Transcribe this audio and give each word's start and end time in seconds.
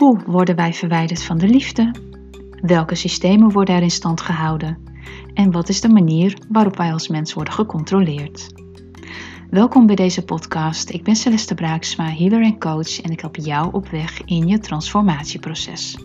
Hoe 0.00 0.20
worden 0.26 0.56
wij 0.56 0.72
verwijderd 0.72 1.22
van 1.22 1.38
de 1.38 1.48
liefde? 1.48 1.94
Welke 2.60 2.94
systemen 2.94 3.50
worden 3.50 3.74
er 3.74 3.82
in 3.82 3.90
stand 3.90 4.20
gehouden? 4.20 4.78
En 5.34 5.50
wat 5.50 5.68
is 5.68 5.80
de 5.80 5.88
manier 5.88 6.38
waarop 6.48 6.76
wij 6.76 6.92
als 6.92 7.08
mens 7.08 7.34
worden 7.34 7.54
gecontroleerd? 7.54 8.54
Welkom 9.50 9.86
bij 9.86 9.94
deze 9.94 10.24
podcast. 10.24 10.90
Ik 10.90 11.04
ben 11.04 11.16
Celeste 11.16 11.54
Braaksma, 11.54 12.10
healer 12.10 12.42
en 12.42 12.58
coach 12.58 13.00
en 13.00 13.10
ik 13.10 13.20
help 13.20 13.36
jou 13.36 13.72
op 13.72 13.88
weg 13.88 14.24
in 14.24 14.46
je 14.46 14.58
transformatieproces. 14.58 15.98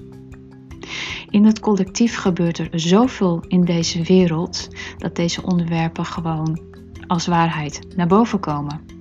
In 1.29 1.45
het 1.45 1.59
collectief 1.59 2.17
gebeurt 2.17 2.57
er 2.57 2.69
zoveel 2.71 3.43
in 3.47 3.65
deze 3.65 4.03
wereld 4.03 4.67
dat 4.97 5.15
deze 5.15 5.43
onderwerpen 5.43 6.05
gewoon 6.05 6.59
als 7.07 7.27
waarheid 7.27 7.95
naar 7.95 8.07
boven 8.07 8.39
komen. 8.39 8.94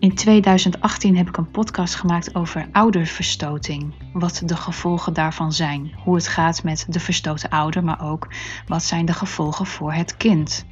In 0.00 0.14
2018 0.14 1.16
heb 1.16 1.28
ik 1.28 1.36
een 1.36 1.50
podcast 1.50 1.94
gemaakt 1.94 2.34
over 2.34 2.68
ouderverstoting. 2.72 3.94
Wat 4.12 4.42
de 4.44 4.56
gevolgen 4.56 5.12
daarvan 5.12 5.52
zijn. 5.52 5.92
Hoe 6.04 6.14
het 6.14 6.28
gaat 6.28 6.62
met 6.62 6.86
de 6.88 7.00
verstoten 7.00 7.48
ouder, 7.48 7.84
maar 7.84 8.02
ook 8.02 8.28
wat 8.66 8.82
zijn 8.82 9.04
de 9.04 9.12
gevolgen 9.12 9.66
voor 9.66 9.92
het 9.92 10.16
kind. 10.16 10.64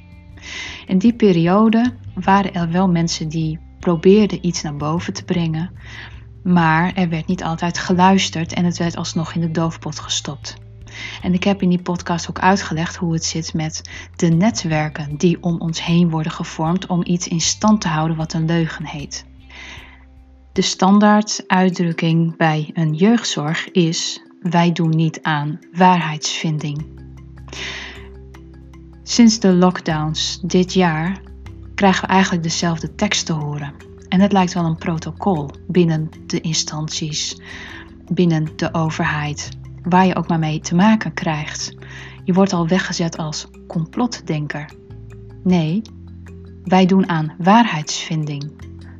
In 0.86 0.98
die 0.98 1.14
periode 1.14 1.95
waren 2.14 2.55
er 2.55 2.70
wel 2.70 2.88
mensen 2.88 3.28
die 3.28 3.59
probeerden 3.78 4.46
iets 4.46 4.62
naar 4.62 4.77
boven 4.77 5.12
te 5.12 5.24
brengen. 5.24 5.70
Maar 6.42 6.92
er 6.95 7.08
werd 7.08 7.27
niet 7.27 7.45
altijd 7.45 7.78
geluisterd 7.78 8.52
en 8.52 8.64
het 8.64 8.78
werd 8.78 8.97
alsnog 8.97 9.34
in 9.34 9.41
de 9.41 9.50
doofpot 9.50 9.98
gestopt. 9.98 10.56
En 11.22 11.34
ik 11.34 11.44
heb 11.44 11.62
in 11.62 11.68
die 11.68 11.82
podcast 11.82 12.28
ook 12.28 12.38
uitgelegd 12.38 12.96
hoe 12.96 13.12
het 13.12 13.24
zit 13.24 13.54
met 13.54 13.90
de 14.16 14.28
netwerken 14.28 15.16
die 15.16 15.42
om 15.42 15.60
ons 15.60 15.84
heen 15.84 16.10
worden 16.10 16.32
gevormd 16.32 16.86
om 16.86 17.00
iets 17.04 17.28
in 17.28 17.40
stand 17.40 17.80
te 17.80 17.88
houden 17.88 18.16
wat 18.16 18.32
een 18.32 18.46
leugen 18.46 18.86
heet. 18.86 19.26
De 20.52 20.62
standaard 20.62 21.44
uitdrukking 21.46 22.36
bij 22.36 22.70
een 22.74 22.94
jeugdzorg 22.94 23.70
is: 23.70 24.22
wij 24.40 24.72
doen 24.72 24.90
niet 24.90 25.22
aan 25.22 25.58
waarheidsvinding. 25.72 26.86
Sinds 29.02 29.40
de 29.40 29.52
lockdowns 29.52 30.40
dit 30.40 30.72
jaar 30.72 31.20
krijgen 31.74 32.06
we 32.06 32.12
eigenlijk 32.12 32.42
dezelfde 32.42 32.94
tekst 32.94 33.27
te 33.27 33.33
horen. 33.33 33.74
En 34.08 34.20
het 34.20 34.33
lijkt 34.33 34.55
wel 34.55 34.64
een 34.64 34.77
protocol 34.77 35.50
binnen 35.66 36.10
de 36.27 36.40
instanties, 36.40 37.40
binnen 38.12 38.48
de 38.56 38.74
overheid, 38.74 39.58
waar 39.89 40.06
je 40.06 40.17
ook 40.17 40.28
maar 40.28 40.39
mee 40.39 40.61
te 40.61 40.75
maken 40.75 41.14
krijgt. 41.14 41.75
Je 42.25 42.33
wordt 42.33 42.53
al 42.53 42.69
weggezet 42.69 43.17
als 43.17 43.47
complotdenker. 43.67 44.70
Nee, 45.42 45.83
wij 46.64 46.86
doen 46.86 47.08
aan 47.08 47.33
waarheidsvinding. 47.39 48.53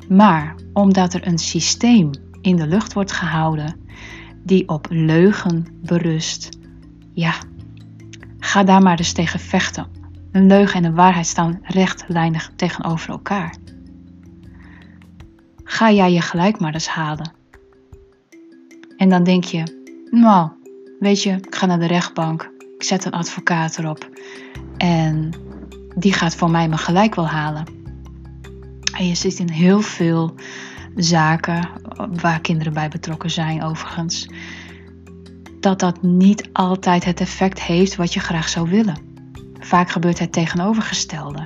Maar 0.09 0.55
omdat 0.73 1.13
er 1.13 1.27
een 1.27 1.37
systeem 1.37 2.09
in 2.41 2.55
de 2.55 2.67
lucht 2.67 2.93
wordt 2.93 3.11
gehouden 3.11 3.75
die 4.43 4.67
op 4.67 4.87
leugen 4.89 5.65
berust, 5.81 6.49
ja, 7.13 7.33
ga 8.39 8.63
daar 8.63 8.81
maar 8.81 8.97
eens 8.97 9.11
tegen 9.11 9.39
vechten. 9.39 9.87
Een 10.31 10.47
leugen 10.47 10.75
en 10.75 10.83
een 10.83 10.95
waarheid 10.95 11.27
staan 11.27 11.59
rechtlijnig 11.63 12.51
tegenover 12.55 13.09
elkaar. 13.09 13.55
Ga 15.63 15.91
jij 15.91 16.13
je 16.13 16.21
gelijk 16.21 16.59
maar 16.59 16.73
eens 16.73 16.87
halen. 16.87 17.31
En 18.97 19.09
dan 19.09 19.23
denk 19.23 19.43
je, 19.43 19.63
nou, 20.09 20.49
weet 20.99 21.23
je, 21.23 21.31
ik 21.31 21.55
ga 21.55 21.65
naar 21.65 21.79
de 21.79 21.87
rechtbank, 21.87 22.51
ik 22.77 22.83
zet 22.83 23.05
een 23.05 23.11
advocaat 23.11 23.77
erop 23.77 24.09
en 24.77 25.33
die 25.95 26.13
gaat 26.13 26.35
voor 26.35 26.51
mij 26.51 26.67
mijn 26.67 26.79
gelijk 26.79 27.15
wel 27.15 27.27
halen. 27.27 27.65
En 28.97 29.07
je 29.07 29.15
zit 29.15 29.39
in 29.39 29.49
heel 29.49 29.81
veel 29.81 30.35
zaken 30.95 31.69
waar 32.21 32.41
kinderen 32.41 32.73
bij 32.73 32.89
betrokken 32.89 33.29
zijn, 33.29 33.63
overigens. 33.63 34.27
Dat 35.59 35.79
dat 35.79 36.01
niet 36.01 36.49
altijd 36.53 37.05
het 37.05 37.19
effect 37.21 37.61
heeft 37.61 37.95
wat 37.95 38.13
je 38.13 38.19
graag 38.19 38.49
zou 38.49 38.69
willen. 38.69 38.97
Vaak 39.59 39.89
gebeurt 39.89 40.19
het 40.19 40.31
tegenovergestelde. 40.31 41.45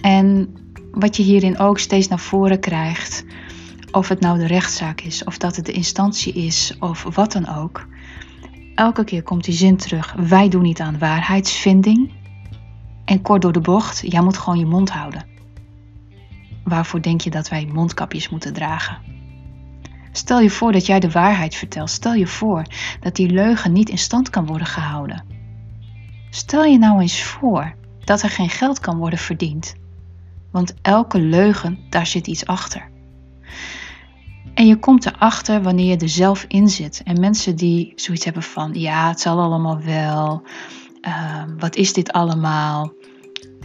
En 0.00 0.54
wat 0.90 1.16
je 1.16 1.22
hierin 1.22 1.58
ook 1.58 1.78
steeds 1.78 2.08
naar 2.08 2.20
voren 2.20 2.60
krijgt, 2.60 3.24
of 3.92 4.08
het 4.08 4.20
nou 4.20 4.38
de 4.38 4.46
rechtszaak 4.46 5.00
is, 5.00 5.24
of 5.24 5.38
dat 5.38 5.56
het 5.56 5.66
de 5.66 5.72
instantie 5.72 6.32
is, 6.32 6.76
of 6.78 7.02
wat 7.14 7.32
dan 7.32 7.48
ook. 7.48 7.86
Elke 8.74 9.04
keer 9.04 9.22
komt 9.22 9.44
die 9.44 9.54
zin 9.54 9.76
terug: 9.76 10.12
wij 10.12 10.48
doen 10.48 10.62
niet 10.62 10.80
aan 10.80 10.98
waarheidsvinding. 10.98 12.12
En 13.04 13.22
kort 13.22 13.42
door 13.42 13.52
de 13.52 13.60
bocht, 13.60 14.02
jij 14.04 14.22
moet 14.22 14.38
gewoon 14.38 14.58
je 14.58 14.66
mond 14.66 14.90
houden. 14.90 15.26
Waarvoor 16.64 17.02
denk 17.02 17.20
je 17.20 17.30
dat 17.30 17.48
wij 17.48 17.68
mondkapjes 17.72 18.28
moeten 18.28 18.52
dragen? 18.52 18.98
Stel 20.12 20.40
je 20.40 20.50
voor 20.50 20.72
dat 20.72 20.86
jij 20.86 21.00
de 21.00 21.10
waarheid 21.10 21.54
vertelt. 21.54 21.90
Stel 21.90 22.14
je 22.14 22.26
voor 22.26 22.62
dat 23.00 23.16
die 23.16 23.30
leugen 23.30 23.72
niet 23.72 23.88
in 23.88 23.98
stand 23.98 24.30
kan 24.30 24.46
worden 24.46 24.66
gehouden. 24.66 25.24
Stel 26.30 26.64
je 26.64 26.78
nou 26.78 27.00
eens 27.00 27.22
voor 27.22 27.74
dat 28.04 28.22
er 28.22 28.30
geen 28.30 28.50
geld 28.50 28.80
kan 28.80 28.96
worden 28.96 29.18
verdiend. 29.18 29.74
Want 30.50 30.74
elke 30.82 31.20
leugen, 31.20 31.78
daar 31.90 32.06
zit 32.06 32.26
iets 32.26 32.46
achter. 32.46 32.91
En 34.54 34.66
je 34.66 34.78
komt 34.78 35.06
erachter 35.06 35.62
wanneer 35.62 35.86
je 35.86 35.96
er 35.96 36.08
zelf 36.08 36.44
in 36.48 36.68
zit. 36.68 37.00
En 37.04 37.20
mensen 37.20 37.56
die 37.56 37.92
zoiets 37.94 38.24
hebben 38.24 38.42
van: 38.42 38.74
ja, 38.74 39.08
het 39.08 39.20
zal 39.20 39.40
allemaal 39.40 39.80
wel. 39.80 40.42
Uh, 41.08 41.42
wat 41.58 41.76
is 41.76 41.92
dit 41.92 42.12
allemaal? 42.12 42.92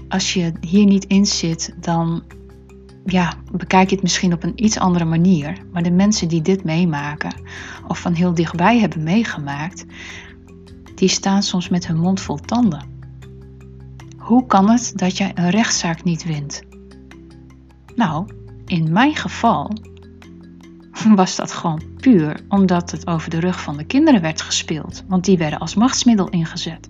Als 0.08 0.34
je 0.34 0.52
hier 0.62 0.86
niet 0.86 1.06
in 1.06 1.26
zit, 1.26 1.76
dan 1.80 2.24
ja, 3.06 3.34
bekijk 3.52 3.90
je 3.90 3.96
het 3.96 4.04
misschien 4.04 4.34
op 4.34 4.44
een 4.44 4.64
iets 4.64 4.78
andere 4.78 5.06
manier. 5.06 5.58
Maar 5.72 5.84
de 5.84 5.92
mensen 5.92 6.28
die 6.28 6.42
dit 6.42 6.64
meemaken, 6.64 7.34
of 7.88 8.00
van 8.00 8.14
heel 8.14 8.34
dichtbij 8.34 8.80
hebben 8.80 9.04
meegemaakt, 9.04 9.86
die 10.96 11.10
staan 11.10 11.44
soms 11.44 11.70
met 11.70 11.88
hun 11.88 11.98
mond 11.98 12.22
vol 12.22 12.38
tanden. 12.38 12.86
Hoe 14.18 14.46
kan 14.46 14.70
het 14.70 14.92
dat 14.96 15.18
jij 15.18 15.32
een 15.36 15.50
rechtszaak 15.50 16.04
niet 16.04 16.24
wint? 16.24 16.62
Nou, 17.96 18.28
in 18.66 18.92
mijn 18.92 19.16
geval 19.16 19.72
was 21.16 21.36
dat 21.36 21.52
gewoon 21.52 21.82
puur 21.98 22.40
omdat 22.50 22.92
het 22.92 23.08
over 23.08 23.30
de 23.30 23.40
rug 23.40 23.62
van 23.62 23.78
de 23.78 23.84
kinderen 23.84 24.22
werd 24.22 24.42
gespeeld, 24.42 25.04
want 25.08 25.26
die 25.26 25.38
werden 25.38 25.60
als 25.60 25.76
machtsmiddel 25.76 26.30
ingezet. 26.30 26.88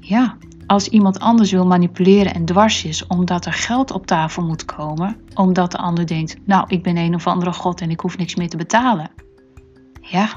Ja, 0.00 0.36
als 0.66 0.88
iemand 0.88 1.18
anders 1.18 1.50
wil 1.50 1.66
manipuleren 1.66 2.34
en 2.34 2.44
dwars 2.44 2.84
is 2.84 3.06
omdat 3.06 3.46
er 3.46 3.52
geld 3.52 3.90
op 3.90 4.06
tafel 4.06 4.42
moet 4.42 4.64
komen, 4.64 5.16
omdat 5.34 5.70
de 5.70 5.78
ander 5.78 6.06
denkt, 6.06 6.36
nou 6.44 6.64
ik 6.68 6.82
ben 6.82 6.96
een 6.96 7.14
of 7.14 7.26
andere 7.26 7.52
god 7.52 7.80
en 7.80 7.90
ik 7.90 8.00
hoef 8.00 8.18
niks 8.18 8.34
meer 8.34 8.48
te 8.48 8.56
betalen. 8.56 9.10
Ja, 10.00 10.28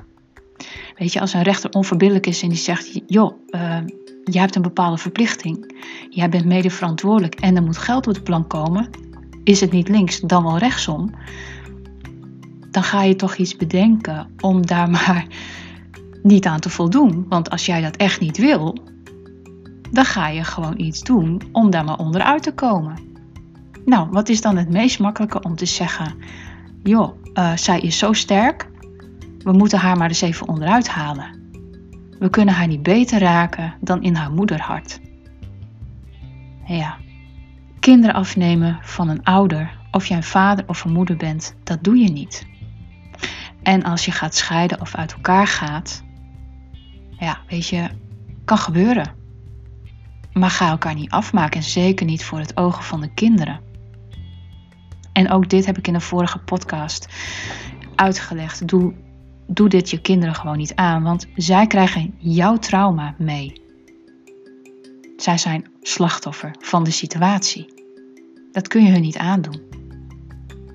weet 0.98 1.14
je, 1.14 1.20
als 1.20 1.34
een 1.34 1.42
rechter 1.42 1.70
onverbiddelijk 1.70 2.28
is 2.28 2.42
en 2.42 2.50
die 2.50 2.58
zegt, 2.58 3.02
joh, 3.08 3.34
uh, 3.50 3.78
jij 4.24 4.42
hebt 4.42 4.56
een 4.56 4.62
bepaalde 4.62 4.98
verplichting, 4.98 5.76
jij 6.10 6.30
bent 6.30 6.46
mede 6.46 6.70
verantwoordelijk 6.70 7.36
en 7.36 7.56
er 7.56 7.64
moet 7.64 7.78
geld 7.78 8.08
op 8.08 8.14
de 8.14 8.22
plank 8.22 8.50
komen, 8.50 8.90
is 9.44 9.62
het 9.62 9.72
niet 9.72 9.88
links 9.88 10.20
dan 10.20 10.44
wel 10.44 10.58
rechtsom, 10.58 11.12
dan 12.74 12.84
ga 12.84 13.04
je 13.04 13.16
toch 13.16 13.36
iets 13.36 13.56
bedenken 13.56 14.28
om 14.40 14.66
daar 14.66 14.90
maar 14.98 15.26
niet 16.24 16.46
aan 16.46 16.60
te 16.60 16.70
voldoen. 16.70 17.26
Want 17.30 17.50
als 17.50 17.66
jij 17.66 17.82
dat 17.82 17.96
echt 17.96 18.20
niet 18.20 18.38
wil, 18.38 18.78
dan 19.92 20.06
ga 20.06 20.28
je 20.28 20.44
gewoon 20.44 20.80
iets 20.80 21.02
doen 21.02 21.42
om 21.52 21.70
daar 21.70 21.84
maar 21.84 21.98
onderuit 21.98 22.44
te 22.44 22.54
komen. 22.54 22.98
Nou, 23.86 24.10
wat 24.12 24.30
is 24.30 24.42
dan 24.42 24.58
het 24.58 24.70
meest 24.70 25.00
makkelijke 25.00 25.42
om 25.42 25.56
te 25.56 25.66
zeggen? 25.66 26.16
Joh, 26.84 27.16
uh, 27.34 27.56
zij 27.56 27.80
is 27.80 27.98
zo 27.98 28.14
sterk, 28.14 28.70
we 29.40 29.52
moeten 29.52 29.80
haar 29.80 29.98
maar 29.98 30.08
eens 30.08 30.22
even 30.22 30.48
onderuit 30.48 30.88
halen. 30.88 31.42
We 32.20 32.30
kunnen 32.30 32.54
haar 32.54 32.68
niet 32.68 32.84
beter 32.84 33.20
raken 33.20 33.74
dan 33.82 34.04
in 34.04 34.16
haar 34.16 34.32
moederhart. 34.32 35.00
Ja, 36.66 36.98
kinderen 37.80 38.16
afnemen 38.16 38.78
van 38.82 39.10
een 39.10 39.24
ouder, 39.24 39.78
of 39.92 40.06
jij 40.06 40.18
een 40.18 40.24
vader 40.24 40.66
of 40.68 40.84
een 40.84 40.92
moeder 40.92 41.18
bent, 41.18 41.56
dat 41.64 41.84
doe 41.84 41.98
je 41.98 42.10
niet. 42.10 42.52
En 43.63 43.83
als 43.83 44.06
je 44.06 44.12
gaat 44.12 44.36
scheiden 44.36 44.81
of 44.81 44.95
uit 44.95 45.13
elkaar 45.13 45.48
gaat, 45.48 46.04
ja, 47.19 47.39
weet 47.48 47.68
je, 47.68 47.89
kan 48.45 48.57
gebeuren. 48.57 49.15
Maar 50.33 50.50
ga 50.50 50.69
elkaar 50.69 50.95
niet 50.95 51.12
afmaken 51.12 51.60
en 51.60 51.65
zeker 51.65 52.06
niet 52.06 52.24
voor 52.24 52.39
het 52.39 52.57
ogen 52.57 52.83
van 52.83 53.01
de 53.01 53.13
kinderen. 53.13 53.60
En 55.13 55.31
ook 55.31 55.50
dit 55.50 55.65
heb 55.65 55.77
ik 55.77 55.88
in 55.88 55.94
de 55.94 56.00
vorige 56.00 56.38
podcast 56.38 57.07
uitgelegd. 57.95 58.68
Doe, 58.68 58.94
doe 59.48 59.69
dit 59.69 59.89
je 59.89 60.01
kinderen 60.01 60.36
gewoon 60.36 60.57
niet 60.57 60.75
aan, 60.75 61.04
want 61.04 61.27
zij 61.36 61.68
krijgen 61.68 62.16
jouw 62.18 62.57
trauma 62.57 63.16
mee. 63.18 63.62
Zij 65.18 65.38
zijn 65.38 65.68
slachtoffer 65.81 66.56
van 66.59 66.83
de 66.83 66.92
situatie. 66.92 67.74
Dat 68.51 68.68
kun 68.68 68.83
je 68.83 68.92
hun 68.92 69.01
niet 69.01 69.18
aandoen. 69.18 69.62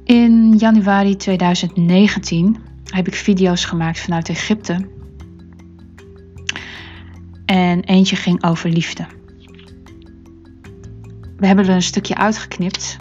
In 0.05 0.57
januari 0.57 1.17
2019 1.17 2.57
heb 2.99 3.07
ik 3.07 3.15
video's 3.15 3.65
gemaakt 3.65 4.01
vanuit 4.01 4.29
Egypte. 4.29 4.89
En 7.45 7.81
eentje 7.81 8.17
ging 8.17 8.45
over 8.45 8.71
liefde. 8.71 9.07
We 11.37 11.47
hebben 11.47 11.65
er 11.65 11.75
een 11.75 11.83
stukje 11.83 12.15
uitgeknipt, 12.15 12.97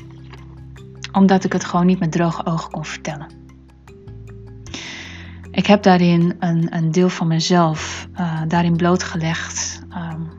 omdat 1.11 1.43
ik 1.43 1.53
het 1.53 1.65
gewoon 1.65 1.85
niet 1.85 1.99
met 1.99 2.11
droge 2.11 2.45
ogen 2.45 2.71
kon 2.71 2.85
vertellen. 2.85 3.27
ik 5.51 5.67
heb 5.67 5.83
daarin 5.83 6.35
een, 6.39 6.75
een 6.75 6.91
deel 6.91 7.09
van 7.09 7.27
mezelf 7.27 8.07
uh, 8.19 8.41
daarin 8.47 8.75
blootgelegd 8.75 9.81
um, 9.89 10.29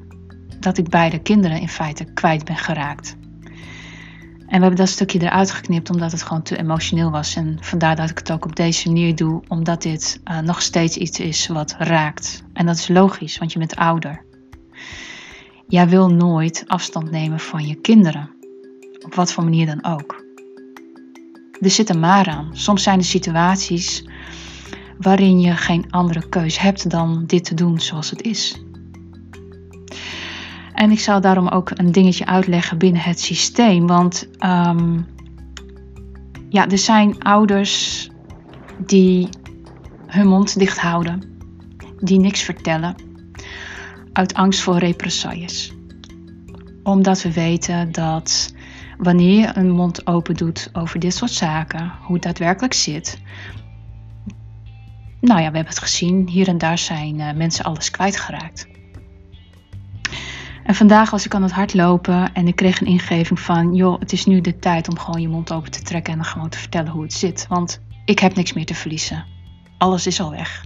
dat 0.61 0.78
ik 0.78 0.88
beide 0.88 1.19
kinderen 1.19 1.61
in 1.61 1.69
feite 1.69 2.04
kwijt 2.04 2.44
ben 2.44 2.56
geraakt. 2.56 3.16
En 4.48 4.54
we 4.54 4.60
hebben 4.60 4.76
dat 4.76 4.88
stukje 4.88 5.22
eruit 5.22 5.50
geknipt 5.50 5.90
omdat 5.90 6.12
het 6.12 6.22
gewoon 6.22 6.42
te 6.42 6.58
emotioneel 6.58 7.10
was. 7.10 7.36
En 7.36 7.58
vandaar 7.60 7.96
dat 7.96 8.10
ik 8.10 8.18
het 8.18 8.32
ook 8.32 8.44
op 8.44 8.56
deze 8.56 8.88
manier 8.88 9.16
doe, 9.16 9.42
omdat 9.48 9.82
dit 9.82 10.20
uh, 10.24 10.38
nog 10.38 10.62
steeds 10.62 10.96
iets 10.96 11.20
is 11.20 11.46
wat 11.46 11.74
raakt. 11.78 12.44
En 12.52 12.66
dat 12.66 12.76
is 12.76 12.88
logisch, 12.88 13.38
want 13.38 13.52
je 13.52 13.58
bent 13.58 13.76
ouder. 13.76 14.24
Jij 15.66 15.88
wil 15.88 16.08
nooit 16.08 16.64
afstand 16.66 17.10
nemen 17.10 17.40
van 17.40 17.66
je 17.66 17.74
kinderen, 17.74 18.30
op 19.04 19.14
wat 19.14 19.32
voor 19.32 19.44
manier 19.44 19.66
dan 19.66 19.84
ook. 19.84 20.24
Er 21.60 21.70
zit 21.70 21.88
een 21.88 22.00
maar 22.00 22.26
aan. 22.26 22.50
Soms 22.52 22.82
zijn 22.82 22.98
er 22.98 23.04
situaties 23.04 24.04
waarin 24.98 25.40
je 25.40 25.56
geen 25.56 25.90
andere 25.90 26.28
keus 26.28 26.58
hebt 26.58 26.90
dan 26.90 27.24
dit 27.26 27.44
te 27.44 27.54
doen 27.54 27.80
zoals 27.80 28.10
het 28.10 28.22
is. 28.22 28.62
En 30.78 30.90
ik 30.90 31.00
zal 31.00 31.20
daarom 31.20 31.48
ook 31.48 31.70
een 31.75 31.92
dingetje 31.92 32.26
uitleggen 32.26 32.78
binnen 32.78 33.02
het 33.02 33.20
systeem. 33.20 33.86
Want 33.86 34.28
um, 34.44 35.06
ja, 36.48 36.69
er 36.69 36.78
zijn 36.78 37.22
ouders 37.22 38.08
die 38.76 39.28
hun 40.06 40.26
mond 40.26 40.58
dicht 40.58 40.80
houden, 40.80 41.22
die 42.00 42.19
niks 42.19 42.42
vertellen, 42.42 42.94
uit 44.12 44.34
angst 44.34 44.60
voor 44.60 44.78
represailles. 44.78 45.72
Omdat 46.82 47.22
we 47.22 47.32
weten 47.32 47.92
dat 47.92 48.54
wanneer 48.98 49.40
je 49.40 49.50
een 49.54 49.70
mond 49.70 50.06
open 50.06 50.34
doet 50.34 50.70
over 50.72 50.98
dit 50.98 51.14
soort 51.14 51.32
zaken, 51.32 51.92
hoe 52.00 52.14
het 52.14 52.25
daadwerkelijk 52.25 52.75
zit. 52.75 53.20
Nou 55.20 55.40
ja, 55.40 55.50
we 55.50 55.56
hebben 55.56 55.75
het 55.75 55.78
gezien, 55.78 56.28
hier 56.28 56.48
en 56.48 56.58
daar 56.58 56.78
zijn 56.78 57.19
uh, 57.19 57.32
mensen 57.32 57.64
alles 57.64 57.90
kwijtgeraakt. 57.90 58.77
En 60.68 60.74
vandaag 60.74 61.10
was 61.10 61.24
ik 61.24 61.34
aan 61.34 61.42
het 61.42 61.52
hardlopen 61.52 62.34
en 62.34 62.46
ik 62.46 62.56
kreeg 62.56 62.80
een 62.80 62.86
ingeving 62.86 63.40
van: 63.40 63.74
joh, 63.74 64.00
het 64.00 64.12
is 64.12 64.26
nu 64.26 64.40
de 64.40 64.58
tijd 64.58 64.88
om 64.88 64.98
gewoon 64.98 65.20
je 65.20 65.28
mond 65.28 65.52
open 65.52 65.70
te 65.70 65.82
trekken 65.82 66.12
en 66.12 66.24
gewoon 66.24 66.48
te 66.48 66.58
vertellen 66.58 66.92
hoe 66.92 67.02
het 67.02 67.12
zit. 67.12 67.46
Want 67.48 67.80
ik 68.04 68.18
heb 68.18 68.34
niks 68.34 68.52
meer 68.52 68.66
te 68.66 68.74
verliezen. 68.74 69.24
Alles 69.78 70.06
is 70.06 70.20
al 70.20 70.30
weg. 70.30 70.64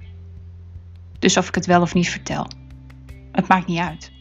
Dus 1.19 1.37
of 1.37 1.49
ik 1.49 1.55
het 1.55 1.67
wel 1.67 1.81
of 1.81 1.95
niet 1.95 2.09
vertel, 2.09 2.47
het 3.33 3.49
maakt 3.49 3.67
niet 3.67 3.79
uit. 3.79 4.13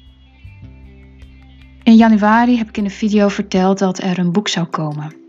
In 1.83 1.95
januari 1.95 2.57
heb 2.57 2.67
ik 2.67 2.77
in 2.77 2.85
een 2.85 2.91
video 2.91 3.27
verteld 3.27 3.79
dat 3.79 3.99
er 3.99 4.19
een 4.19 4.31
boek 4.31 4.47
zou 4.47 4.65
komen. 4.65 5.20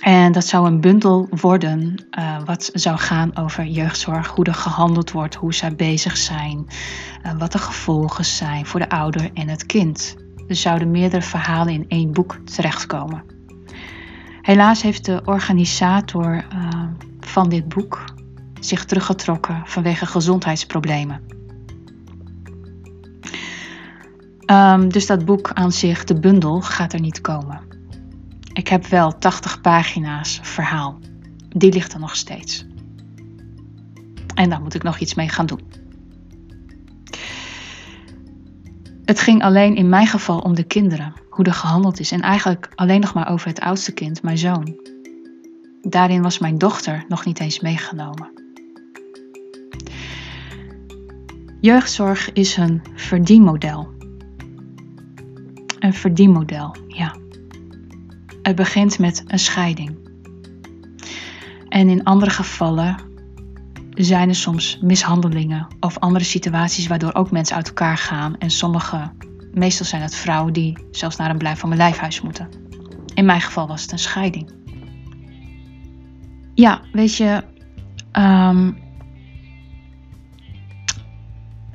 En 0.00 0.32
dat 0.32 0.46
zou 0.46 0.66
een 0.66 0.80
bundel 0.80 1.28
worden 1.30 2.04
uh, 2.18 2.42
wat 2.44 2.70
zou 2.72 2.98
gaan 2.98 3.36
over 3.36 3.64
jeugdzorg, 3.64 4.28
hoe 4.28 4.44
er 4.44 4.54
gehandeld 4.54 5.10
wordt, 5.10 5.34
hoe 5.34 5.54
zij 5.54 5.74
bezig 5.74 6.16
zijn, 6.16 6.66
uh, 7.26 7.32
wat 7.38 7.52
de 7.52 7.58
gevolgen 7.58 8.24
zijn 8.24 8.66
voor 8.66 8.80
de 8.80 8.88
ouder 8.88 9.30
en 9.34 9.48
het 9.48 9.66
kind. 9.66 10.16
Er 10.48 10.56
zouden 10.56 10.90
meerdere 10.90 11.22
verhalen 11.22 11.72
in 11.72 11.84
één 11.88 12.12
boek 12.12 12.36
terechtkomen. 12.44 13.24
Helaas 14.40 14.82
heeft 14.82 15.04
de 15.04 15.22
organisator 15.24 16.34
uh, 16.34 16.68
van 17.20 17.48
dit 17.48 17.68
boek 17.68 18.04
zich 18.60 18.84
teruggetrokken 18.84 19.62
vanwege 19.64 20.06
gezondheidsproblemen. 20.06 21.20
Um, 24.46 24.88
dus 24.88 25.06
dat 25.06 25.24
boek 25.24 25.50
aan 25.52 25.72
zich, 25.72 26.04
de 26.04 26.20
bundel, 26.20 26.60
gaat 26.60 26.92
er 26.92 27.00
niet 27.00 27.20
komen. 27.20 27.69
Ik 28.52 28.68
heb 28.68 28.86
wel 28.86 29.18
80 29.18 29.60
pagina's 29.60 30.38
verhaal. 30.42 30.98
Die 31.48 31.72
ligt 31.72 31.92
er 31.92 32.00
nog 32.00 32.16
steeds. 32.16 32.66
En 34.34 34.50
daar 34.50 34.60
moet 34.60 34.74
ik 34.74 34.82
nog 34.82 34.98
iets 34.98 35.14
mee 35.14 35.28
gaan 35.28 35.46
doen. 35.46 35.60
Het 39.04 39.20
ging 39.20 39.42
alleen 39.42 39.76
in 39.76 39.88
mijn 39.88 40.06
geval 40.06 40.38
om 40.38 40.54
de 40.54 40.64
kinderen, 40.64 41.12
hoe 41.30 41.44
er 41.44 41.52
gehandeld 41.52 42.00
is 42.00 42.12
en 42.12 42.20
eigenlijk 42.20 42.72
alleen 42.74 43.00
nog 43.00 43.14
maar 43.14 43.28
over 43.30 43.48
het 43.48 43.60
oudste 43.60 43.92
kind, 43.92 44.22
mijn 44.22 44.38
zoon. 44.38 44.76
Daarin 45.82 46.22
was 46.22 46.38
mijn 46.38 46.58
dochter 46.58 47.04
nog 47.08 47.24
niet 47.24 47.40
eens 47.40 47.60
meegenomen. 47.60 48.30
Jeugdzorg 51.60 52.32
is 52.32 52.56
een 52.56 52.82
verdienmodel. 52.94 53.88
Een 55.78 55.94
verdienmodel. 55.94 56.76
Het 58.42 58.56
begint 58.56 58.98
met 58.98 59.24
een 59.26 59.38
scheiding. 59.38 60.08
En 61.68 61.88
in 61.88 62.04
andere 62.04 62.30
gevallen 62.30 62.96
zijn 63.94 64.28
er 64.28 64.34
soms 64.34 64.78
mishandelingen 64.82 65.66
of 65.80 65.98
andere 65.98 66.24
situaties 66.24 66.86
waardoor 66.86 67.14
ook 67.14 67.30
mensen 67.30 67.56
uit 67.56 67.68
elkaar 67.68 67.96
gaan. 67.96 68.38
En 68.38 68.50
sommige, 68.50 69.10
meestal 69.52 69.86
zijn 69.86 70.02
het 70.02 70.14
vrouwen 70.14 70.52
die 70.52 70.78
zelfs 70.90 71.16
naar 71.16 71.30
een 71.30 71.38
blijf 71.38 71.58
van 71.58 71.68
mijn 71.68 71.80
lijfhuis 71.80 72.20
moeten. 72.20 72.48
In 73.14 73.24
mijn 73.24 73.40
geval 73.40 73.66
was 73.66 73.82
het 73.82 73.92
een 73.92 73.98
scheiding. 73.98 74.52
Ja, 76.54 76.80
weet 76.92 77.16
je, 77.16 77.44
um, 78.12 78.78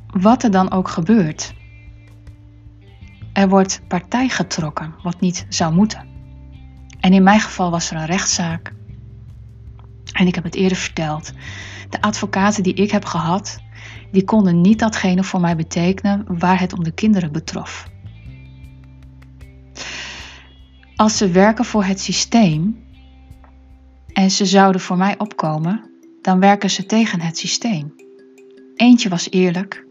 wat 0.08 0.44
er 0.44 0.52
dan 0.52 0.72
ook 0.72 0.88
gebeurt, 0.88 1.54
er 3.34 3.50
wordt 3.50 3.82
partij 3.88 4.30
getrokken 4.30 4.96
wat 5.04 5.20
niet 5.20 5.46
zou 5.50 5.74
moeten. 5.74 6.15
En 7.06 7.14
in 7.14 7.24
mijn 7.24 7.40
geval 7.40 7.72
was 7.72 7.92
er 7.92 7.98
een 7.98 8.06
rechtszaak. 8.06 8.74
En 10.14 10.28
ik 10.28 10.36
heb 10.36 10.44
het 10.44 10.56
eerder 10.56 10.78
verteld. 10.78 11.32
De 11.90 12.02
advocaten 12.02 12.64
die 12.64 12.74
ik 12.74 12.92
heb 12.92 13.06
gehad, 13.06 13.60
die 14.12 14.24
konden 14.24 14.62
niet 14.62 14.80
datgene 14.80 15.24
voor 15.24 15.40
mij 15.40 15.56
betekenen 15.56 16.26
waar 16.40 16.60
het 16.60 16.74
om 16.74 16.84
de 16.84 16.92
kinderen 16.92 17.32
betrof. 17.32 17.88
Als 20.96 21.18
ze 21.18 21.30
werken 21.30 21.66
voor 21.66 21.84
het 21.84 22.00
systeem 22.00 22.84
en 24.14 24.32
ze 24.32 24.46
zouden 24.46 24.82
voor 24.82 24.98
mij 24.98 25.18
opkomen, 25.18 25.90
dan 26.22 26.40
werken 26.40 26.70
ze 26.70 26.86
tegen 26.86 27.22
het 27.22 27.38
systeem. 27.38 27.94
Eentje 28.76 29.10
was 29.10 29.30
eerlijk 29.30 29.86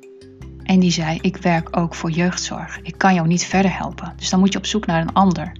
en 0.63 0.81
die 0.81 0.91
zei: 0.91 1.19
Ik 1.21 1.37
werk 1.37 1.77
ook 1.77 1.95
voor 1.95 2.11
jeugdzorg. 2.11 2.81
Ik 2.81 2.99
kan 2.99 3.15
jou 3.15 3.27
niet 3.27 3.45
verder 3.45 3.77
helpen. 3.77 4.13
Dus 4.17 4.31
dan 4.31 4.41
moet 4.41 4.53
je 4.53 4.59
op 4.59 4.67
zoek 4.67 4.87
naar 4.87 5.01
een 5.01 5.13
ander 5.13 5.53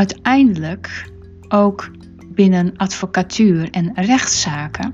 uiteindelijk 0.00 1.10
ook 1.48 1.90
binnen 2.28 2.76
advocatuur 2.76 3.70
en 3.70 3.94
rechtszaken 3.94 4.92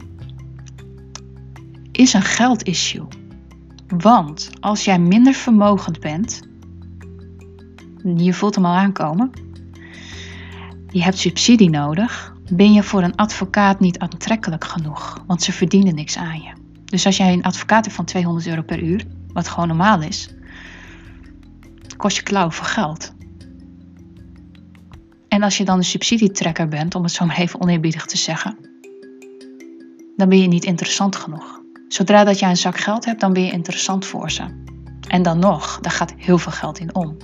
is 1.93 2.13
een 2.13 2.23
geldissue. 2.23 3.07
Want 3.87 4.51
als 4.61 4.85
jij 4.85 4.99
minder 4.99 5.35
vermogend 5.35 6.01
bent, 6.01 6.43
je 8.17 8.35
voelt 8.35 8.55
hem 8.55 8.65
al 8.65 8.75
aankomen, 8.75 9.31
je 10.89 11.03
hebt 11.03 11.19
subsidie 11.19 11.71
nodig, 11.71 12.35
ben 12.53 12.73
je 12.73 12.83
voor 12.83 13.03
een 13.03 13.17
advocaat 13.17 13.81
niet 13.81 13.99
aantrekkelijk 13.99 14.65
genoeg, 14.65 15.25
want 15.27 15.43
ze 15.43 15.53
verdienen 15.53 15.95
niks 15.95 16.17
aan 16.19 16.41
je. 16.41 16.53
Dus 16.85 17.07
als 17.07 17.17
jij 17.17 17.33
een 17.33 17.43
advocaat 17.43 17.85
hebt 17.85 17.97
van 17.97 18.05
200 18.05 18.47
euro 18.47 18.63
per 18.63 18.83
uur, 18.83 19.05
wat 19.33 19.49
gewoon 19.49 19.69
normaal 19.69 20.03
is, 20.03 20.35
kost 21.97 22.17
je 22.17 22.23
klauw 22.23 22.51
voor 22.51 22.67
geld. 22.67 23.16
En 25.37 25.43
als 25.43 25.57
je 25.57 25.65
dan 25.65 25.77
een 25.77 25.85
subsidietrekker 25.85 26.69
bent, 26.69 26.95
om 26.95 27.03
het 27.03 27.13
zo 27.13 27.27
maar 27.27 27.39
even 27.39 27.61
oneerbiedig 27.61 28.07
te 28.07 28.17
zeggen, 28.17 28.57
dan 30.17 30.29
ben 30.29 30.41
je 30.41 30.49
niet 30.49 30.65
interessant 30.65 31.17
genoeg. 31.17 31.61
Zodra 31.89 32.25
dat 32.25 32.39
jij 32.39 32.51
een 32.51 32.57
zak 32.57 32.79
geld 32.79 33.05
hebt, 33.05 33.21
dan 33.21 33.33
ben 33.33 33.45
je 33.45 33.51
interessant 33.51 34.07
voor 34.07 34.31
ze. 34.31 34.43
En 35.09 35.23
dan 35.23 35.39
nog, 35.39 35.79
daar 35.81 35.93
gaat 35.93 36.15
heel 36.17 36.39
veel 36.39 36.53
geld 36.53 36.79
in 36.79 36.95
om. 36.95 37.17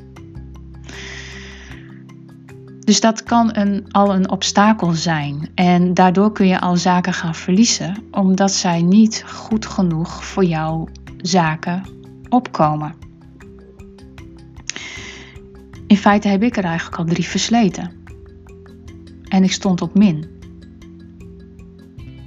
Dus 2.78 3.00
dat 3.00 3.22
kan 3.22 3.56
een, 3.56 3.86
al 3.90 4.14
een 4.14 4.30
obstakel 4.30 4.90
zijn. 4.90 5.50
En 5.54 5.94
daardoor 5.94 6.32
kun 6.32 6.46
je 6.46 6.60
al 6.60 6.76
zaken 6.76 7.12
gaan 7.12 7.34
verliezen, 7.34 8.04
omdat 8.10 8.52
zij 8.52 8.82
niet 8.82 9.24
goed 9.26 9.66
genoeg 9.66 10.24
voor 10.24 10.44
jouw 10.44 10.88
zaken 11.16 11.82
opkomen. 12.28 12.94
In 15.86 15.96
feite 15.96 16.28
heb 16.28 16.42
ik 16.42 16.56
er 16.56 16.64
eigenlijk 16.64 16.98
al 16.98 17.04
drie 17.04 17.28
versleten 17.28 18.00
en 19.32 19.44
ik 19.44 19.52
stond 19.52 19.82
op 19.82 19.94
min. 19.94 20.40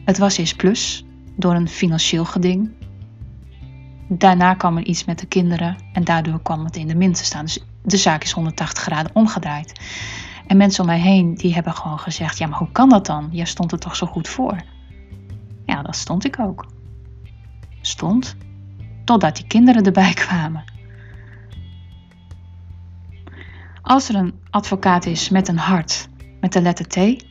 Het 0.05 0.17
was 0.17 0.37
eerst 0.37 0.55
plus 0.55 1.05
door 1.35 1.55
een 1.55 1.67
financieel 1.67 2.25
geding. 2.25 2.71
Daarna 4.09 4.53
kwam 4.53 4.77
er 4.77 4.85
iets 4.85 5.05
met 5.05 5.19
de 5.19 5.25
kinderen 5.25 5.75
en 5.93 6.03
daardoor 6.03 6.41
kwam 6.41 6.65
het 6.65 6.75
in 6.75 6.87
de 6.87 6.95
min 6.95 7.13
te 7.13 7.23
staan. 7.23 7.45
Dus 7.45 7.63
de 7.83 7.97
zaak 7.97 8.23
is 8.23 8.31
180 8.31 8.83
graden 8.83 9.15
omgedraaid. 9.15 9.79
En 10.47 10.57
mensen 10.57 10.81
om 10.81 10.89
mij 10.89 10.99
heen 10.99 11.35
die 11.35 11.53
hebben 11.53 11.73
gewoon 11.73 11.99
gezegd: 11.99 12.37
Ja, 12.37 12.47
maar 12.47 12.59
hoe 12.59 12.71
kan 12.71 12.89
dat 12.89 13.05
dan? 13.05 13.29
Jij 13.31 13.45
stond 13.45 13.71
er 13.71 13.79
toch 13.79 13.95
zo 13.95 14.07
goed 14.07 14.27
voor? 14.27 14.61
Ja, 15.65 15.81
dat 15.81 15.95
stond 15.95 16.25
ik 16.25 16.39
ook. 16.39 16.65
Stond. 17.81 18.35
Totdat 19.03 19.35
die 19.35 19.47
kinderen 19.47 19.83
erbij 19.83 20.13
kwamen. 20.25 20.63
Als 23.81 24.09
er 24.09 24.15
een 24.15 24.33
advocaat 24.49 25.05
is 25.05 25.29
met 25.29 25.47
een 25.47 25.57
hart 25.57 26.09
met 26.45 26.53
de 26.53 26.61
letter 26.61 26.87
T, 26.87 27.25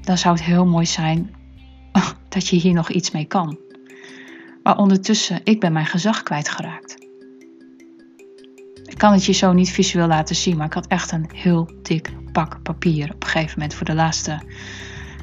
dan 0.00 0.18
zou 0.18 0.34
het 0.34 0.44
heel 0.44 0.66
mooi 0.66 0.86
zijn 0.86 1.34
dat 2.28 2.48
je 2.48 2.56
hier 2.56 2.72
nog 2.72 2.90
iets 2.90 3.10
mee 3.10 3.24
kan. 3.24 3.58
Maar 4.62 4.78
ondertussen, 4.78 5.40
ik 5.44 5.60
ben 5.60 5.72
mijn 5.72 5.86
gezag 5.86 6.22
kwijtgeraakt. 6.22 6.96
Ik 8.84 8.98
kan 8.98 9.12
het 9.12 9.24
je 9.24 9.32
zo 9.32 9.52
niet 9.52 9.70
visueel 9.70 10.06
laten 10.06 10.36
zien, 10.36 10.56
maar 10.56 10.66
ik 10.66 10.72
had 10.72 10.86
echt 10.86 11.12
een 11.12 11.30
heel 11.34 11.70
dik 11.82 12.10
pak 12.32 12.62
papier 12.62 13.12
op 13.14 13.22
een 13.22 13.28
gegeven 13.28 13.52
moment 13.54 13.74
voor 13.74 13.86
de 13.86 13.94
laatste 13.94 14.40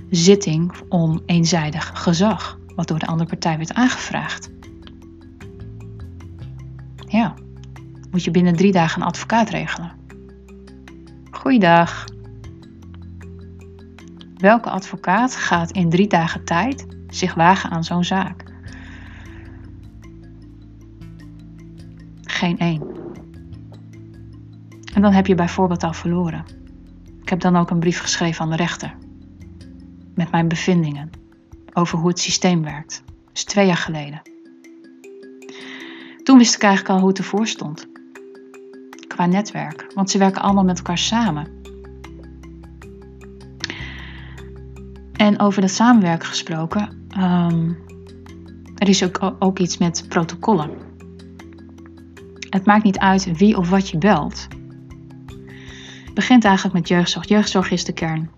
zitting 0.09 0.71
om 0.89 1.21
eenzijdig 1.25 1.91
gezag, 1.93 2.59
wat 2.75 2.87
door 2.87 2.99
de 2.99 3.07
andere 3.07 3.29
partij 3.29 3.57
werd 3.57 3.73
aangevraagd. 3.73 4.49
Ja, 7.07 7.33
moet 8.11 8.23
je 8.23 8.31
binnen 8.31 8.55
drie 8.55 8.71
dagen 8.71 9.01
een 9.01 9.07
advocaat 9.07 9.49
regelen. 9.49 9.91
Goeiedag. 11.31 12.05
Welke 14.37 14.69
advocaat 14.69 15.35
gaat 15.35 15.71
in 15.71 15.89
drie 15.89 16.07
dagen 16.07 16.45
tijd 16.45 16.85
zich 17.07 17.33
wagen 17.33 17.69
aan 17.69 17.83
zo'n 17.83 18.03
zaak? 18.03 18.43
Geen 22.21 22.59
één. 22.59 22.81
En 24.93 25.01
dan 25.01 25.11
heb 25.11 25.27
je 25.27 25.35
bijvoorbeeld 25.35 25.83
al 25.83 25.93
verloren. 25.93 26.45
Ik 27.21 27.29
heb 27.29 27.39
dan 27.39 27.55
ook 27.55 27.69
een 27.69 27.79
brief 27.79 27.99
geschreven 27.99 28.43
aan 28.43 28.49
de 28.49 28.55
rechter. 28.55 28.95
Met 30.15 30.31
mijn 30.31 30.47
bevindingen 30.47 31.09
over 31.73 31.97
hoe 31.97 32.07
het 32.07 32.19
systeem 32.19 32.63
werkt. 32.63 33.03
Dat 33.05 33.35
is 33.35 33.43
twee 33.43 33.65
jaar 33.65 33.77
geleden. 33.77 34.21
Toen 36.23 36.37
wist 36.37 36.55
ik 36.55 36.63
eigenlijk 36.63 36.93
al 36.93 36.99
hoe 36.99 37.09
het 37.09 37.17
ervoor 37.17 37.47
stond. 37.47 37.87
Qua 39.07 39.25
netwerk, 39.25 39.91
want 39.93 40.09
ze 40.09 40.17
werken 40.17 40.41
allemaal 40.41 40.63
met 40.63 40.77
elkaar 40.77 40.97
samen. 40.97 41.56
En 45.17 45.39
over 45.39 45.61
dat 45.61 45.71
samenwerken 45.71 46.27
gesproken, 46.27 47.07
ehm, 47.09 47.71
er 48.75 48.89
is 48.89 49.03
ook, 49.03 49.35
ook 49.39 49.59
iets 49.59 49.77
met 49.77 50.05
protocollen. 50.09 50.69
Het 52.49 52.65
maakt 52.65 52.83
niet 52.83 52.97
uit 52.97 53.37
wie 53.37 53.57
of 53.57 53.69
wat 53.69 53.89
je 53.89 53.97
belt. 53.97 54.47
Het 56.05 56.13
begint 56.13 56.45
eigenlijk 56.45 56.75
met 56.75 56.87
jeugdzorg. 56.87 57.27
Jeugdzorg 57.27 57.71
is 57.71 57.85
de 57.85 57.93
kern. 57.93 58.29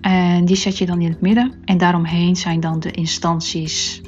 En 0.00 0.44
die 0.44 0.56
zet 0.56 0.78
je 0.78 0.86
dan 0.86 1.00
in 1.00 1.10
het 1.10 1.20
midden. 1.20 1.54
En 1.64 1.78
daaromheen 1.78 2.36
zijn 2.36 2.60
dan 2.60 2.80
de 2.80 2.90
instanties. 2.90 4.02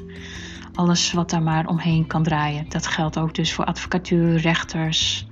Alles 0.75 1.13
wat 1.13 1.31
daar 1.31 1.43
maar 1.43 1.67
omheen 1.67 2.07
kan 2.07 2.23
draaien. 2.23 2.69
Dat 2.69 2.87
geldt 2.87 3.19
ook 3.19 3.35
dus 3.35 3.53
voor 3.53 3.65
advocatuur, 3.65 4.37
rechters, 4.37 5.29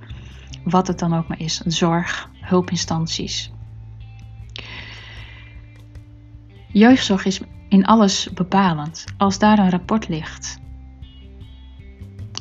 wat 0.63 0.87
het 0.87 0.99
dan 0.99 1.13
ook 1.13 1.27
maar 1.27 1.39
is. 1.39 1.57
Zorg, 1.65 2.29
hulpinstanties. 2.39 3.51
Jeugdzorg 6.75 7.25
is 7.25 7.41
in 7.69 7.85
alles 7.85 8.29
bepalend. 8.33 9.05
Als 9.17 9.39
daar 9.39 9.59
een 9.59 9.69
rapport 9.69 10.07
ligt 10.07 10.59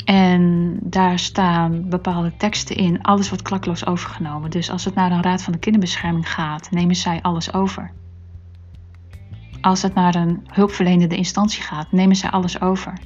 en 0.04 0.76
daar 0.82 1.18
staan 1.18 1.88
bepaalde 1.88 2.36
teksten 2.36 2.76
in, 2.76 3.02
alles 3.02 3.28
wordt 3.28 3.44
klakloos 3.44 3.86
overgenomen. 3.86 4.50
Dus 4.50 4.70
als 4.70 4.84
het 4.84 4.94
naar 4.94 5.12
een 5.12 5.22
raad 5.22 5.42
van 5.42 5.52
de 5.52 5.58
kinderbescherming 5.58 6.32
gaat, 6.32 6.70
nemen 6.70 6.94
zij 6.94 7.22
alles 7.22 7.52
over. 7.52 7.90
Als 9.60 9.82
het 9.82 9.94
naar 9.94 10.14
een 10.14 10.46
hulpverlenende 10.46 11.16
instantie 11.16 11.62
gaat, 11.62 11.92
nemen 11.92 12.16
zij 12.16 12.30
alles 12.30 12.60
over. 12.60 12.98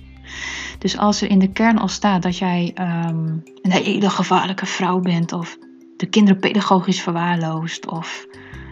Dus 0.79 0.99
als 0.99 1.23
er 1.23 1.31
in 1.31 1.39
de 1.39 1.53
kern 1.53 1.79
al 1.79 1.89
staat 1.89 2.23
dat 2.23 2.39
jij 2.39 2.75
um, 2.75 3.43
een 3.63 3.73
hele 3.73 4.11
gevaarlijke 4.11 4.67
vrouw 4.67 5.01
bent, 5.01 5.33
of 5.33 5.59
de 5.97 6.07
kinderen 6.07 6.41
pedagogisch 6.41 7.03
verwaarloost, 7.03 7.87
of 7.87 8.27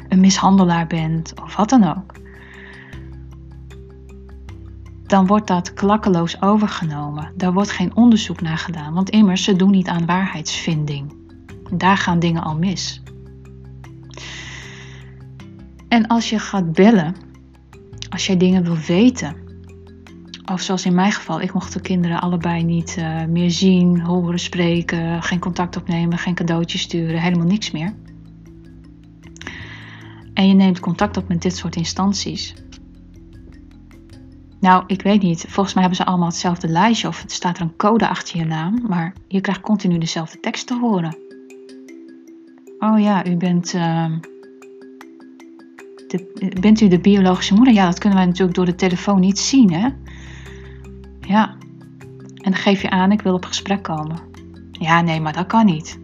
een 0.08 0.20
mishandelaar 0.20 0.86
bent, 0.86 1.40
of 1.42 1.56
wat 1.56 1.68
dan 1.68 1.84
ook, 1.84 2.24
dan 5.06 5.26
wordt 5.26 5.46
dat 5.46 5.74
klakkeloos 5.74 6.42
overgenomen. 6.42 7.32
Daar 7.36 7.52
wordt 7.52 7.70
geen 7.70 7.96
onderzoek 7.96 8.40
naar 8.40 8.58
gedaan, 8.58 8.94
want 8.94 9.10
immers 9.10 9.44
ze 9.44 9.56
doen 9.56 9.70
niet 9.70 9.88
aan 9.88 10.06
waarheidsvinding. 10.06 11.14
Daar 11.72 11.96
gaan 11.96 12.18
dingen 12.18 12.42
al 12.42 12.56
mis. 12.56 13.02
En 15.88 16.06
als 16.06 16.30
je 16.30 16.38
gaat 16.38 16.72
bellen, 16.72 17.14
als 18.08 18.26
jij 18.26 18.36
dingen 18.36 18.62
wil 18.64 18.76
weten, 18.76 19.36
of 20.52 20.60
zoals 20.60 20.84
in 20.84 20.94
mijn 20.94 21.12
geval, 21.12 21.40
ik 21.40 21.52
mocht 21.52 21.72
de 21.72 21.80
kinderen 21.80 22.20
allebei 22.20 22.64
niet 22.64 22.96
uh, 22.98 23.24
meer 23.24 23.50
zien, 23.50 24.00
horen, 24.00 24.38
spreken, 24.38 25.22
geen 25.22 25.38
contact 25.38 25.76
opnemen, 25.76 26.18
geen 26.18 26.34
cadeautjes 26.34 26.80
sturen, 26.80 27.20
helemaal 27.20 27.46
niks 27.46 27.70
meer. 27.70 27.94
En 30.34 30.48
je 30.48 30.54
neemt 30.54 30.80
contact 30.80 31.16
op 31.16 31.28
met 31.28 31.42
dit 31.42 31.56
soort 31.56 31.76
instanties 31.76 32.54
nou, 34.66 34.84
ik 34.86 35.02
weet 35.02 35.22
niet. 35.22 35.44
Volgens 35.48 35.74
mij 35.74 35.82
hebben 35.82 36.02
ze 36.02 36.10
allemaal 36.10 36.28
hetzelfde 36.28 36.68
lijstje 36.68 37.08
of 37.08 37.24
staat 37.26 37.56
er 37.56 37.62
een 37.62 37.76
code 37.76 38.08
achter 38.08 38.38
je 38.38 38.44
naam, 38.44 38.82
maar 38.88 39.12
je 39.28 39.40
krijgt 39.40 39.60
continu 39.60 39.98
dezelfde 39.98 40.40
tekst 40.40 40.66
te 40.66 40.78
horen. 40.78 41.16
Oh 42.78 43.00
ja, 43.00 43.26
u 43.26 43.36
bent. 43.36 43.72
De, 46.06 46.56
bent 46.60 46.80
u 46.80 46.88
de 46.88 46.98
biologische 46.98 47.54
moeder? 47.54 47.74
Ja, 47.74 47.84
dat 47.86 47.98
kunnen 47.98 48.18
wij 48.18 48.26
natuurlijk 48.26 48.56
door 48.56 48.64
de 48.64 48.74
telefoon 48.74 49.20
niet 49.20 49.38
zien, 49.38 49.72
hè? 49.72 49.88
Ja. 51.20 51.56
En 52.34 52.52
dan 52.52 52.54
geef 52.54 52.82
je 52.82 52.90
aan, 52.90 53.12
ik 53.12 53.22
wil 53.22 53.34
op 53.34 53.44
gesprek 53.44 53.82
komen. 53.82 54.18
Ja, 54.72 55.00
nee, 55.00 55.20
maar 55.20 55.32
dat 55.32 55.46
kan 55.46 55.66
niet. 55.66 55.98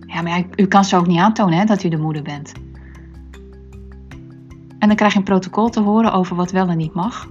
Ja, 0.00 0.22
maar 0.22 0.44
u 0.56 0.66
kan 0.66 0.84
ze 0.84 0.96
ook 0.96 1.06
niet 1.06 1.18
aantonen 1.18 1.58
hè, 1.58 1.64
dat 1.64 1.82
u 1.82 1.88
de 1.88 1.98
moeder 1.98 2.22
bent. 2.22 2.52
En 4.78 4.88
dan 4.88 4.96
krijg 4.96 5.12
je 5.12 5.18
een 5.18 5.24
protocol 5.24 5.68
te 5.68 5.80
horen 5.80 6.12
over 6.12 6.36
wat 6.36 6.50
wel 6.50 6.68
en 6.68 6.76
niet 6.76 6.94
mag. 6.94 7.28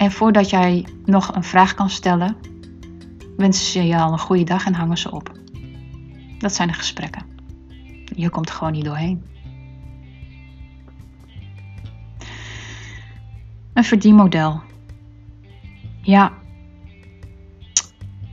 En 0.00 0.10
voordat 0.10 0.50
jij 0.50 0.86
nog 1.04 1.34
een 1.34 1.44
vraag 1.44 1.74
kan 1.74 1.90
stellen, 1.90 2.36
wensen 3.36 3.66
ze 3.66 3.86
je 3.86 3.98
al 3.98 4.12
een 4.12 4.18
goede 4.18 4.44
dag 4.44 4.66
en 4.66 4.74
hangen 4.74 4.98
ze 4.98 5.10
op. 5.10 5.32
Dat 6.38 6.54
zijn 6.54 6.68
de 6.68 6.74
gesprekken. 6.74 7.24
Je 8.14 8.30
komt 8.30 8.48
er 8.48 8.54
gewoon 8.54 8.72
niet 8.72 8.84
doorheen. 8.84 9.24
Een 13.72 13.84
verdienmodel. 13.84 14.60
Ja, 16.02 16.32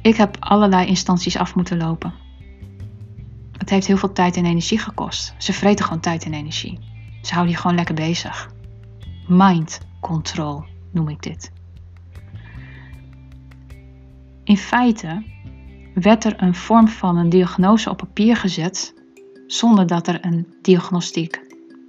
ik 0.01 0.15
heb 0.15 0.37
allerlei 0.39 0.87
instanties 0.87 1.37
af 1.37 1.55
moeten 1.55 1.77
lopen. 1.77 2.13
Het 3.57 3.69
heeft 3.69 3.87
heel 3.87 3.97
veel 3.97 4.13
tijd 4.13 4.37
en 4.37 4.45
energie 4.45 4.79
gekost. 4.79 5.35
Ze 5.37 5.53
vreten 5.53 5.85
gewoon 5.85 6.01
tijd 6.01 6.25
en 6.25 6.33
energie. 6.33 6.79
Ze 7.21 7.33
houden 7.33 7.53
je 7.53 7.59
gewoon 7.59 7.75
lekker 7.75 7.95
bezig. 7.95 8.51
Mind 9.27 9.79
control 9.99 10.65
noem 10.91 11.09
ik 11.09 11.21
dit. 11.21 11.55
In 14.47 14.57
feite 14.57 15.23
werd 15.93 16.23
er 16.23 16.41
een 16.41 16.55
vorm 16.55 16.87
van 16.87 17.17
een 17.17 17.29
diagnose 17.29 17.89
op 17.89 17.97
papier 17.97 18.35
gezet 18.35 18.93
zonder 19.47 19.87
dat 19.87 20.07
er 20.07 20.25
een 20.25 20.47
diagnostiek 20.61 21.41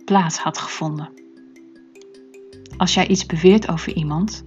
plaats 0.05 0.39
had 0.39 0.59
gevonden. 0.59 1.11
Als 2.77 2.95
jij 2.95 3.07
iets 3.07 3.27
beweert 3.27 3.69
over 3.69 3.93
iemand, 3.93 4.45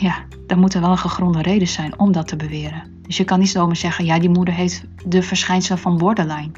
ja, 0.00 0.24
dan 0.46 0.58
moet 0.58 0.74
er 0.74 0.80
wel 0.80 0.90
een 0.90 0.98
gegronde 0.98 1.42
reden 1.42 1.68
zijn 1.68 1.98
om 1.98 2.12
dat 2.12 2.28
te 2.28 2.36
beweren. 2.36 3.00
Dus 3.02 3.16
je 3.16 3.24
kan 3.24 3.38
niet 3.38 3.50
zomaar 3.50 3.76
zeggen, 3.76 4.04
ja, 4.04 4.18
die 4.18 4.30
moeder 4.30 4.54
heeft 4.54 4.84
de 5.06 5.22
verschijnselen 5.22 5.78
van 5.78 5.98
borderline. 5.98 6.52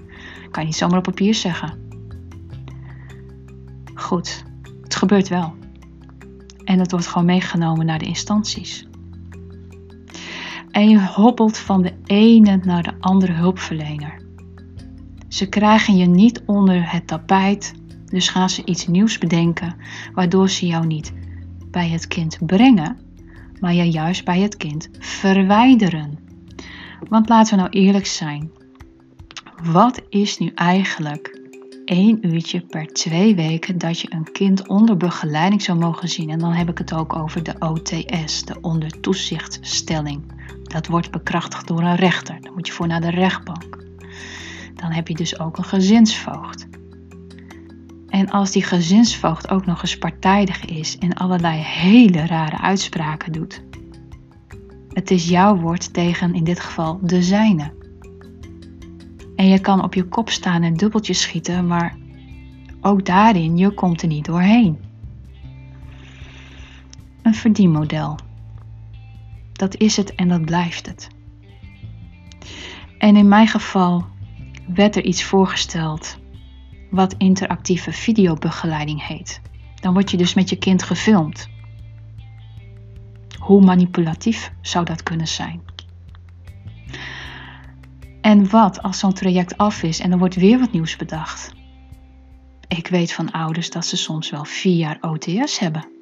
Kan 0.50 0.62
je 0.62 0.68
niet 0.68 0.76
zomaar 0.76 0.98
op 0.98 1.04
papier 1.04 1.34
zeggen. 1.34 1.78
Goed, 3.94 4.44
het 4.82 4.94
gebeurt 4.94 5.28
wel. 5.28 5.54
En 6.64 6.78
het 6.78 6.90
wordt 6.90 7.06
gewoon 7.06 7.26
meegenomen 7.26 7.86
naar 7.86 7.98
de 7.98 8.06
instanties. 8.06 8.88
En 10.70 10.88
je 10.88 11.06
hobbelt 11.06 11.58
van 11.58 11.82
de 11.82 11.92
ene 12.04 12.60
naar 12.62 12.82
de 12.82 12.92
andere 13.00 13.32
hulpverlener. 13.32 14.22
Ze 15.28 15.48
krijgen 15.48 15.96
je 15.96 16.06
niet 16.06 16.42
onder 16.46 16.92
het 16.92 17.06
tapijt, 17.06 17.74
dus 18.04 18.28
gaan 18.28 18.50
ze 18.50 18.64
iets 18.64 18.86
nieuws 18.86 19.18
bedenken, 19.18 19.76
waardoor 20.14 20.50
ze 20.50 20.66
jou 20.66 20.86
niet 20.86 21.12
bij 21.70 21.88
het 21.88 22.06
kind 22.06 22.38
brengen, 22.46 22.98
maar 23.60 23.74
je 23.74 23.90
juist 23.90 24.24
bij 24.24 24.40
het 24.40 24.56
kind 24.56 24.88
verwijderen. 24.98 26.18
Want 27.08 27.28
laten 27.28 27.54
we 27.54 27.60
nou 27.60 27.70
eerlijk 27.84 28.06
zijn. 28.06 28.50
Wat 29.62 30.02
is 30.08 30.38
nu 30.38 30.50
eigenlijk 30.54 31.40
één 31.84 32.26
uurtje 32.26 32.60
per 32.60 32.86
twee 32.86 33.34
weken 33.34 33.78
dat 33.78 34.00
je 34.00 34.12
een 34.12 34.32
kind 34.32 34.68
onder 34.68 34.96
begeleiding 34.96 35.62
zou 35.62 35.78
mogen 35.78 36.08
zien? 36.08 36.30
En 36.30 36.38
dan 36.38 36.52
heb 36.52 36.68
ik 36.68 36.78
het 36.78 36.92
ook 36.92 37.16
over 37.16 37.42
de 37.42 37.54
OTS, 37.58 38.44
de 38.44 38.56
onder 38.60 39.00
toezichtstelling. 39.00 40.39
Dat 40.72 40.86
wordt 40.86 41.10
bekrachtigd 41.10 41.66
door 41.68 41.82
een 41.82 41.96
rechter. 41.96 42.40
Dan 42.40 42.52
moet 42.54 42.66
je 42.66 42.72
voor 42.72 42.86
naar 42.86 43.00
de 43.00 43.10
rechtbank. 43.10 43.78
Dan 44.74 44.92
heb 44.92 45.08
je 45.08 45.14
dus 45.14 45.38
ook 45.38 45.58
een 45.58 45.64
gezinsvoogd. 45.64 46.68
En 48.08 48.30
als 48.30 48.50
die 48.50 48.62
gezinsvoogd 48.62 49.50
ook 49.50 49.66
nog 49.66 49.82
eens 49.82 49.98
partijdig 49.98 50.64
is 50.64 50.98
en 50.98 51.14
allerlei 51.14 51.58
hele 51.58 52.26
rare 52.26 52.58
uitspraken 52.58 53.32
doet. 53.32 53.62
Het 54.88 55.10
is 55.10 55.28
jouw 55.28 55.56
woord 55.56 55.92
tegen 55.92 56.34
in 56.34 56.44
dit 56.44 56.60
geval 56.60 56.98
de 57.02 57.22
zijne. 57.22 57.72
En 59.36 59.48
je 59.48 59.58
kan 59.58 59.82
op 59.82 59.94
je 59.94 60.04
kop 60.04 60.30
staan 60.30 60.62
en 60.62 60.76
dubbeltjes 60.76 61.20
schieten, 61.20 61.66
maar 61.66 61.96
ook 62.80 63.06
daarin, 63.06 63.56
je 63.56 63.70
komt 63.70 64.02
er 64.02 64.08
niet 64.08 64.24
doorheen. 64.24 64.78
Een 67.22 67.34
verdienmodel. 67.34 68.16
Dat 69.60 69.76
is 69.76 69.96
het 69.96 70.14
en 70.14 70.28
dat 70.28 70.44
blijft 70.44 70.86
het. 70.86 71.08
En 72.98 73.16
in 73.16 73.28
mijn 73.28 73.46
geval 73.46 74.06
werd 74.74 74.96
er 74.96 75.04
iets 75.04 75.24
voorgesteld 75.24 76.18
wat 76.90 77.14
interactieve 77.18 77.92
videobegeleiding 77.92 79.06
heet. 79.06 79.40
Dan 79.74 79.92
word 79.92 80.10
je 80.10 80.16
dus 80.16 80.34
met 80.34 80.48
je 80.48 80.56
kind 80.56 80.82
gefilmd. 80.82 81.48
Hoe 83.38 83.64
manipulatief 83.64 84.52
zou 84.60 84.84
dat 84.84 85.02
kunnen 85.02 85.28
zijn? 85.28 85.62
En 88.20 88.50
wat 88.50 88.82
als 88.82 88.98
zo'n 88.98 89.12
traject 89.12 89.56
af 89.56 89.82
is 89.82 90.00
en 90.00 90.12
er 90.12 90.18
wordt 90.18 90.34
weer 90.34 90.58
wat 90.58 90.72
nieuws 90.72 90.96
bedacht? 90.96 91.54
Ik 92.68 92.86
weet 92.86 93.12
van 93.12 93.30
ouders 93.30 93.70
dat 93.70 93.86
ze 93.86 93.96
soms 93.96 94.30
wel 94.30 94.44
vier 94.44 94.76
jaar 94.76 94.98
OTS 95.00 95.58
hebben. 95.58 95.99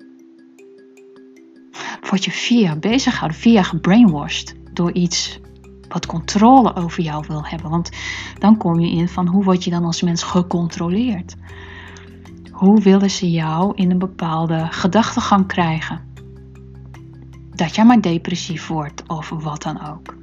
Word 2.10 2.24
je 2.24 2.30
vier 2.30 2.60
jaar 2.60 2.78
bezig 2.78 3.12
gehouden, 3.12 3.40
vier 3.40 3.64
gebrainwashed 3.64 4.54
door 4.72 4.92
iets 4.92 5.40
wat 5.88 6.06
controle 6.06 6.74
over 6.76 7.02
jou 7.02 7.24
wil 7.28 7.44
hebben. 7.44 7.70
Want 7.70 7.90
dan 8.38 8.56
kom 8.56 8.80
je 8.80 8.90
in 8.90 9.08
van 9.08 9.26
hoe 9.26 9.44
word 9.44 9.64
je 9.64 9.70
dan 9.70 9.84
als 9.84 10.02
mens 10.02 10.22
gecontroleerd? 10.22 11.36
Hoe 12.50 12.80
willen 12.80 13.10
ze 13.10 13.30
jou 13.30 13.72
in 13.74 13.90
een 13.90 13.98
bepaalde 13.98 14.66
gedachtegang 14.70 15.46
krijgen? 15.46 16.06
Dat 17.54 17.74
jij 17.74 17.84
maar 17.84 18.00
depressief 18.00 18.66
wordt 18.66 19.02
of 19.06 19.28
wat 19.28 19.62
dan 19.62 19.86
ook. 19.86 20.16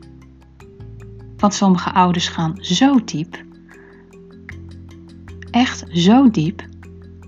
Want 1.37 1.53
sommige 1.53 1.91
ouders 1.91 2.27
gaan 2.27 2.57
zo 2.59 3.03
diep. 3.03 3.43
Echt 5.51 5.85
zo 5.91 6.29
diep. 6.29 6.63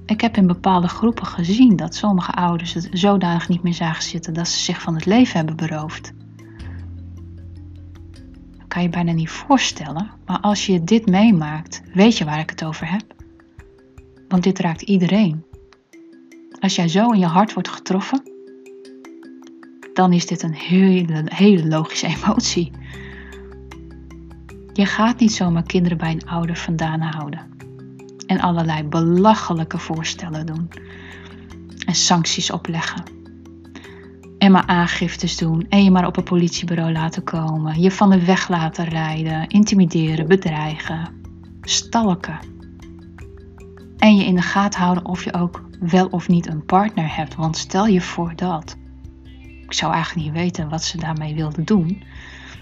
Ik 0.07 0.21
heb 0.21 0.37
in 0.37 0.47
bepaalde 0.47 0.87
groepen 0.87 1.25
gezien 1.25 1.75
dat 1.75 1.95
sommige 1.95 2.31
ouders 2.31 2.73
het 2.73 2.89
zodanig 2.91 3.49
niet 3.49 3.63
meer 3.63 3.73
zagen 3.73 4.03
zitten 4.03 4.33
dat 4.33 4.47
ze 4.47 4.59
zich 4.59 4.81
van 4.81 4.95
het 4.95 5.05
leven 5.05 5.37
hebben 5.37 5.55
beroofd 5.55 6.13
kan 8.77 8.85
je 8.85 8.91
bijna 8.91 9.11
niet 9.11 9.29
voorstellen. 9.29 10.09
Maar 10.25 10.39
als 10.39 10.65
je 10.65 10.83
dit 10.83 11.05
meemaakt, 11.05 11.81
weet 11.93 12.17
je 12.17 12.25
waar 12.25 12.39
ik 12.39 12.49
het 12.49 12.63
over 12.63 12.91
heb. 12.91 13.03
Want 14.27 14.43
dit 14.43 14.59
raakt 14.59 14.81
iedereen. 14.81 15.43
Als 16.59 16.75
jij 16.75 16.87
zo 16.87 17.11
in 17.11 17.19
je 17.19 17.25
hart 17.25 17.53
wordt 17.53 17.69
getroffen, 17.69 18.21
dan 19.93 20.13
is 20.13 20.25
dit 20.25 20.43
een 20.43 20.53
hele, 20.53 21.23
hele 21.25 21.67
logische 21.67 22.07
emotie. 22.07 22.71
Je 24.73 24.85
gaat 24.85 25.19
niet 25.19 25.31
zomaar 25.31 25.63
kinderen 25.63 25.97
bij 25.97 26.11
een 26.11 26.27
ouder 26.27 26.55
vandaan 26.55 27.01
houden. 27.01 27.56
En 28.27 28.39
allerlei 28.39 28.83
belachelijke 28.83 29.77
voorstellen 29.77 30.45
doen. 30.45 30.69
En 31.85 31.95
sancties 31.95 32.51
opleggen 32.51 33.17
en 34.37 34.51
maar 34.51 34.65
aangiftes 34.65 35.37
doen 35.37 35.65
en 35.69 35.83
je 35.83 35.91
maar 35.91 36.07
op 36.07 36.17
een 36.17 36.23
politiebureau 36.23 36.91
laten 36.91 37.23
komen, 37.23 37.81
je 37.81 37.91
van 37.91 38.09
de 38.09 38.25
weg 38.25 38.49
laten 38.49 38.85
rijden, 38.85 39.47
intimideren, 39.47 40.27
bedreigen, 40.27 41.21
stalken. 41.61 42.39
En 43.97 44.15
je 44.15 44.25
in 44.25 44.35
de 44.35 44.41
gaten 44.41 44.81
houden 44.81 45.05
of 45.05 45.23
je 45.23 45.33
ook 45.33 45.63
wel 45.79 46.07
of 46.07 46.27
niet 46.27 46.47
een 46.47 46.65
partner 46.65 47.15
hebt, 47.15 47.35
want 47.35 47.57
stel 47.57 47.85
je 47.85 48.01
voor 48.01 48.33
dat. 48.35 48.77
Ik 49.63 49.73
zou 49.73 49.93
eigenlijk 49.93 50.25
niet 50.25 50.35
weten 50.35 50.69
wat 50.69 50.83
ze 50.83 50.97
daarmee 50.97 51.35
wilden 51.35 51.65
doen. 51.65 52.03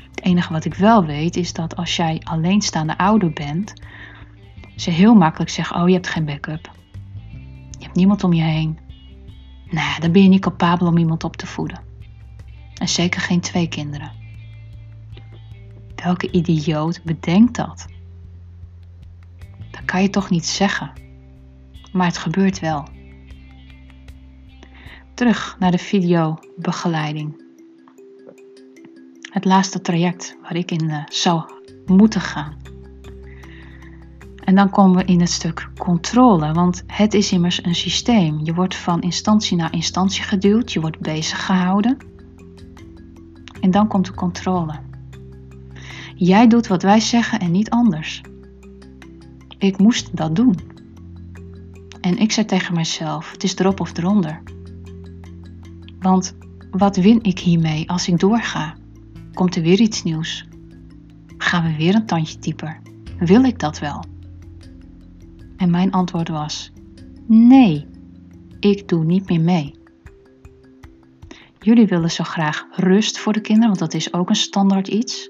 Het 0.10 0.24
enige 0.24 0.54
wat 0.54 0.66
ik 0.66 0.74
wel 0.74 1.06
weet 1.06 1.36
is 1.36 1.54
dat 1.54 1.76
als 1.76 1.96
jij 1.96 2.22
alleenstaande 2.24 2.98
ouder 2.98 3.34
bent, 3.34 3.74
ze 4.76 4.90
heel 4.90 5.16
makkelijk 5.16 5.52
zeggen: 5.52 5.82
Oh, 5.82 5.88
je 5.88 5.94
hebt 5.94 6.08
geen 6.08 6.26
backup. 6.26 6.72
Je 7.72 7.84
hebt 7.84 7.96
niemand 7.96 8.24
om 8.24 8.34
je 8.34 8.44
heen. 8.44 8.80
Nou, 9.70 10.00
dan 10.00 10.12
ben 10.12 10.24
je 10.24 10.30
niet 10.30 10.42
capabel 10.42 10.88
om 10.88 10.98
iemand 10.98 11.24
op 11.24 11.36
te 11.36 11.48
voeden. 11.48 11.80
En 12.74 12.88
zeker 12.88 13.22
geen 13.22 13.40
twee 13.40 13.68
kinderen. 13.68 14.12
Welke 15.96 16.32
idioot 16.32 17.04
bedenkt 17.04 17.56
dat? 17.56 17.86
Dat 19.72 19.86
kan 19.86 20.02
je 20.02 20.10
toch 20.10 20.30
niet 20.30 20.46
zeggen. 20.46 20.92
Maar 21.92 22.08
het 22.08 22.18
gebeurt 22.18 22.60
wel. 22.60 22.88
Terug 25.14 25.56
naar 25.60 25.72
de 25.72 25.78
videobegeleiding. 25.78 27.44
Het 29.32 29.46
laatste 29.46 29.82
traject 29.82 30.38
waar 30.42 30.56
ik 30.56 30.72
in 30.72 30.90
uh, 30.90 31.04
zou 31.06 31.44
moeten 31.86 32.22
gaan. 32.22 32.65
En 34.46 34.56
dan 34.56 34.70
komen 34.70 34.98
we 34.98 35.12
in 35.12 35.20
het 35.20 35.30
stuk 35.30 35.70
controle, 35.78 36.54
want 36.54 36.84
het 36.88 37.14
is 37.14 37.32
immers 37.32 37.64
een 37.64 37.76
systeem. 37.76 38.40
Je 38.44 38.54
wordt 38.54 38.76
van 38.76 39.02
instantie 39.02 39.58
naar 39.58 39.74
instantie 39.74 40.24
geduwd, 40.24 40.74
je 40.74 40.82
wordt 40.82 41.00
bezig 41.00 41.46
gehouden. 41.46 41.98
En 43.62 43.72
dan 43.72 43.88
komt 43.88 44.06
de 44.06 44.14
controle. 44.14 44.74
Jij 46.16 46.48
doet 46.48 46.68
wat 46.68 46.82
wij 46.82 47.00
zeggen 47.00 47.40
en 47.40 47.52
niet 47.52 47.70
anders. 47.70 48.22
Ik 49.58 49.78
moest 49.78 50.16
dat 50.16 50.36
doen. 50.36 50.56
En 52.02 52.18
ik 52.18 52.32
zei 52.32 52.46
tegen 52.46 52.76
mezelf: 52.76 53.32
het 53.32 53.44
is 53.44 53.56
erop 53.56 53.80
of 53.80 53.98
eronder. 53.98 54.42
Want 56.00 56.36
wat 56.72 56.96
win 56.96 57.24
ik 57.24 57.40
hiermee 57.40 57.90
als 57.90 58.08
ik 58.08 58.20
doorga? 58.20 58.76
Komt 59.34 59.56
er 59.56 59.62
weer 59.62 59.80
iets 59.80 60.04
nieuws? 60.04 60.48
Gaan 61.38 61.64
we 61.64 61.76
weer 61.76 61.96
een 61.96 62.06
tandje 62.06 62.40
dieper? 62.40 62.82
Wil 63.18 63.44
ik 63.44 63.60
dat 63.60 63.80
wel? 63.80 64.04
En 65.58 65.70
mijn 65.70 65.92
antwoord 65.92 66.30
was: 66.30 66.72
Nee, 67.28 67.88
ik 68.60 68.88
doe 68.88 69.04
niet 69.04 69.30
meer 69.30 69.42
mee. 69.42 69.74
Jullie 71.60 71.88
willen 71.88 72.12
zo 72.12 72.24
graag 72.24 72.66
rust 72.72 73.20
voor 73.20 73.34
de 73.34 73.42
kinderen, 73.42 73.68
want 73.68 73.80
dat 73.80 73.94
is 73.94 74.14
ook 74.14 74.30
een 74.30 74.36
standaard 74.36 74.88
iets. 74.88 75.30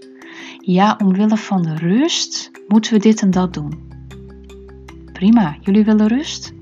Ja, 0.60 1.00
omwille 1.04 1.38
van 1.38 1.62
de 1.62 1.76
rust 1.76 2.52
moeten 2.68 2.94
we 2.94 3.00
dit 3.00 3.22
en 3.22 3.32
dat 3.32 3.54
doen. 3.54 3.94
Prima, 5.14 5.58
jullie 5.62 5.86
willen 5.86 6.08
rust? 6.08 6.54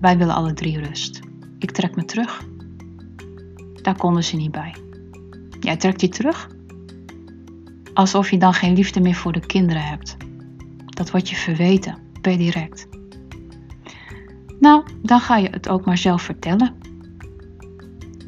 Wij 0.00 0.18
willen 0.18 0.34
alle 0.34 0.52
drie 0.52 0.80
rust. 0.80 1.20
Ik 1.58 1.70
trek 1.70 1.96
me 1.96 2.04
terug. 2.04 2.44
Daar 3.82 3.96
konden 3.96 4.24
ze 4.24 4.36
niet 4.36 4.50
bij. 4.50 4.74
Jij 5.60 5.76
trekt 5.76 6.00
je 6.00 6.08
terug? 6.08 6.48
Alsof 7.94 8.30
je 8.30 8.38
dan 8.38 8.54
geen 8.54 8.74
liefde 8.74 9.00
meer 9.00 9.14
voor 9.14 9.32
de 9.32 9.46
kinderen 9.46 9.82
hebt. 9.82 10.16
Dat 10.86 11.10
wordt 11.10 11.28
je 11.28 11.36
verweten, 11.36 11.98
per 12.20 12.38
direct. 12.38 12.88
Nou, 14.60 14.84
dan 15.02 15.20
ga 15.20 15.36
je 15.36 15.48
het 15.48 15.68
ook 15.68 15.84
maar 15.84 15.98
zelf 15.98 16.22
vertellen. 16.22 16.74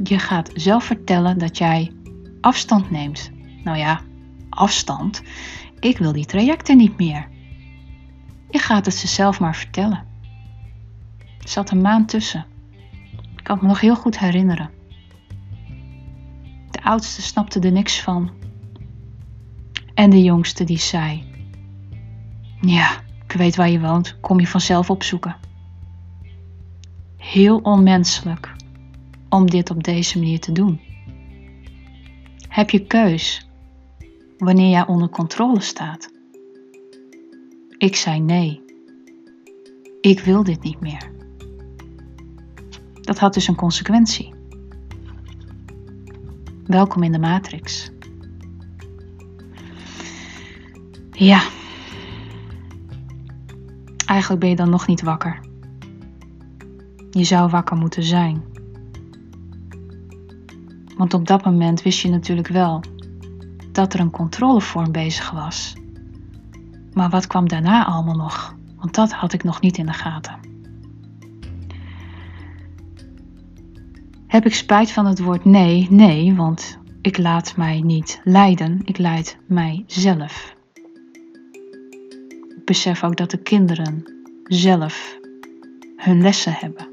Je 0.02 0.18
gaat 0.18 0.50
zelf 0.54 0.84
vertellen 0.84 1.38
dat 1.38 1.58
jij 1.58 1.92
afstand 2.40 2.90
neemt. 2.90 3.30
Nou 3.64 3.78
ja, 3.78 4.00
afstand. 4.48 5.22
Ik 5.80 5.98
wil 5.98 6.12
die 6.12 6.26
trajecten 6.26 6.76
niet 6.76 6.98
meer. 6.98 7.28
Je 8.50 8.58
gaat 8.58 8.84
het 8.84 8.94
ze 8.94 9.06
zelf 9.06 9.40
maar 9.40 9.56
vertellen. 9.56 10.04
Er 11.18 11.48
zat 11.48 11.70
een 11.70 11.80
maand 11.80 12.08
tussen. 12.08 12.46
Ik 13.36 13.44
kan 13.44 13.58
me 13.60 13.66
nog 13.66 13.80
heel 13.80 13.96
goed 13.96 14.18
herinneren. 14.18 14.70
De 16.70 16.82
oudste 16.82 17.22
snapte 17.22 17.60
er 17.60 17.72
niks 17.72 18.00
van. 18.00 18.30
En 19.94 20.10
de 20.10 20.22
jongste 20.22 20.64
die 20.64 20.78
zei: 20.78 21.24
Ja, 22.60 22.90
ik 23.24 23.32
weet 23.32 23.56
waar 23.56 23.70
je 23.70 23.80
woont, 23.80 24.20
kom 24.20 24.40
je 24.40 24.46
vanzelf 24.46 24.90
opzoeken 24.90 25.50
heel 27.22 27.58
onmenselijk 27.58 28.52
om 29.28 29.50
dit 29.50 29.70
op 29.70 29.82
deze 29.82 30.18
manier 30.18 30.40
te 30.40 30.52
doen. 30.52 30.80
Heb 32.48 32.70
je 32.70 32.86
keus 32.86 33.48
wanneer 34.38 34.70
jij 34.70 34.86
onder 34.86 35.08
controle 35.08 35.60
staat? 35.60 36.12
Ik 37.78 37.96
zei 37.96 38.20
nee. 38.20 38.62
Ik 40.00 40.20
wil 40.20 40.44
dit 40.44 40.62
niet 40.62 40.80
meer. 40.80 41.10
Dat 43.00 43.18
had 43.18 43.34
dus 43.34 43.48
een 43.48 43.54
consequentie. 43.54 44.34
Welkom 46.66 47.02
in 47.02 47.12
de 47.12 47.18
matrix. 47.18 47.90
Ja. 51.10 51.42
Eigenlijk 54.06 54.40
ben 54.40 54.50
je 54.50 54.56
dan 54.56 54.70
nog 54.70 54.86
niet 54.86 55.02
wakker. 55.02 55.50
Je 57.12 57.24
zou 57.24 57.50
wakker 57.50 57.76
moeten 57.76 58.02
zijn. 58.02 58.42
Want 60.96 61.14
op 61.14 61.26
dat 61.26 61.44
moment 61.44 61.82
wist 61.82 62.00
je 62.00 62.10
natuurlijk 62.10 62.48
wel 62.48 62.82
dat 63.72 63.94
er 63.94 64.00
een 64.00 64.10
controlevorm 64.10 64.92
bezig 64.92 65.30
was. 65.30 65.74
Maar 66.92 67.10
wat 67.10 67.26
kwam 67.26 67.48
daarna 67.48 67.84
allemaal 67.84 68.16
nog? 68.16 68.54
Want 68.76 68.94
dat 68.94 69.12
had 69.12 69.32
ik 69.32 69.44
nog 69.44 69.60
niet 69.60 69.78
in 69.78 69.86
de 69.86 69.92
gaten. 69.92 70.38
Heb 74.26 74.46
ik 74.46 74.54
spijt 74.54 74.92
van 74.92 75.06
het 75.06 75.18
woord 75.18 75.44
nee? 75.44 75.86
Nee, 75.90 76.34
want 76.34 76.78
ik 77.00 77.18
laat 77.18 77.56
mij 77.56 77.80
niet 77.80 78.20
leiden, 78.24 78.80
ik 78.84 78.98
leid 78.98 79.38
mijzelf. 79.46 80.54
Ik 82.48 82.64
besef 82.64 83.04
ook 83.04 83.16
dat 83.16 83.30
de 83.30 83.42
kinderen 83.42 84.12
zelf 84.44 85.18
hun 85.96 86.22
lessen 86.22 86.52
hebben. 86.52 86.91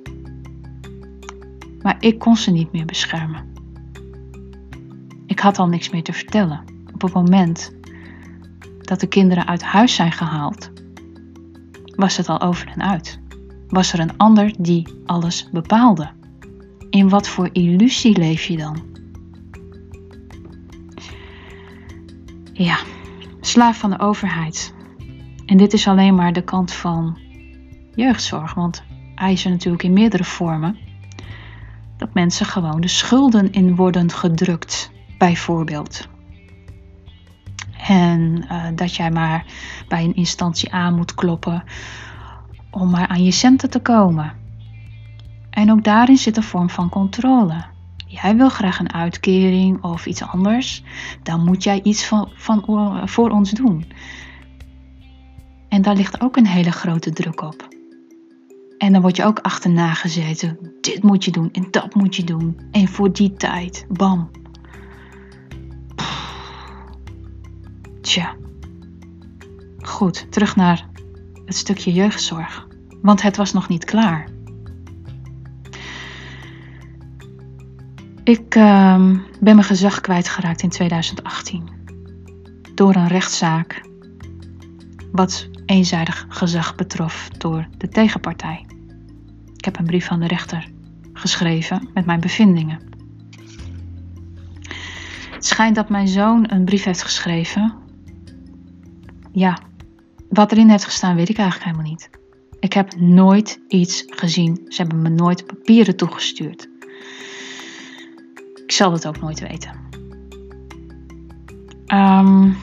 Maar 1.81 1.95
ik 1.99 2.19
kon 2.19 2.37
ze 2.37 2.51
niet 2.51 2.71
meer 2.71 2.85
beschermen. 2.85 3.53
Ik 5.25 5.39
had 5.39 5.59
al 5.59 5.67
niks 5.67 5.89
meer 5.89 6.03
te 6.03 6.13
vertellen. 6.13 6.63
Op 6.93 7.01
het 7.01 7.13
moment 7.13 7.73
dat 8.81 8.99
de 8.99 9.07
kinderen 9.07 9.47
uit 9.47 9.63
huis 9.63 9.95
zijn 9.95 10.11
gehaald, 10.11 10.71
was 11.95 12.17
het 12.17 12.29
al 12.29 12.41
over 12.41 12.67
en 12.67 12.81
uit. 12.81 13.19
Was 13.67 13.93
er 13.93 13.99
een 13.99 14.17
ander 14.17 14.53
die 14.59 14.87
alles 15.05 15.49
bepaalde? 15.51 16.11
In 16.89 17.09
wat 17.09 17.27
voor 17.27 17.49
illusie 17.51 18.17
leef 18.17 18.43
je 18.43 18.57
dan? 18.57 18.83
Ja, 22.53 22.77
slaaf 23.41 23.79
van 23.79 23.89
de 23.89 23.99
overheid. 23.99 24.73
En 25.45 25.57
dit 25.57 25.73
is 25.73 25.87
alleen 25.87 26.15
maar 26.15 26.33
de 26.33 26.43
kant 26.43 26.73
van 26.73 27.17
jeugdzorg, 27.95 28.53
want 28.53 28.83
hij 29.15 29.31
is 29.31 29.45
er 29.45 29.51
natuurlijk 29.51 29.83
in 29.83 29.93
meerdere 29.93 30.23
vormen. 30.23 30.77
Dat 31.99 32.13
mensen 32.13 32.45
gewoon 32.45 32.81
de 32.81 32.87
schulden 32.87 33.51
in 33.51 33.75
worden 33.75 34.11
gedrukt, 34.11 34.91
bijvoorbeeld. 35.17 36.07
En 37.87 38.45
uh, 38.51 38.65
dat 38.75 38.95
jij 38.95 39.11
maar 39.11 39.45
bij 39.87 40.03
een 40.03 40.15
instantie 40.15 40.71
aan 40.71 40.95
moet 40.95 41.15
kloppen 41.15 41.63
om 42.71 42.89
maar 42.89 43.07
aan 43.07 43.23
je 43.23 43.31
centen 43.31 43.69
te 43.69 43.79
komen. 43.79 44.33
En 45.49 45.71
ook 45.71 45.83
daarin 45.83 46.17
zit 46.17 46.37
een 46.37 46.43
vorm 46.43 46.69
van 46.69 46.89
controle. 46.89 47.65
Jij 48.07 48.35
wil 48.35 48.49
graag 48.49 48.79
een 48.79 48.93
uitkering 48.93 49.83
of 49.83 50.05
iets 50.05 50.23
anders, 50.23 50.83
dan 51.23 51.43
moet 51.43 51.63
jij 51.63 51.81
iets 51.83 52.05
van, 52.05 52.29
van, 52.33 52.63
voor 53.09 53.29
ons 53.29 53.51
doen. 53.51 53.91
En 55.69 55.81
daar 55.81 55.95
ligt 55.95 56.21
ook 56.21 56.35
een 56.37 56.47
hele 56.47 56.71
grote 56.71 57.11
druk 57.11 57.41
op. 57.41 57.68
En 58.79 58.91
dan 58.91 59.01
word 59.01 59.15
je 59.15 59.25
ook 59.25 59.39
achterna 59.39 59.93
gezeten. 59.93 60.57
Dit 60.81 61.03
moet 61.03 61.25
je 61.25 61.31
doen 61.31 61.51
en 61.51 61.67
dat 61.71 61.95
moet 61.95 62.15
je 62.15 62.23
doen. 62.23 62.59
En 62.71 62.87
voor 62.87 63.11
die 63.11 63.33
tijd, 63.33 63.85
bam. 63.89 64.29
Tja. 68.01 68.35
Goed, 69.77 70.31
terug 70.31 70.55
naar 70.55 70.87
het 71.45 71.55
stukje 71.55 71.93
jeugdzorg. 71.93 72.67
Want 73.01 73.21
het 73.21 73.37
was 73.37 73.53
nog 73.53 73.67
niet 73.67 73.85
klaar. 73.85 74.29
Ik 78.23 78.55
uh, 78.55 78.95
ben 79.39 79.55
mijn 79.55 79.63
gezag 79.63 80.01
kwijtgeraakt 80.01 80.61
in 80.61 80.69
2018. 80.69 81.69
Door 82.75 82.95
een 82.95 83.07
rechtszaak. 83.07 83.87
Wat 85.11 85.48
eenzijdig 85.69 86.25
gezag 86.29 86.75
betrof 86.75 87.29
door 87.29 87.67
de 87.77 87.89
tegenpartij. 87.89 88.65
Ik 89.55 89.65
heb 89.65 89.79
een 89.79 89.85
brief 89.85 90.07
aan 90.07 90.19
de 90.19 90.27
rechter 90.27 90.67
geschreven 91.13 91.89
met 91.93 92.05
mijn 92.05 92.19
bevindingen. 92.19 92.79
Het 95.31 95.45
schijnt 95.45 95.75
dat 95.75 95.89
mijn 95.89 96.07
zoon 96.07 96.51
een 96.51 96.65
brief 96.65 96.83
heeft 96.83 97.03
geschreven. 97.03 97.73
Ja, 99.31 99.57
wat 100.29 100.51
erin 100.51 100.69
heeft 100.69 100.85
gestaan 100.85 101.15
weet 101.15 101.29
ik 101.29 101.37
eigenlijk 101.37 101.71
helemaal 101.71 101.91
niet. 101.91 102.09
Ik 102.59 102.73
heb 102.73 102.95
nooit 102.95 103.59
iets 103.67 104.03
gezien. 104.07 104.61
Ze 104.67 104.81
hebben 104.81 105.01
me 105.01 105.09
nooit 105.09 105.45
papieren 105.45 105.95
toegestuurd. 105.95 106.69
Ik 108.65 108.71
zal 108.71 108.91
het 108.91 109.07
ook 109.07 109.21
nooit 109.21 109.39
weten. 109.39 109.77
Um, 111.87 112.57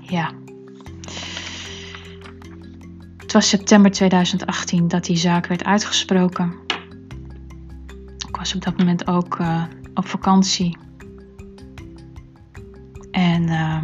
ja. 0.00 0.32
Het 3.28 3.36
was 3.36 3.48
september 3.48 3.90
2018 3.90 4.88
dat 4.88 5.04
die 5.04 5.16
zaak 5.16 5.46
werd 5.46 5.64
uitgesproken. 5.64 6.54
Ik 8.28 8.36
was 8.36 8.54
op 8.54 8.64
dat 8.64 8.78
moment 8.78 9.06
ook 9.06 9.38
uh, 9.38 9.62
op 9.94 10.06
vakantie. 10.06 10.76
En 13.10 13.42
uh, 13.42 13.82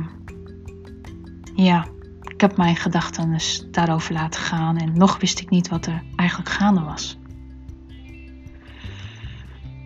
ja, 1.54 1.86
ik 2.20 2.40
heb 2.40 2.56
mijn 2.56 2.76
gedachten 2.76 3.32
dus 3.32 3.66
daarover 3.70 4.12
laten 4.12 4.40
gaan 4.40 4.76
en 4.76 4.98
nog 4.98 5.18
wist 5.20 5.40
ik 5.40 5.50
niet 5.50 5.68
wat 5.68 5.86
er 5.86 6.02
eigenlijk 6.16 6.50
gaande 6.50 6.80
was. 6.80 7.18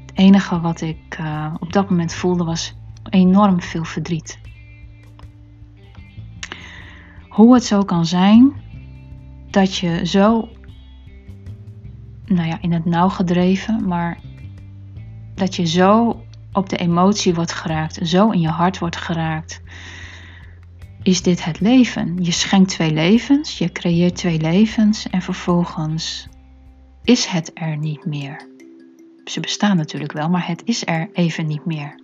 Het 0.00 0.12
enige 0.14 0.60
wat 0.60 0.80
ik 0.80 1.18
uh, 1.20 1.54
op 1.60 1.72
dat 1.72 1.90
moment 1.90 2.14
voelde 2.14 2.44
was 2.44 2.74
enorm 3.10 3.62
veel 3.62 3.84
verdriet. 3.84 4.38
Hoe 7.28 7.54
het 7.54 7.64
zo 7.64 7.84
kan 7.84 8.06
zijn 8.06 8.66
dat 9.58 9.76
je 9.76 10.06
zo, 10.06 10.48
nou 12.26 12.48
ja, 12.48 12.58
in 12.60 12.72
het 12.72 12.84
nauw 12.84 13.08
gedreven, 13.08 13.88
maar 13.88 14.18
dat 15.34 15.56
je 15.56 15.66
zo 15.66 16.22
op 16.52 16.68
de 16.68 16.76
emotie 16.76 17.34
wordt 17.34 17.52
geraakt, 17.52 18.08
zo 18.08 18.30
in 18.30 18.40
je 18.40 18.48
hart 18.48 18.78
wordt 18.78 18.96
geraakt. 18.96 19.60
Is 21.02 21.22
dit 21.22 21.44
het 21.44 21.60
leven? 21.60 22.24
Je 22.24 22.30
schenkt 22.30 22.70
twee 22.70 22.92
levens, 22.92 23.58
je 23.58 23.72
creëert 23.72 24.16
twee 24.16 24.40
levens 24.40 25.08
en 25.10 25.22
vervolgens 25.22 26.28
is 27.02 27.26
het 27.26 27.50
er 27.54 27.76
niet 27.76 28.04
meer. 28.04 28.48
Ze 29.24 29.40
bestaan 29.40 29.76
natuurlijk 29.76 30.12
wel, 30.12 30.28
maar 30.28 30.46
het 30.46 30.62
is 30.64 30.86
er 30.86 31.08
even 31.12 31.46
niet 31.46 31.64
meer. 31.64 32.00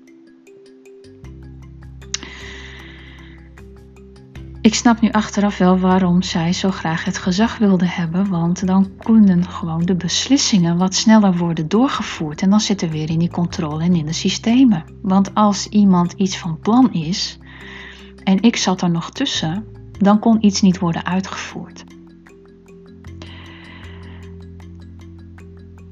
Ik 4.64 4.74
snap 4.74 5.00
nu 5.00 5.10
achteraf 5.10 5.58
wel 5.58 5.78
waarom 5.78 6.22
zij 6.22 6.52
zo 6.52 6.70
graag 6.70 7.04
het 7.04 7.18
gezag 7.18 7.58
wilde 7.58 7.86
hebben, 7.86 8.28
want 8.28 8.66
dan 8.66 8.96
konden 8.96 9.48
gewoon 9.48 9.84
de 9.84 9.94
beslissingen 9.94 10.76
wat 10.76 10.94
sneller 10.94 11.36
worden 11.36 11.68
doorgevoerd 11.68 12.42
en 12.42 12.50
dan 12.50 12.60
zit 12.60 12.82
er 12.82 12.90
weer 12.90 13.10
in 13.10 13.18
die 13.18 13.30
controle 13.30 13.82
en 13.82 13.94
in 13.94 14.06
de 14.06 14.12
systemen. 14.12 14.84
Want 15.02 15.34
als 15.34 15.66
iemand 15.66 16.12
iets 16.12 16.38
van 16.38 16.58
plan 16.58 16.92
is 16.92 17.38
en 18.22 18.42
ik 18.42 18.56
zat 18.56 18.82
er 18.82 18.90
nog 18.90 19.10
tussen, 19.10 19.64
dan 19.98 20.18
kon 20.18 20.44
iets 20.44 20.60
niet 20.60 20.78
worden 20.78 21.04
uitgevoerd. 21.04 21.84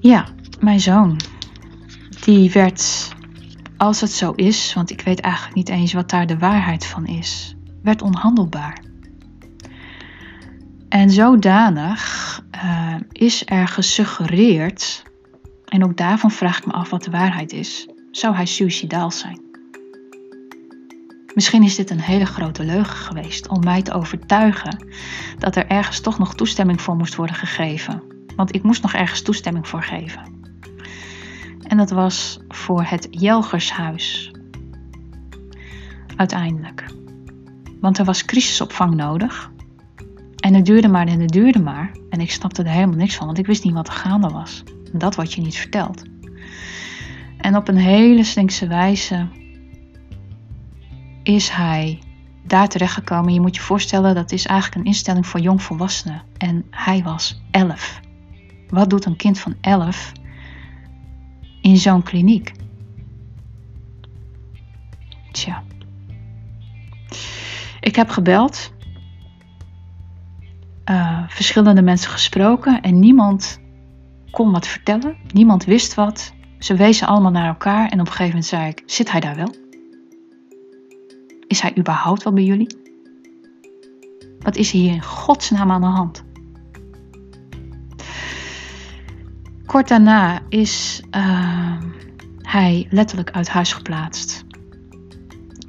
Ja, 0.00 0.28
mijn 0.60 0.80
zoon, 0.80 1.16
die 2.24 2.50
werd, 2.52 3.08
als 3.76 4.00
het 4.00 4.12
zo 4.12 4.32
is, 4.32 4.74
want 4.74 4.90
ik 4.90 5.00
weet 5.00 5.20
eigenlijk 5.20 5.54
niet 5.54 5.68
eens 5.68 5.92
wat 5.92 6.10
daar 6.10 6.26
de 6.26 6.38
waarheid 6.38 6.86
van 6.86 7.06
is 7.06 7.56
werd 7.82 8.02
onhandelbaar. 8.02 8.82
En 10.88 11.10
zodanig 11.10 12.40
uh, 12.54 12.94
is 13.12 13.42
er 13.46 13.68
gesuggereerd, 13.68 15.02
en 15.64 15.84
ook 15.84 15.96
daarvan 15.96 16.30
vraag 16.30 16.58
ik 16.58 16.66
me 16.66 16.72
af 16.72 16.90
wat 16.90 17.04
de 17.04 17.10
waarheid 17.10 17.52
is, 17.52 17.88
zou 18.10 18.34
hij 18.34 18.46
suicidaal 18.46 19.10
zijn. 19.10 19.40
Misschien 21.34 21.62
is 21.62 21.74
dit 21.74 21.90
een 21.90 22.00
hele 22.00 22.26
grote 22.26 22.64
leugen 22.64 22.96
geweest 22.96 23.48
om 23.48 23.64
mij 23.64 23.82
te 23.82 23.92
overtuigen 23.92 24.86
dat 25.38 25.56
er 25.56 25.66
ergens 25.66 26.00
toch 26.00 26.18
nog 26.18 26.34
toestemming 26.34 26.80
voor 26.80 26.96
moest 26.96 27.14
worden 27.14 27.36
gegeven. 27.36 28.02
Want 28.36 28.54
ik 28.54 28.62
moest 28.62 28.82
nog 28.82 28.94
ergens 28.94 29.22
toestemming 29.22 29.68
voor 29.68 29.82
geven. 29.82 30.22
En 31.62 31.76
dat 31.76 31.90
was 31.90 32.40
voor 32.48 32.82
het 32.82 33.06
Jelgershuis. 33.10 34.30
Uiteindelijk. 36.16 36.84
Want 37.82 37.98
er 37.98 38.04
was 38.04 38.24
crisisopvang 38.24 38.94
nodig. 38.94 39.50
En 40.36 40.54
het 40.54 40.64
duurde 40.64 40.88
maar 40.88 41.06
en 41.06 41.20
het 41.20 41.32
duurde 41.32 41.58
maar. 41.58 41.90
En 42.10 42.20
ik 42.20 42.30
snapte 42.30 42.62
er 42.62 42.70
helemaal 42.70 42.96
niks 42.96 43.14
van, 43.14 43.26
want 43.26 43.38
ik 43.38 43.46
wist 43.46 43.64
niet 43.64 43.74
wat 43.74 43.86
er 43.86 43.92
gaande 43.92 44.28
was. 44.28 44.62
Dat 44.92 45.14
wat 45.14 45.32
je 45.32 45.40
niet 45.40 45.56
vertelt. 45.56 46.02
En 47.38 47.56
op 47.56 47.68
een 47.68 47.76
hele 47.76 48.24
slinkse 48.24 48.66
wijze 48.66 49.28
is 51.22 51.48
hij 51.48 51.98
daar 52.46 52.68
terechtgekomen. 52.68 53.32
Je 53.32 53.40
moet 53.40 53.56
je 53.56 53.62
voorstellen, 53.62 54.14
dat 54.14 54.32
is 54.32 54.46
eigenlijk 54.46 54.80
een 54.80 54.86
instelling 54.86 55.26
voor 55.26 55.40
jongvolwassenen. 55.40 56.22
En 56.38 56.64
hij 56.70 57.02
was 57.02 57.42
11. 57.50 58.00
Wat 58.68 58.90
doet 58.90 59.04
een 59.04 59.16
kind 59.16 59.38
van 59.38 59.54
11 59.60 60.12
in 61.60 61.76
zo'n 61.76 62.02
kliniek? 62.02 62.52
Tja. 65.32 65.62
Ik 67.82 67.96
heb 67.96 68.08
gebeld, 68.08 68.72
uh, 70.90 71.22
verschillende 71.28 71.82
mensen 71.82 72.10
gesproken 72.10 72.80
en 72.80 72.98
niemand 72.98 73.60
kon 74.30 74.52
wat 74.52 74.66
vertellen. 74.66 75.16
Niemand 75.32 75.64
wist 75.64 75.94
wat. 75.94 76.32
Ze 76.58 76.74
wezen 76.74 77.06
allemaal 77.06 77.30
naar 77.30 77.46
elkaar 77.46 77.88
en 77.88 78.00
op 78.00 78.06
een 78.06 78.12
gegeven 78.12 78.26
moment 78.26 78.46
zei 78.46 78.68
ik: 78.68 78.82
Zit 78.86 79.10
hij 79.10 79.20
daar 79.20 79.36
wel? 79.36 79.54
Is 81.46 81.60
hij 81.60 81.78
überhaupt 81.78 82.22
wel 82.22 82.32
bij 82.32 82.44
jullie? 82.44 82.76
Wat 84.38 84.56
is 84.56 84.70
hier 84.70 84.92
in 84.92 85.02
godsnaam 85.02 85.70
aan 85.70 85.80
de 85.80 85.86
hand? 85.86 86.24
Kort 89.66 89.88
daarna 89.88 90.40
is 90.48 91.02
uh, 91.10 91.80
hij 92.42 92.86
letterlijk 92.90 93.30
uit 93.30 93.48
huis 93.48 93.72
geplaatst. 93.72 94.44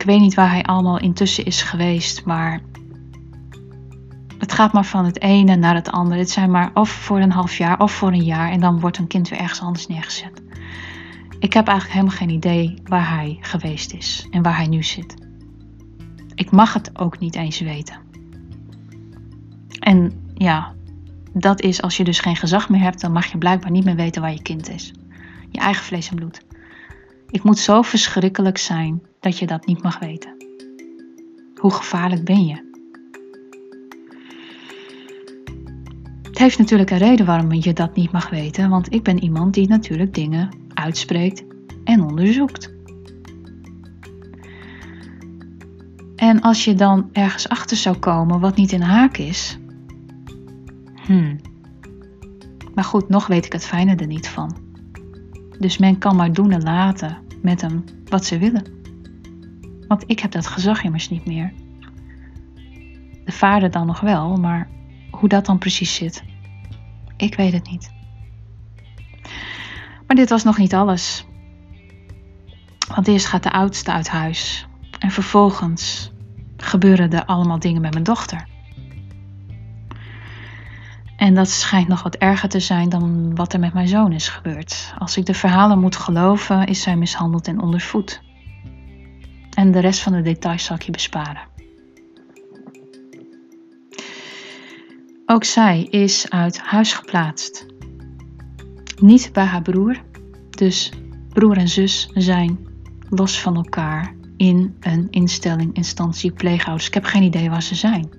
Ik 0.03 0.09
weet 0.09 0.19
niet 0.19 0.33
waar 0.33 0.49
hij 0.49 0.63
allemaal 0.63 0.99
intussen 0.99 1.45
is 1.45 1.61
geweest, 1.61 2.25
maar 2.25 2.61
het 4.37 4.51
gaat 4.51 4.73
maar 4.73 4.85
van 4.85 5.05
het 5.05 5.21
ene 5.21 5.55
naar 5.55 5.75
het 5.75 5.91
andere. 5.91 6.19
Het 6.19 6.29
zijn 6.29 6.51
maar 6.51 6.71
of 6.73 6.89
voor 6.89 7.19
een 7.19 7.31
half 7.31 7.57
jaar 7.57 7.79
of 7.79 7.91
voor 7.91 8.11
een 8.11 8.23
jaar 8.23 8.51
en 8.51 8.59
dan 8.59 8.79
wordt 8.79 8.97
een 8.97 9.07
kind 9.07 9.29
weer 9.29 9.39
ergens 9.39 9.61
anders 9.61 9.87
neergezet. 9.87 10.43
Ik 11.39 11.53
heb 11.53 11.67
eigenlijk 11.67 11.99
helemaal 11.99 12.17
geen 12.17 12.29
idee 12.29 12.73
waar 12.83 13.09
hij 13.09 13.37
geweest 13.41 13.93
is 13.93 14.27
en 14.31 14.41
waar 14.41 14.55
hij 14.55 14.67
nu 14.67 14.83
zit. 14.83 15.15
Ik 16.35 16.51
mag 16.51 16.73
het 16.73 16.99
ook 16.99 17.19
niet 17.19 17.35
eens 17.35 17.59
weten. 17.59 17.97
En 19.79 20.11
ja, 20.33 20.73
dat 21.33 21.61
is 21.61 21.81
als 21.81 21.97
je 21.97 22.03
dus 22.03 22.19
geen 22.19 22.35
gezag 22.35 22.69
meer 22.69 22.81
hebt, 22.81 23.01
dan 23.01 23.11
mag 23.11 23.25
je 23.25 23.37
blijkbaar 23.37 23.71
niet 23.71 23.85
meer 23.85 23.95
weten 23.95 24.21
waar 24.21 24.33
je 24.33 24.41
kind 24.41 24.69
is. 24.69 24.93
Je 25.49 25.59
eigen 25.59 25.83
vlees 25.83 26.09
en 26.09 26.15
bloed. 26.15 26.41
Ik 27.29 27.43
moet 27.43 27.59
zo 27.59 27.81
verschrikkelijk 27.81 28.57
zijn 28.57 29.01
dat 29.23 29.37
je 29.37 29.47
dat 29.47 29.65
niet 29.65 29.83
mag 29.83 29.99
weten. 29.99 30.35
Hoe 31.55 31.71
gevaarlijk 31.71 32.23
ben 32.23 32.45
je? 32.45 32.71
Het 36.21 36.37
heeft 36.37 36.57
natuurlijk 36.57 36.89
een 36.89 36.97
reden 36.97 37.25
waarom 37.25 37.53
je 37.53 37.73
dat 37.73 37.95
niet 37.95 38.11
mag 38.11 38.29
weten, 38.29 38.69
want 38.69 38.93
ik 38.93 39.03
ben 39.03 39.23
iemand 39.23 39.53
die 39.53 39.67
natuurlijk 39.67 40.13
dingen 40.13 40.49
uitspreekt 40.73 41.43
en 41.83 42.01
onderzoekt. 42.01 42.73
En 46.15 46.41
als 46.41 46.65
je 46.65 46.75
dan 46.75 47.09
ergens 47.11 47.49
achter 47.49 47.77
zou 47.77 47.97
komen 47.97 48.39
wat 48.39 48.55
niet 48.55 48.71
in 48.71 48.81
haak 48.81 49.17
is, 49.17 49.59
hmm. 51.05 51.39
Maar 52.73 52.83
goed, 52.83 53.09
nog 53.09 53.27
weet 53.27 53.45
ik 53.45 53.53
het 53.53 53.65
fijne 53.65 53.95
er 53.95 54.07
niet 54.07 54.27
van. 54.27 54.57
Dus 55.59 55.77
men 55.77 55.97
kan 55.97 56.15
maar 56.15 56.33
doen 56.33 56.51
en 56.51 56.63
laten 56.63 57.17
met 57.41 57.61
hem 57.61 57.83
wat 58.05 58.25
ze 58.25 58.37
willen. 58.37 58.82
Want 59.93 60.09
ik 60.09 60.19
heb 60.19 60.31
dat 60.31 60.47
gezag 60.47 60.83
immers 60.83 61.09
niet 61.09 61.25
meer. 61.25 61.53
De 63.25 63.31
vader 63.31 63.71
dan 63.71 63.85
nog 63.85 63.99
wel, 63.99 64.37
maar 64.37 64.69
hoe 65.11 65.29
dat 65.29 65.45
dan 65.45 65.57
precies 65.57 65.95
zit, 65.95 66.23
ik 67.17 67.35
weet 67.35 67.53
het 67.53 67.69
niet. 67.69 67.91
Maar 70.07 70.15
dit 70.15 70.29
was 70.29 70.43
nog 70.43 70.57
niet 70.57 70.73
alles. 70.73 71.25
Want 72.95 73.07
eerst 73.07 73.25
gaat 73.25 73.43
de 73.43 73.51
oudste 73.51 73.91
uit 73.91 74.09
huis. 74.09 74.67
En 74.99 75.11
vervolgens 75.11 76.11
gebeuren 76.57 77.11
er 77.11 77.25
allemaal 77.25 77.59
dingen 77.59 77.81
met 77.81 77.91
mijn 77.91 78.03
dochter. 78.03 78.47
En 81.15 81.33
dat 81.33 81.49
schijnt 81.49 81.87
nog 81.87 82.03
wat 82.03 82.15
erger 82.15 82.49
te 82.49 82.59
zijn 82.59 82.89
dan 82.89 83.35
wat 83.35 83.53
er 83.53 83.59
met 83.59 83.73
mijn 83.73 83.87
zoon 83.87 84.11
is 84.11 84.29
gebeurd. 84.29 84.93
Als 84.97 85.17
ik 85.17 85.25
de 85.25 85.33
verhalen 85.33 85.79
moet 85.79 85.95
geloven, 85.95 86.67
is 86.67 86.81
zij 86.81 86.95
mishandeld 86.95 87.47
en 87.47 87.61
ondervoed. 87.61 88.21
En 89.55 89.71
de 89.71 89.79
rest 89.79 89.99
van 89.99 90.11
de 90.11 90.21
details 90.21 90.63
zal 90.65 90.75
ik 90.75 90.81
je 90.81 90.91
besparen. 90.91 91.47
Ook 95.25 95.43
zij 95.43 95.83
is 95.83 96.29
uit 96.29 96.59
huis 96.59 96.93
geplaatst. 96.93 97.65
Niet 99.01 99.29
bij 99.33 99.45
haar 99.45 99.61
broer, 99.61 100.01
dus 100.49 100.91
broer 101.29 101.57
en 101.57 101.67
zus 101.67 102.09
zijn 102.13 102.59
los 103.09 103.41
van 103.41 103.55
elkaar 103.55 104.15
in 104.37 104.75
een 104.79 105.07
instelling, 105.09 105.75
instantie, 105.75 106.31
pleegouders. 106.31 106.87
Ik 106.87 106.93
heb 106.93 107.03
geen 107.03 107.23
idee 107.23 107.49
waar 107.49 107.63
ze 107.63 107.75
zijn. 107.75 108.09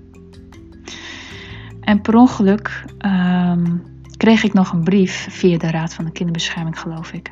En 1.81 2.01
per 2.01 2.15
ongeluk 2.15 2.85
um, 3.05 3.83
kreeg 4.17 4.43
ik 4.43 4.53
nog 4.53 4.71
een 4.71 4.83
brief 4.83 5.27
via 5.29 5.57
de 5.57 5.71
Raad 5.71 5.93
van 5.93 6.05
de 6.05 6.11
Kinderbescherming, 6.11 6.79
geloof 6.79 7.11
ik. 7.11 7.31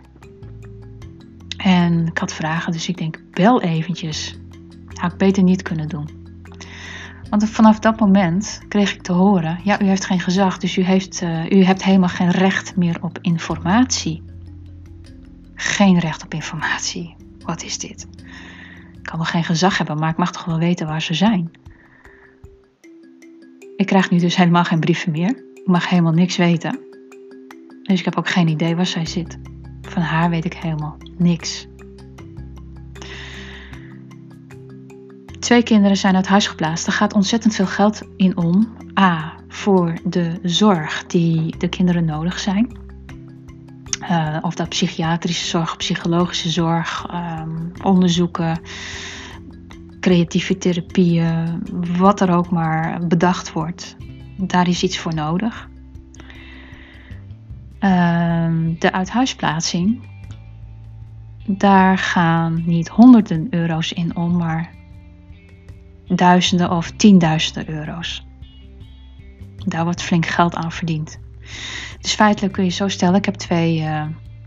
En 1.63 2.07
ik 2.07 2.17
had 2.17 2.33
vragen, 2.33 2.71
dus 2.71 2.87
ik 2.87 2.97
denk, 2.97 3.21
bel 3.31 3.61
eventjes. 3.61 4.37
Had 4.93 5.11
ik 5.11 5.17
beter 5.17 5.43
niet 5.43 5.61
kunnen 5.61 5.89
doen. 5.89 6.09
Want 7.29 7.49
vanaf 7.49 7.79
dat 7.79 7.99
moment 7.99 8.61
kreeg 8.67 8.93
ik 8.93 9.01
te 9.01 9.11
horen: 9.11 9.59
ja, 9.63 9.81
u 9.81 9.85
heeft 9.85 10.05
geen 10.05 10.19
gezag, 10.19 10.57
dus 10.57 10.77
u, 10.77 10.81
heeft, 10.81 11.21
uh, 11.21 11.49
u 11.49 11.63
hebt 11.63 11.83
helemaal 11.83 12.09
geen 12.09 12.31
recht 12.31 12.75
meer 12.75 12.97
op 13.01 13.17
informatie. 13.21 14.23
Geen 15.55 15.99
recht 15.99 16.23
op 16.23 16.33
informatie. 16.33 17.15
Wat 17.39 17.63
is 17.63 17.77
dit? 17.77 18.07
Ik 18.97 19.03
kan 19.03 19.17
wel 19.17 19.27
geen 19.27 19.43
gezag 19.43 19.77
hebben, 19.77 19.99
maar 19.99 20.09
ik 20.09 20.17
mag 20.17 20.31
toch 20.31 20.45
wel 20.45 20.57
weten 20.57 20.87
waar 20.87 21.01
ze 21.01 21.13
zijn. 21.13 21.51
Ik 23.75 23.85
krijg 23.85 24.09
nu 24.09 24.19
dus 24.19 24.35
helemaal 24.35 24.63
geen 24.63 24.79
brieven 24.79 25.11
meer. 25.11 25.29
Ik 25.53 25.67
mag 25.67 25.89
helemaal 25.89 26.13
niks 26.13 26.37
weten. 26.37 26.79
Dus 27.83 27.99
ik 27.99 28.05
heb 28.05 28.17
ook 28.17 28.29
geen 28.29 28.47
idee 28.47 28.75
waar 28.75 28.85
zij 28.85 29.05
zit. 29.05 29.39
Van 29.93 30.01
haar 30.01 30.29
weet 30.29 30.45
ik 30.45 30.53
helemaal 30.53 30.97
niks. 31.17 31.67
Twee 35.39 35.63
kinderen 35.63 35.97
zijn 35.97 36.15
uit 36.15 36.27
huis 36.27 36.47
geplaatst. 36.47 36.87
Er 36.87 36.93
gaat 36.93 37.13
ontzettend 37.13 37.55
veel 37.55 37.65
geld 37.65 38.01
in 38.15 38.37
om. 38.37 38.77
A. 38.99 39.33
Voor 39.47 39.93
de 40.03 40.39
zorg 40.43 41.05
die 41.05 41.57
de 41.57 41.69
kinderen 41.69 42.05
nodig 42.05 42.39
zijn. 42.39 42.77
Uh, 44.01 44.37
of 44.41 44.55
dat 44.55 44.69
psychiatrische 44.69 45.45
zorg, 45.45 45.77
psychologische 45.77 46.49
zorg, 46.49 47.07
um, 47.13 47.71
onderzoeken, 47.83 48.59
creatieve 49.99 50.57
therapieën, 50.57 51.63
wat 51.97 52.21
er 52.21 52.31
ook 52.31 52.49
maar 52.49 53.07
bedacht 53.07 53.51
wordt. 53.51 53.95
Daar 54.37 54.67
is 54.67 54.83
iets 54.83 54.97
voor 54.97 55.13
nodig. 55.13 55.71
Uh, 57.83 58.47
de 58.79 58.91
uithuisplaatsing, 58.91 60.01
daar 61.45 61.97
gaan 61.97 62.63
niet 62.65 62.89
honderden 62.89 63.47
euro's 63.49 63.91
in 63.91 64.15
om, 64.15 64.37
maar 64.37 64.69
duizenden 66.07 66.71
of 66.71 66.91
tienduizenden 66.91 67.75
euro's. 67.75 68.25
Daar 69.65 69.83
wordt 69.83 70.01
flink 70.01 70.25
geld 70.25 70.55
aan 70.55 70.71
verdiend. 70.71 71.19
Dus 72.01 72.13
feitelijk 72.13 72.53
kun 72.53 72.63
je 72.63 72.69
zo 72.69 72.87
stellen, 72.87 73.15
ik 73.15 73.25
heb 73.25 73.35
twee 73.35 73.79
uh, 73.79 74.05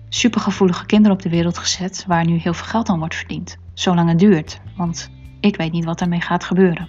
supergevoelige 0.08 0.86
kinderen 0.86 1.16
op 1.16 1.22
de 1.22 1.28
wereld 1.28 1.58
gezet 1.58 2.04
waar 2.06 2.26
nu 2.26 2.36
heel 2.36 2.54
veel 2.54 2.66
geld 2.66 2.88
aan 2.88 2.98
wordt 2.98 3.14
verdiend. 3.14 3.56
Zolang 3.74 4.08
het 4.08 4.18
duurt, 4.18 4.60
want 4.76 5.10
ik 5.40 5.56
weet 5.56 5.72
niet 5.72 5.84
wat 5.84 5.98
daarmee 5.98 6.20
gaat 6.20 6.44
gebeuren. 6.44 6.88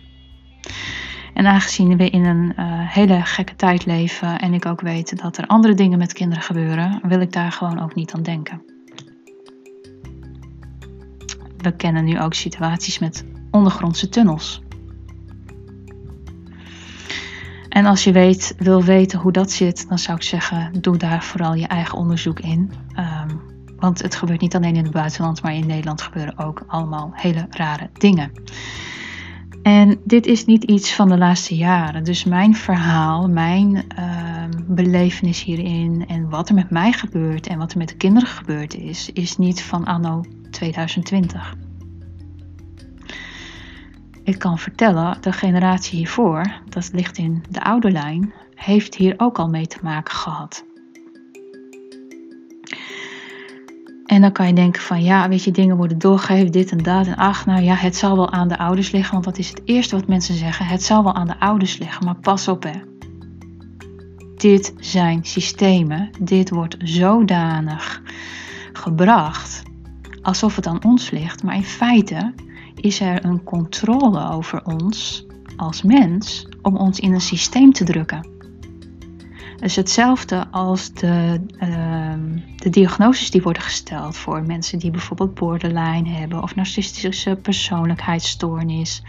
En 1.38 1.46
aangezien 1.46 1.98
we 1.98 2.10
in 2.10 2.26
een 2.26 2.54
uh, 2.60 2.66
hele 2.70 3.22
gekke 3.22 3.56
tijd 3.56 3.86
leven 3.86 4.40
en 4.40 4.54
ik 4.54 4.66
ook 4.66 4.82
weet 4.82 5.22
dat 5.22 5.38
er 5.38 5.48
andere 5.48 5.74
dingen 5.74 5.98
met 5.98 6.14
kinderen 6.14 6.44
gebeuren, 6.44 7.00
wil 7.04 7.22
ik 7.22 7.32
daar 7.32 7.52
gewoon 7.52 7.82
ook 7.82 7.96
niet 7.96 8.14
aan 8.14 8.24
denken. 8.24 8.62
We 11.58 11.76
kennen 11.76 12.06
nu 12.06 12.20
ook 12.20 12.34
situaties 12.34 13.00
met 13.00 13.26
ondergrondse 13.52 14.10
tunnels. 14.10 14.62
En 17.70 17.86
als 17.86 18.04
je 18.04 18.12
weet, 18.12 18.56
wil 18.58 18.84
weten 18.84 19.20
hoe 19.20 19.32
dat 19.32 19.52
zit, 19.52 19.90
dan 19.90 20.00
zou 20.00 20.18
ik 20.18 20.24
zeggen: 20.24 20.82
doe 20.82 20.98
daar 20.98 21.24
vooral 21.24 21.54
je 21.54 21.68
eigen 21.68 21.98
onderzoek 21.98 22.40
in. 22.40 22.72
Um, 22.96 23.42
want 23.76 24.02
het 24.02 24.16
gebeurt 24.16 24.42
niet 24.42 24.56
alleen 24.56 24.76
in 24.76 24.84
het 24.84 24.94
buitenland, 24.94 25.42
maar 25.42 25.54
in 25.54 25.68
Nederland 25.68 26.02
gebeuren 26.02 26.38
ook 26.38 26.64
allemaal 26.68 27.12
hele 27.14 27.48
rare 27.50 27.90
dingen. 27.94 28.32
En 29.68 30.00
dit 30.04 30.26
is 30.26 30.46
niet 30.46 30.64
iets 30.64 30.94
van 30.94 31.10
de 31.10 31.18
laatste 31.18 31.56
jaren. 31.56 32.04
Dus 32.04 32.24
mijn 32.24 32.56
verhaal, 32.56 33.30
mijn 33.30 33.86
uh, 34.00 34.44
belevenis 34.68 35.44
hierin 35.44 36.08
en 36.08 36.30
wat 36.30 36.50
er 36.50 36.56
met 36.56 36.70
mij 36.70 36.92
gebeurt 36.92 37.48
en 37.48 37.58
wat 37.58 37.72
er 37.72 37.78
met 37.78 37.88
de 37.88 37.98
kinderen 37.98 38.28
gebeurd 38.30 38.76
is, 38.76 39.10
is 39.14 39.38
niet 39.38 39.64
van 39.64 39.86
anno 39.86 40.24
2020. 40.52 41.56
Ik 44.24 44.40
kan 44.40 44.60
vertellen, 44.60 45.18
de 45.22 45.32
generatie 45.32 45.98
hiervoor, 45.98 46.62
dat 46.70 46.90
ligt 46.94 47.18
in 47.18 47.44
de 47.50 47.64
oude 47.64 47.92
lijn, 47.92 48.34
heeft 48.56 48.96
hier 48.96 49.14
ook 49.18 49.40
al 49.40 49.48
mee 49.48 49.68
te 49.68 49.80
maken 49.82 50.14
gehad. 50.16 50.67
En 54.08 54.22
dan 54.22 54.32
kan 54.32 54.48
je 54.48 54.54
denken 54.54 54.82
van 54.82 55.04
ja, 55.04 55.30
weet 55.30 55.44
je, 55.44 55.52
dingen 55.52 55.78
worden 55.78 55.98
doorgegeven, 55.98 56.52
dit 56.52 56.72
en 56.72 56.78
dat. 56.78 57.08
En 57.08 57.16
ach, 57.16 57.46
nou 57.46 57.62
ja, 57.62 57.76
het 57.76 57.96
zal 57.96 58.16
wel 58.16 58.32
aan 58.32 58.48
de 58.48 58.58
ouders 58.58 58.92
liggen. 58.92 59.14
Want 59.14 59.26
dat 59.26 59.38
is 59.38 59.50
het 59.50 59.62
eerste 59.66 59.96
wat 59.96 60.08
mensen 60.08 60.36
zeggen. 60.36 60.66
Het 60.66 60.84
zal 60.84 61.04
wel 61.04 61.14
aan 61.14 61.28
de 61.28 61.40
ouders 61.40 61.78
liggen, 61.78 62.06
maar 62.06 62.16
pas 62.16 62.48
op 62.48 62.64
hè. 62.64 62.82
Dit 64.36 64.74
zijn 64.80 65.26
systemen. 65.26 66.10
Dit 66.20 66.50
wordt 66.50 66.76
zodanig 66.80 68.02
gebracht 68.74 69.64
alsof 70.22 70.56
het 70.56 70.68
aan 70.68 70.84
ons 70.84 71.12
ligt. 71.12 71.44
Maar 71.44 71.56
in 71.56 71.64
feite 71.64 72.34
is 72.76 73.00
er 73.00 73.26
een 73.26 73.44
controle 73.44 74.30
over 74.32 74.66
ons 74.66 75.26
als 75.56 75.82
mens 75.82 76.48
om 76.62 76.76
ons 76.76 77.00
in 77.00 77.14
een 77.14 77.22
systeem 77.22 77.72
te 77.72 77.84
drukken. 77.84 78.37
Dus 79.60 79.76
hetzelfde 79.76 80.48
als 80.52 80.94
de, 80.94 81.46
uh, 81.60 82.14
de 82.56 82.70
diagnoses 82.70 83.32
die 83.32 83.42
worden 83.42 83.62
gesteld 83.62 84.18
voor 84.18 84.44
mensen 84.44 84.80
die 84.80 84.92
bijvoorbeeld 84.92 85.34
borderline 85.34 86.10
hebben 86.10 86.44
of 86.44 86.56
narcistische 86.56 87.40
persoonlijkheidsstoornis 87.42 89.04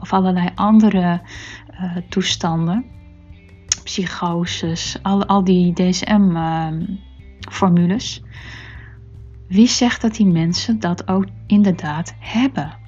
of 0.00 0.12
allerlei 0.12 0.48
andere 0.54 1.20
uh, 1.70 1.96
toestanden, 2.08 2.84
psychoses, 3.84 4.98
al, 5.02 5.26
al 5.26 5.44
die 5.44 5.72
DSM-formules. 5.72 8.20
Ehm, 8.20 8.28
Wie 9.48 9.68
zegt 9.68 10.00
dat 10.00 10.14
die 10.14 10.26
mensen 10.26 10.80
dat 10.80 11.08
ook 11.08 11.26
inderdaad 11.46 12.14
hebben? 12.18 12.83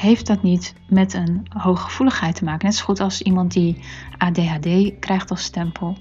Heeft 0.00 0.26
dat 0.26 0.42
niet 0.42 0.74
met 0.88 1.14
een 1.14 1.46
hoge 1.48 1.82
gevoeligheid 1.82 2.34
te 2.34 2.44
maken. 2.44 2.66
Net 2.66 2.74
zo 2.74 2.84
goed 2.84 3.00
als 3.00 3.22
iemand 3.22 3.52
die 3.52 3.76
ADHD 4.18 4.98
krijgt 5.00 5.30
als 5.30 5.42
stempel. 5.42 5.96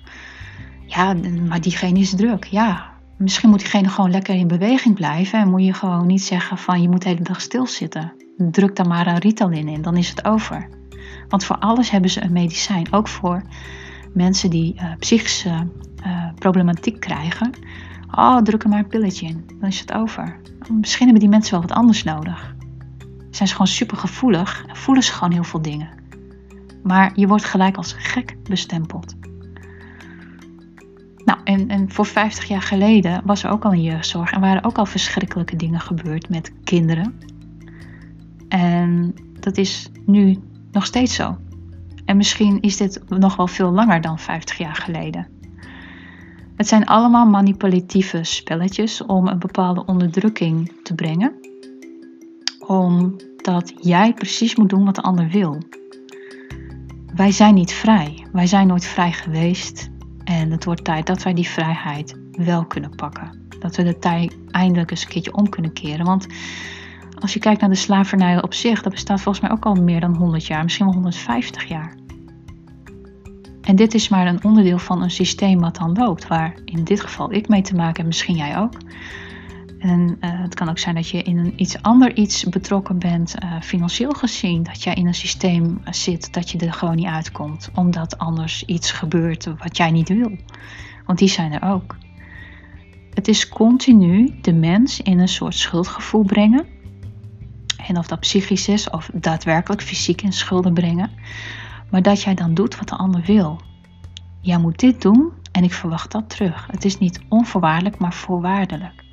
Ja, 0.85 1.15
maar 1.47 1.61
diegene 1.61 1.99
is 1.99 2.15
druk. 2.15 2.43
Ja, 2.43 2.89
misschien 3.17 3.49
moet 3.49 3.59
diegene 3.59 3.89
gewoon 3.89 4.11
lekker 4.11 4.35
in 4.35 4.47
beweging 4.47 4.95
blijven. 4.95 5.39
En 5.39 5.49
moet 5.49 5.65
je 5.65 5.73
gewoon 5.73 6.07
niet 6.07 6.23
zeggen 6.23 6.57
van 6.57 6.81
je 6.81 6.89
moet 6.89 7.01
de 7.01 7.09
hele 7.09 7.21
dag 7.21 7.41
stilzitten. 7.41 8.13
Druk 8.37 8.75
daar 8.75 8.87
maar 8.87 9.07
een 9.07 9.19
Ritalin 9.19 9.67
in, 9.67 9.81
dan 9.81 9.97
is 9.97 10.09
het 10.09 10.25
over. 10.25 10.69
Want 11.27 11.43
voor 11.43 11.57
alles 11.57 11.89
hebben 11.89 12.09
ze 12.09 12.23
een 12.23 12.31
medicijn. 12.31 12.93
Ook 12.93 13.07
voor 13.07 13.41
mensen 14.13 14.49
die 14.49 14.75
uh, 14.75 14.83
psychische 14.99 15.67
uh, 16.05 16.29
problematiek 16.35 16.99
krijgen. 16.99 17.51
Oh, 18.11 18.37
druk 18.37 18.63
er 18.63 18.69
maar 18.69 18.79
een 18.79 18.87
pilletje 18.87 19.27
in, 19.27 19.45
dan 19.59 19.69
is 19.69 19.79
het 19.79 19.93
over. 19.93 20.39
Misschien 20.71 21.03
hebben 21.03 21.21
die 21.21 21.29
mensen 21.29 21.51
wel 21.51 21.67
wat 21.67 21.77
anders 21.77 22.03
nodig. 22.03 22.57
Zijn 23.39 23.51
ze 23.51 23.57
gewoon 23.57 23.75
super 23.75 23.97
gevoelig 23.97 24.65
en 24.67 24.75
voelen 24.75 25.03
ze 25.03 25.13
gewoon 25.13 25.33
heel 25.33 25.43
veel 25.43 25.61
dingen. 25.61 25.89
Maar 26.83 27.11
je 27.15 27.27
wordt 27.27 27.45
gelijk 27.45 27.77
als 27.77 27.93
gek 27.93 28.37
bestempeld. 28.43 29.15
Nou, 31.25 31.39
en, 31.43 31.69
en 31.69 31.91
voor 31.91 32.05
50 32.05 32.47
jaar 32.47 32.61
geleden 32.61 33.21
was 33.25 33.43
er 33.43 33.49
ook 33.49 33.65
al 33.65 33.71
een 33.71 33.81
jeugdzorg 33.81 34.31
en 34.31 34.39
waren 34.41 34.63
ook 34.63 34.77
al 34.77 34.85
verschrikkelijke 34.85 35.55
dingen 35.55 35.79
gebeurd 35.79 36.29
met 36.29 36.51
kinderen. 36.63 37.19
En 38.49 39.15
dat 39.39 39.57
is 39.57 39.89
nu 40.05 40.37
nog 40.71 40.85
steeds 40.85 41.15
zo. 41.15 41.37
En 42.05 42.17
misschien 42.17 42.61
is 42.61 42.77
dit 42.77 43.01
nog 43.07 43.35
wel 43.35 43.47
veel 43.47 43.71
langer 43.71 44.01
dan 44.01 44.19
50 44.19 44.57
jaar 44.57 44.75
geleden. 44.75 45.27
Het 46.55 46.67
zijn 46.67 46.85
allemaal 46.85 47.25
manipulatieve 47.25 48.23
spelletjes 48.23 49.05
om 49.05 49.27
een 49.27 49.39
bepaalde 49.39 49.85
onderdrukking 49.85 50.71
te 50.83 50.95
brengen. 50.95 51.33
Omdat 53.49 53.73
jij 53.81 54.13
precies 54.13 54.55
moet 54.55 54.69
doen 54.69 54.85
wat 54.85 54.95
de 54.95 55.01
ander 55.01 55.27
wil. 55.27 55.57
Wij 57.15 57.31
zijn 57.31 57.53
niet 57.53 57.73
vrij. 57.73 58.25
Wij 58.31 58.47
zijn 58.47 58.67
nooit 58.67 58.85
vrij 58.85 59.11
geweest. 59.11 59.89
En 60.23 60.51
het 60.51 60.65
wordt 60.65 60.83
tijd 60.83 61.07
dat 61.07 61.23
wij 61.23 61.33
die 61.33 61.47
vrijheid 61.47 62.19
wel 62.31 62.65
kunnen 62.65 62.95
pakken. 62.95 63.47
Dat 63.59 63.75
we 63.75 63.83
de 63.83 63.99
tijd 63.99 64.37
eindelijk 64.51 64.91
eens 64.91 65.03
een 65.03 65.09
keertje 65.09 65.33
om 65.33 65.49
kunnen 65.49 65.73
keren. 65.73 66.05
Want 66.05 66.27
als 67.19 67.33
je 67.33 67.39
kijkt 67.39 67.61
naar 67.61 67.69
de 67.69 67.75
slavernij 67.75 68.43
op 68.43 68.53
zich, 68.53 68.81
dat 68.81 68.93
bestaat 68.93 69.21
volgens 69.21 69.43
mij 69.43 69.57
ook 69.57 69.65
al 69.65 69.75
meer 69.75 69.99
dan 69.99 70.15
100 70.15 70.45
jaar, 70.45 70.63
misschien 70.63 70.85
wel 70.85 70.93
150 70.93 71.63
jaar. 71.63 71.95
En 73.61 73.75
dit 73.75 73.93
is 73.93 74.09
maar 74.09 74.27
een 74.27 74.43
onderdeel 74.43 74.79
van 74.79 75.01
een 75.01 75.11
systeem 75.11 75.59
wat 75.59 75.75
dan 75.75 75.93
loopt, 75.93 76.27
waar 76.27 76.59
in 76.65 76.83
dit 76.83 77.01
geval 77.01 77.33
ik 77.33 77.47
mee 77.47 77.61
te 77.61 77.75
maken 77.75 77.95
heb, 77.95 78.05
misschien 78.05 78.35
jij 78.35 78.57
ook. 78.57 78.73
En 79.79 80.17
uh, 80.21 80.41
het 80.41 80.55
kan 80.55 80.69
ook 80.69 80.79
zijn 80.79 80.95
dat 80.95 81.09
je 81.09 81.21
in 81.21 81.37
een 81.37 81.53
iets 81.55 81.81
ander 81.81 82.15
iets 82.15 82.43
betrokken 82.43 82.99
bent, 82.99 83.35
uh, 83.43 83.61
financieel 83.61 84.11
gezien. 84.11 84.63
Dat 84.63 84.83
jij 84.83 84.93
in 84.93 85.07
een 85.07 85.13
systeem 85.13 85.81
zit 85.89 86.33
dat 86.33 86.51
je 86.51 86.57
er 86.57 86.73
gewoon 86.73 86.95
niet 86.95 87.05
uitkomt. 87.05 87.69
Omdat 87.73 88.17
anders 88.17 88.65
iets 88.65 88.91
gebeurt 88.91 89.45
wat 89.57 89.77
jij 89.77 89.91
niet 89.91 90.09
wil. 90.09 90.37
Want 91.05 91.19
die 91.19 91.27
zijn 91.27 91.53
er 91.53 91.71
ook. 91.71 91.97
Het 93.13 93.27
is 93.27 93.49
continu 93.49 94.39
de 94.41 94.53
mens 94.53 95.01
in 95.01 95.19
een 95.19 95.27
soort 95.27 95.55
schuldgevoel 95.55 96.23
brengen. 96.23 96.65
En 97.87 97.97
of 97.97 98.07
dat 98.07 98.19
psychisch 98.19 98.67
is 98.67 98.89
of 98.89 99.09
daadwerkelijk 99.13 99.81
fysiek 99.81 100.21
in 100.21 100.33
schulden 100.33 100.73
brengen. 100.73 101.11
Maar 101.89 102.01
dat 102.01 102.21
jij 102.21 102.33
dan 102.33 102.53
doet 102.53 102.77
wat 102.77 102.89
de 102.89 102.95
ander 102.95 103.21
wil. 103.25 103.61
Jij 104.41 104.57
moet 104.57 104.79
dit 104.79 105.01
doen 105.01 105.31
en 105.51 105.63
ik 105.63 105.73
verwacht 105.73 106.11
dat 106.11 106.29
terug. 106.29 106.67
Het 106.71 106.85
is 106.85 106.97
niet 106.97 107.21
onvoorwaardelijk, 107.29 107.97
maar 107.97 108.13
voorwaardelijk. 108.13 109.07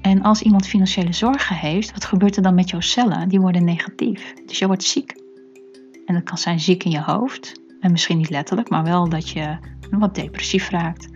En 0.00 0.22
als 0.22 0.42
iemand 0.42 0.66
financiële 0.66 1.12
zorgen 1.12 1.56
heeft, 1.56 1.92
wat 1.92 2.04
gebeurt 2.04 2.36
er 2.36 2.42
dan 2.42 2.54
met 2.54 2.70
jouw 2.70 2.80
cellen? 2.80 3.28
Die 3.28 3.40
worden 3.40 3.64
negatief. 3.64 4.34
Dus 4.46 4.58
je 4.58 4.66
wordt 4.66 4.84
ziek. 4.84 5.14
En 6.06 6.14
dat 6.14 6.22
kan 6.24 6.38
zijn 6.38 6.60
ziek 6.60 6.84
in 6.84 6.90
je 6.90 7.02
hoofd. 7.02 7.60
En 7.80 7.90
misschien 7.90 8.18
niet 8.18 8.30
letterlijk, 8.30 8.68
maar 8.68 8.84
wel 8.84 9.08
dat 9.08 9.28
je 9.28 9.56
wat 9.90 10.14
depressief 10.14 10.68
raakt. 10.68 11.08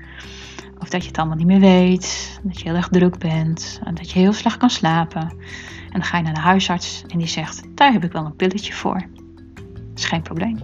Of 0.78 0.88
dat 0.88 1.02
je 1.02 1.08
het 1.08 1.18
allemaal 1.18 1.36
niet 1.36 1.46
meer 1.46 1.60
weet. 1.60 2.40
Dat 2.42 2.60
je 2.60 2.68
heel 2.68 2.76
erg 2.76 2.88
druk 2.88 3.18
bent. 3.18 3.80
En 3.84 3.94
dat 3.94 4.10
je 4.10 4.18
heel 4.18 4.32
slecht 4.32 4.56
kan 4.56 4.70
slapen. 4.70 5.20
En 5.20 6.00
dan 6.00 6.02
ga 6.02 6.16
je 6.16 6.22
naar 6.22 6.34
de 6.34 6.40
huisarts 6.40 7.04
en 7.08 7.18
die 7.18 7.26
zegt: 7.26 7.62
Daar 7.74 7.92
heb 7.92 8.04
ik 8.04 8.12
wel 8.12 8.24
een 8.24 8.36
pilletje 8.36 8.72
voor. 8.72 9.06
Dat 9.54 9.98
is 9.98 10.04
geen 10.04 10.22
probleem. 10.22 10.58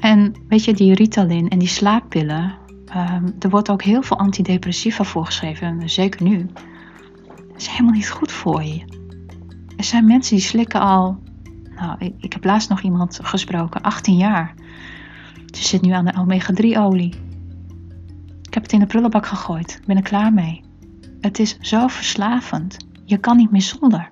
En 0.00 0.34
weet 0.48 0.64
je, 0.64 0.74
die 0.74 0.94
Ritalin 0.94 1.48
en 1.48 1.58
die 1.58 1.68
slaappillen, 1.68 2.57
um, 2.96 3.34
er 3.38 3.50
wordt 3.50 3.70
ook 3.70 3.82
heel 3.82 4.02
veel 4.02 4.18
antidepressiva 4.18 5.04
voorgeschreven, 5.04 5.90
zeker 5.90 6.22
nu. 6.22 6.46
Dat 7.48 7.56
is 7.56 7.66
helemaal 7.66 7.92
niet 7.92 8.10
goed 8.10 8.32
voor 8.32 8.62
je. 8.62 8.84
Er 9.76 9.84
zijn 9.84 10.06
mensen 10.06 10.36
die 10.36 10.44
slikken 10.44 10.80
al, 10.80 11.18
nou, 11.74 11.96
ik, 11.98 12.14
ik 12.18 12.32
heb 12.32 12.44
laatst 12.44 12.68
nog 12.68 12.82
iemand 12.82 13.18
gesproken, 13.22 13.82
18 13.82 14.16
jaar. 14.16 14.54
Ze 15.46 15.64
zit 15.64 15.82
nu 15.82 15.90
aan 15.90 16.04
de 16.04 16.14
omega-3 16.14 16.78
olie. 16.78 17.14
Ik 18.42 18.54
heb 18.54 18.62
het 18.62 18.72
in 18.72 18.78
de 18.78 18.86
prullenbak 18.86 19.26
gegooid, 19.26 19.80
ben 19.86 19.96
er 19.96 20.02
klaar 20.02 20.32
mee. 20.32 20.64
Het 21.20 21.38
is 21.38 21.58
zo 21.60 21.86
verslavend. 21.86 22.76
Je 23.04 23.18
kan 23.18 23.36
niet 23.36 23.50
meer 23.50 23.62
zonder. 23.62 24.08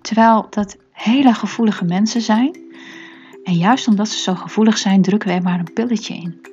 Terwijl 0.00 0.46
dat 0.50 0.76
hele 0.90 1.34
gevoelige 1.34 1.84
mensen 1.84 2.20
zijn 2.20 2.58
en 3.44 3.54
juist 3.54 3.88
omdat 3.88 4.08
ze 4.08 4.18
zo 4.18 4.34
gevoelig 4.34 4.78
zijn, 4.78 5.02
drukken 5.02 5.34
we 5.34 5.40
maar 5.42 5.58
een 5.58 5.72
pilletje 5.72 6.14
in. 6.14 6.51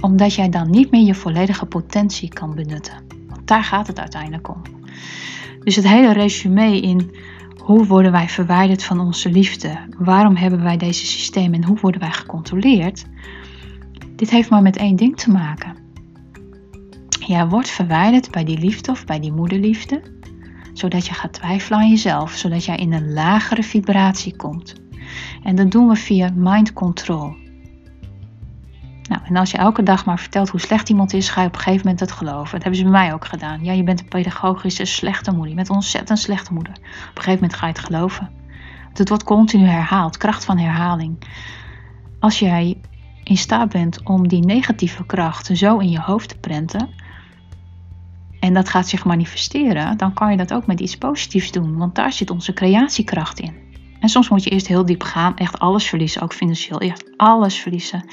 Omdat 0.00 0.34
jij 0.34 0.48
dan 0.48 0.70
niet 0.70 0.90
meer 0.90 1.04
je 1.04 1.14
volledige 1.14 1.66
potentie 1.66 2.28
kan 2.28 2.54
benutten. 2.54 3.04
Want 3.28 3.46
daar 3.46 3.64
gaat 3.64 3.86
het 3.86 4.00
uiteindelijk 4.00 4.48
om. 4.48 4.62
Dus 5.64 5.76
het 5.76 5.88
hele 5.88 6.12
resume 6.12 6.80
in 6.80 7.10
hoe 7.68 7.86
worden 7.86 8.12
wij 8.12 8.28
verwijderd 8.28 8.84
van 8.84 9.00
onze 9.00 9.30
liefde? 9.30 9.78
Waarom 9.98 10.36
hebben 10.36 10.62
wij 10.62 10.76
deze 10.76 11.06
systemen 11.06 11.60
en 11.60 11.64
hoe 11.64 11.78
worden 11.80 12.00
wij 12.00 12.12
gecontroleerd? 12.12 13.04
Dit 14.16 14.30
heeft 14.30 14.50
maar 14.50 14.62
met 14.62 14.76
één 14.76 14.96
ding 14.96 15.16
te 15.16 15.30
maken. 15.30 15.76
Jij 17.26 17.46
wordt 17.46 17.68
verwijderd 17.68 18.30
bij 18.30 18.44
die 18.44 18.58
liefde 18.58 18.90
of 18.90 19.04
bij 19.04 19.20
die 19.20 19.32
moederliefde, 19.32 20.02
zodat 20.72 21.06
je 21.06 21.14
gaat 21.14 21.32
twijfelen 21.32 21.78
aan 21.78 21.88
jezelf, 21.88 22.32
zodat 22.32 22.64
jij 22.64 22.76
in 22.76 22.92
een 22.92 23.12
lagere 23.12 23.62
vibratie 23.62 24.36
komt. 24.36 24.74
En 25.42 25.56
dat 25.56 25.70
doen 25.70 25.88
we 25.88 25.96
via 25.96 26.30
mind 26.34 26.72
control. 26.72 27.34
Nou, 29.08 29.22
en 29.24 29.36
als 29.36 29.50
je 29.50 29.56
elke 29.56 29.82
dag 29.82 30.04
maar 30.04 30.18
vertelt 30.18 30.48
hoe 30.48 30.60
slecht 30.60 30.88
iemand 30.88 31.12
is, 31.12 31.28
ga 31.28 31.40
je 31.40 31.46
op 31.46 31.54
een 31.54 31.60
gegeven 31.60 31.82
moment 31.82 32.00
het 32.00 32.12
geloven. 32.12 32.52
Dat 32.52 32.62
hebben 32.62 32.76
ze 32.76 32.82
bij 32.82 32.92
mij 32.92 33.12
ook 33.12 33.24
gedaan. 33.24 33.64
Ja, 33.64 33.72
je 33.72 33.82
bent 33.82 34.00
een 34.00 34.08
pedagogische 34.08 34.84
slechte 34.84 35.32
moeder. 35.32 35.54
Je 35.54 35.60
een 35.60 35.70
ontzettend 35.70 36.18
slechte 36.18 36.52
moeder. 36.52 36.72
Op 36.72 37.16
een 37.16 37.22
gegeven 37.22 37.32
moment 37.32 37.54
ga 37.54 37.66
je 37.66 37.72
het 37.72 37.84
geloven. 37.84 38.30
Het 38.92 39.08
wordt 39.08 39.24
continu 39.24 39.66
herhaald. 39.66 40.16
Kracht 40.16 40.44
van 40.44 40.58
herhaling. 40.58 41.18
Als 42.20 42.38
jij 42.38 42.80
in 43.24 43.36
staat 43.36 43.68
bent 43.68 44.02
om 44.02 44.28
die 44.28 44.44
negatieve 44.44 45.06
kracht 45.06 45.50
zo 45.52 45.78
in 45.78 45.90
je 45.90 46.00
hoofd 46.00 46.28
te 46.28 46.38
prenten. 46.38 46.88
En 48.40 48.54
dat 48.54 48.68
gaat 48.68 48.88
zich 48.88 49.04
manifesteren, 49.04 49.96
dan 49.96 50.12
kan 50.12 50.30
je 50.30 50.36
dat 50.36 50.52
ook 50.52 50.66
met 50.66 50.80
iets 50.80 50.96
positiefs 50.96 51.52
doen. 51.52 51.76
Want 51.76 51.94
daar 51.94 52.12
zit 52.12 52.30
onze 52.30 52.52
creatiekracht 52.52 53.38
in. 53.38 53.54
En 54.00 54.08
soms 54.08 54.28
moet 54.28 54.44
je 54.44 54.50
eerst 54.50 54.66
heel 54.66 54.84
diep 54.84 55.02
gaan, 55.02 55.36
echt 55.36 55.58
alles 55.58 55.88
verliezen, 55.88 56.22
ook 56.22 56.32
financieel, 56.32 56.80
echt 56.80 57.10
alles 57.16 57.56
verliezen. 57.56 58.04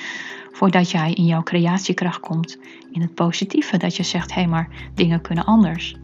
Voordat 0.55 0.91
jij 0.91 1.13
in 1.13 1.25
jouw 1.25 1.43
creatiekracht 1.43 2.19
komt, 2.19 2.57
in 2.91 3.01
het 3.01 3.13
positieve. 3.13 3.77
Dat 3.77 3.95
je 3.95 4.03
zegt, 4.03 4.33
hé 4.33 4.41
hey, 4.41 4.49
maar 4.49 4.69
dingen 4.93 5.21
kunnen 5.21 5.45
anders. 5.45 5.95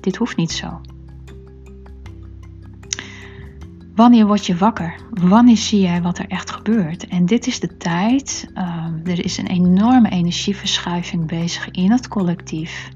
Dit 0.00 0.16
hoeft 0.16 0.36
niet 0.36 0.52
zo. 0.52 0.80
Wanneer 3.94 4.26
word 4.26 4.46
je 4.46 4.56
wakker? 4.56 4.94
Wanneer 5.10 5.56
zie 5.56 5.80
jij 5.80 6.02
wat 6.02 6.18
er 6.18 6.28
echt 6.28 6.50
gebeurt? 6.50 7.06
En 7.06 7.26
dit 7.26 7.46
is 7.46 7.60
de 7.60 7.76
tijd. 7.76 8.50
Uh, 8.54 8.86
er 9.04 9.24
is 9.24 9.38
een 9.38 9.46
enorme 9.46 10.08
energieverschuiving 10.08 11.26
bezig 11.26 11.70
in 11.70 11.90
het 11.90 12.08
collectief. 12.08 12.92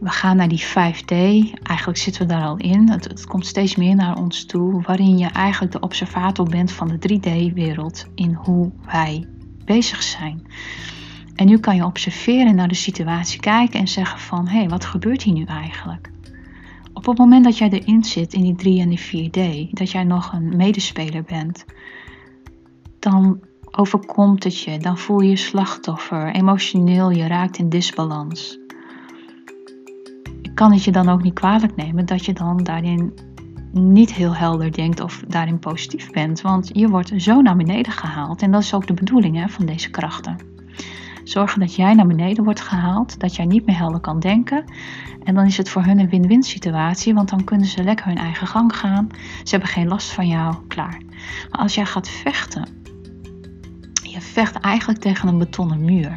We 0.00 0.10
gaan 0.10 0.36
naar 0.36 0.48
die 0.48 0.64
5D. 0.64 1.14
Eigenlijk 1.62 1.98
zitten 1.98 2.22
we 2.22 2.28
daar 2.28 2.46
al 2.46 2.56
in. 2.56 2.90
Het, 2.90 3.04
het, 3.04 3.26
komt 3.26 3.46
steeds 3.46 3.76
meer 3.76 3.94
naar 3.94 4.18
ons 4.18 4.46
toe, 4.46 4.82
waarin 4.82 5.18
je 5.18 5.26
eigenlijk 5.26 5.72
de 5.72 5.80
observator 5.80 6.48
bent 6.48 6.72
van 6.72 6.88
de 6.88 7.18
3D-wereld 7.18 8.06
in 8.14 8.32
hoe 8.32 8.72
wij 8.86 9.26
bezig 9.66 10.02
zijn. 10.02 10.46
En 11.34 11.46
nu 11.46 11.58
kan 11.58 11.76
je 11.76 11.84
observeren 11.84 12.54
naar 12.54 12.68
de 12.68 12.74
situatie 12.74 13.40
kijken 13.40 13.80
en 13.80 13.88
zeggen 13.88 14.18
van 14.18 14.48
hé, 14.48 14.58
hey, 14.58 14.68
wat 14.68 14.84
gebeurt 14.84 15.22
hier 15.22 15.34
nu 15.34 15.44
eigenlijk? 15.44 16.10
Op 16.92 17.06
het 17.06 17.18
moment 17.18 17.44
dat 17.44 17.58
jij 17.58 17.70
erin 17.70 18.04
zit 18.04 18.32
in 18.32 18.42
die 18.42 18.54
3 18.54 18.80
en 18.80 18.88
die 18.88 19.30
4D, 19.30 19.70
dat 19.70 19.90
jij 19.90 20.04
nog 20.04 20.32
een 20.32 20.56
medespeler 20.56 21.22
bent, 21.22 21.64
dan 22.98 23.40
overkomt 23.70 24.44
het 24.44 24.60
je, 24.60 24.78
dan 24.78 24.98
voel 24.98 25.20
je 25.20 25.30
je 25.30 25.36
slachtoffer, 25.36 26.34
emotioneel, 26.34 27.10
je 27.10 27.26
raakt 27.26 27.58
in 27.58 27.68
disbalans 27.68 28.58
kan 30.56 30.72
het 30.72 30.84
je 30.84 30.92
dan 30.92 31.08
ook 31.08 31.22
niet 31.22 31.34
kwalijk 31.34 31.76
nemen 31.76 32.06
dat 32.06 32.24
je 32.24 32.32
dan 32.32 32.56
daarin 32.56 33.12
niet 33.76 34.14
heel 34.14 34.36
helder 34.36 34.72
denkt 34.72 35.00
of 35.00 35.22
daarin 35.28 35.58
positief 35.58 36.10
bent. 36.10 36.40
Want 36.40 36.70
je 36.72 36.88
wordt 36.88 37.12
zo 37.16 37.42
naar 37.42 37.56
beneden 37.56 37.92
gehaald. 37.92 38.42
En 38.42 38.50
dat 38.50 38.62
is 38.62 38.74
ook 38.74 38.86
de 38.86 38.94
bedoeling 38.94 39.36
hè, 39.36 39.48
van 39.48 39.66
deze 39.66 39.90
krachten. 39.90 40.36
Zorgen 41.24 41.60
dat 41.60 41.74
jij 41.74 41.94
naar 41.94 42.06
beneden 42.06 42.44
wordt 42.44 42.60
gehaald, 42.60 43.20
dat 43.20 43.36
jij 43.36 43.44
niet 43.44 43.66
meer 43.66 43.76
helder 43.76 44.00
kan 44.00 44.20
denken. 44.20 44.64
En 45.24 45.34
dan 45.34 45.44
is 45.44 45.56
het 45.56 45.68
voor 45.68 45.84
hun 45.84 45.98
een 45.98 46.08
win-win 46.08 46.42
situatie, 46.42 47.14
want 47.14 47.28
dan 47.28 47.44
kunnen 47.44 47.66
ze 47.66 47.84
lekker 47.84 48.06
hun 48.06 48.18
eigen 48.18 48.46
gang 48.46 48.76
gaan. 48.76 49.08
Ze 49.42 49.50
hebben 49.50 49.68
geen 49.68 49.88
last 49.88 50.12
van 50.12 50.28
jou, 50.28 50.54
klaar. 50.68 51.00
Maar 51.50 51.60
als 51.60 51.74
jij 51.74 51.86
gaat 51.86 52.08
vechten, 52.08 52.68
je 54.02 54.20
vecht 54.20 54.56
eigenlijk 54.56 55.00
tegen 55.00 55.28
een 55.28 55.38
betonnen 55.38 55.84
muur. 55.84 56.16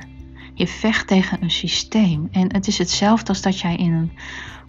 Je 0.53 0.68
vecht 0.68 1.07
tegen 1.07 1.43
een 1.43 1.51
systeem. 1.51 2.28
En 2.32 2.53
het 2.53 2.68
is 2.68 2.78
hetzelfde 2.78 3.28
als 3.28 3.41
dat 3.41 3.60
jij 3.60 3.76
in 3.76 3.93
een 3.93 4.12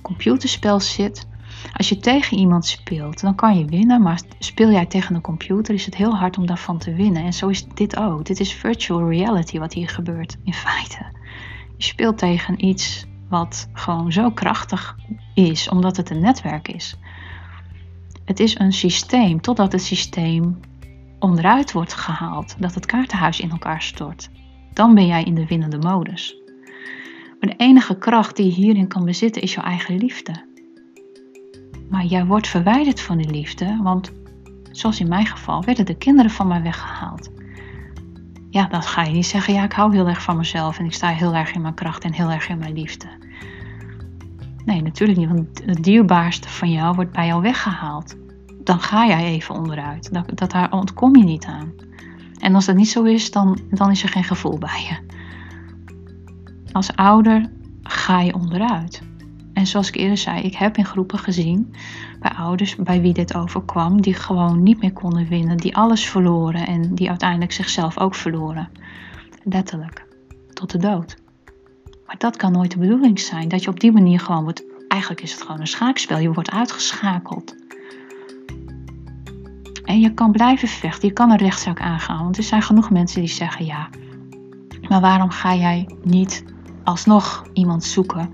computerspel 0.03 0.81
zit. 0.81 1.27
Als 1.73 1.89
je 1.89 1.99
tegen 1.99 2.39
iemand 2.39 2.67
speelt, 2.67 3.21
dan 3.21 3.35
kan 3.35 3.59
je 3.59 3.65
winnen. 3.65 4.03
Maar 4.03 4.21
speel 4.39 4.71
jij 4.71 4.87
tegen 4.87 5.15
een 5.15 5.21
computer, 5.21 5.75
is 5.75 5.85
het 5.85 5.97
heel 5.97 6.17
hard 6.17 6.39
om 6.39 6.47
daarvan 6.47 6.79
te 6.79 6.95
winnen. 6.95 7.25
En 7.25 7.33
zo 7.33 7.49
is 7.49 7.69
dit 7.69 7.97
ook. 7.97 8.25
Dit 8.25 8.41
is 8.41 8.53
virtual 8.53 9.09
reality 9.09 9.59
wat 9.59 9.73
hier 9.73 9.89
gebeurt, 9.89 10.37
in 10.45 10.55
feite. 10.55 11.19
Je 11.77 11.85
speelt 11.85 12.19
tegen 12.19 12.67
iets 12.67 13.07
wat 13.29 13.69
gewoon 13.73 14.13
zo 14.13 14.31
krachtig 14.31 14.97
is, 15.35 15.69
omdat 15.69 15.97
het 15.97 16.11
een 16.11 16.21
netwerk 16.21 16.69
is. 16.69 16.97
Het 18.25 18.41
is 18.41 18.59
een 18.59 18.73
systeem, 18.73 19.41
totdat 19.41 19.73
het 19.73 19.83
systeem 19.83 20.61
onderuit 21.19 21.73
wordt 21.73 21.95
gehaald, 21.95 22.57
dat 22.59 22.75
het 22.75 22.87
kaartenhuis 22.87 23.41
in 23.41 23.51
elkaar 23.51 23.83
stort. 23.83 24.31
Dan 24.73 24.95
ben 24.95 25.07
jij 25.07 25.23
in 25.23 25.35
de 25.35 25.47
winnende 25.47 25.79
modus. 25.79 26.37
Maar 27.41 27.51
de 27.51 27.57
enige 27.57 27.99
kracht 27.99 28.37
die 28.37 28.47
je 28.47 28.53
hierin 28.53 28.89
kan 28.89 29.05
bezitten 29.05 29.43
is 29.43 29.55
jouw 29.55 29.65
eigen 29.65 29.97
liefde. 29.97 30.49
Maar 31.91 32.05
jij 32.05 32.27
wordt 32.27 32.49
verwijderd 32.49 33.01
van 33.01 33.17
die 33.17 33.31
liefde, 33.31 33.79
want 33.83 34.13
zoals 34.71 35.01
in 35.01 35.09
mijn 35.09 35.27
geval 35.27 35.65
werden 35.65 35.87
de 35.87 35.97
kinderen 35.97 36.31
van 36.31 36.47
mij 36.47 36.63
weggehaald. 36.63 37.31
Ja, 38.51 38.67
dan 38.67 38.83
ga 38.83 39.03
je 39.03 39.13
niet 39.13 39.27
zeggen, 39.27 39.55
ja, 39.55 39.65
ik 39.65 39.73
hou 39.73 39.95
heel 39.95 40.09
erg 40.09 40.23
van 40.23 40.37
mezelf 40.37 40.79
en 40.79 40.85
ik 40.85 40.93
sta 40.93 41.09
heel 41.09 41.35
erg 41.35 41.53
in 41.53 41.61
mijn 41.61 41.75
kracht 41.75 42.05
en 42.05 42.13
heel 42.13 42.31
erg 42.31 42.49
in 42.49 42.59
mijn 42.59 42.75
liefde. 42.75 43.07
Nee, 44.65 44.83
natuurlijk 44.83 45.19
niet, 45.19 45.29
want 45.29 45.63
het 45.65 45.85
dierbaarste 45.85 46.49
van 46.49 46.71
jou 46.71 46.95
wordt 46.95 47.13
bij 47.13 47.27
jou 47.27 47.43
weggehaald. 47.43 48.17
Dan 48.65 48.81
ga 48.81 49.07
jij 49.07 49.25
even 49.25 49.55
onderuit. 49.55 50.13
Dat, 50.15 50.39
dat 50.39 50.51
daar 50.51 50.73
ontkom 50.73 51.17
je 51.17 51.25
niet 51.25 51.45
aan. 51.45 51.73
En 52.39 52.55
als 52.55 52.67
dat 52.67 52.77
niet 52.77 52.91
zo 52.91 53.03
is, 53.03 53.31
dan, 53.31 53.61
dan 53.71 53.91
is 53.91 54.03
er 54.03 54.09
geen 54.09 54.25
gevoel 54.25 54.59
bij 54.59 54.83
je. 54.89 55.19
Als 56.73 56.97
ouder 56.97 57.51
ga 57.83 58.21
je 58.21 58.35
onderuit. 58.35 59.03
En 59.61 59.67
zoals 59.67 59.89
ik 59.89 59.97
eerder 59.97 60.17
zei, 60.17 60.41
ik 60.41 60.55
heb 60.55 60.77
in 60.77 60.85
groepen 60.85 61.19
gezien 61.19 61.75
bij 62.21 62.31
ouders 62.31 62.77
bij 62.77 63.01
wie 63.01 63.13
dit 63.13 63.35
overkwam, 63.35 64.01
die 64.01 64.15
gewoon 64.15 64.63
niet 64.63 64.81
meer 64.81 64.93
konden 64.93 65.29
winnen, 65.29 65.57
die 65.57 65.77
alles 65.77 66.09
verloren 66.09 66.67
en 66.67 66.95
die 66.95 67.09
uiteindelijk 67.09 67.53
zichzelf 67.53 67.99
ook 67.99 68.15
verloren. 68.15 68.71
Letterlijk, 69.45 70.07
tot 70.53 70.71
de 70.71 70.79
dood. 70.79 71.17
Maar 72.07 72.19
dat 72.19 72.37
kan 72.37 72.53
nooit 72.53 72.71
de 72.71 72.79
bedoeling 72.79 73.21
zijn, 73.21 73.49
dat 73.49 73.63
je 73.63 73.71
op 73.71 73.81
die 73.81 73.93
manier 73.93 74.21
gewoon 74.21 74.43
wordt, 74.43 74.65
eigenlijk 74.89 75.23
is 75.23 75.33
het 75.33 75.43
gewoon 75.43 75.61
een 75.61 75.67
schaakspel, 75.67 76.19
je 76.19 76.33
wordt 76.33 76.51
uitgeschakeld. 76.51 77.55
En 79.85 80.01
je 80.01 80.15
kan 80.15 80.33
blijven 80.33 80.69
vechten, 80.69 81.09
je 81.09 81.15
kan 81.15 81.31
een 81.31 81.37
rechtszaak 81.37 81.81
aangaan, 81.81 82.23
want 82.23 82.37
er 82.37 82.43
zijn 82.43 82.63
genoeg 82.63 82.91
mensen 82.91 83.21
die 83.21 83.31
zeggen 83.31 83.65
ja, 83.65 83.89
maar 84.89 85.01
waarom 85.01 85.31
ga 85.31 85.55
jij 85.55 85.89
niet 86.03 86.45
alsnog 86.85 87.47
iemand 87.53 87.85
zoeken 87.85 88.31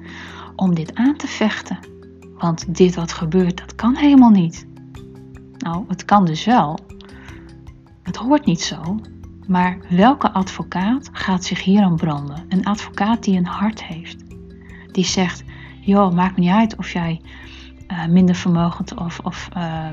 om 0.57 0.75
dit 0.75 0.95
aan 0.95 1.17
te 1.17 1.27
vechten. 1.27 1.79
Want 2.39 2.77
dit 2.77 2.95
wat 2.95 3.13
gebeurt, 3.13 3.59
dat 3.59 3.75
kan 3.75 3.97
helemaal 3.97 4.31
niet. 4.31 4.67
Nou, 5.59 5.85
het 5.89 6.05
kan 6.05 6.25
dus 6.25 6.45
wel. 6.45 6.79
Het 8.03 8.17
hoort 8.17 8.45
niet 8.45 8.63
zo. 8.63 9.01
Maar 9.47 9.79
welke 9.89 10.33
advocaat 10.33 11.09
gaat 11.13 11.45
zich 11.45 11.65
hier 11.65 11.83
aan 11.83 11.97
branden? 11.97 12.45
Een 12.49 12.65
advocaat 12.65 13.25
die 13.25 13.37
een 13.37 13.47
hart 13.47 13.85
heeft. 13.85 14.25
Die 14.93 15.05
zegt, 15.05 15.45
joh, 15.81 16.15
maakt 16.15 16.37
me 16.37 16.41
niet 16.41 16.53
uit 16.53 16.77
of 16.77 16.93
jij 16.93 17.21
uh, 17.89 18.07
minder 18.07 18.35
vermogend 18.35 18.95
of, 18.95 19.19
of 19.19 19.49
uh, 19.57 19.89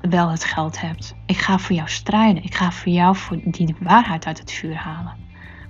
wel 0.00 0.30
het 0.30 0.44
geld 0.44 0.80
hebt. 0.80 1.14
Ik 1.26 1.36
ga 1.36 1.58
voor 1.58 1.76
jou 1.76 1.88
strijden. 1.88 2.42
Ik 2.42 2.54
ga 2.54 2.72
voor 2.72 2.92
jou 2.92 3.16
voor 3.16 3.40
die 3.44 3.76
waarheid 3.80 4.26
uit 4.26 4.38
het 4.38 4.52
vuur 4.52 4.76
halen. 4.76 5.12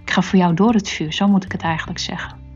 Ik 0.02 0.10
ga 0.10 0.22
voor 0.22 0.38
jou 0.38 0.54
door 0.54 0.72
het 0.72 0.88
vuur, 0.88 1.12
zo 1.12 1.28
moet 1.28 1.44
ik 1.44 1.52
het 1.52 1.62
eigenlijk 1.62 1.98
zeggen. 1.98 2.47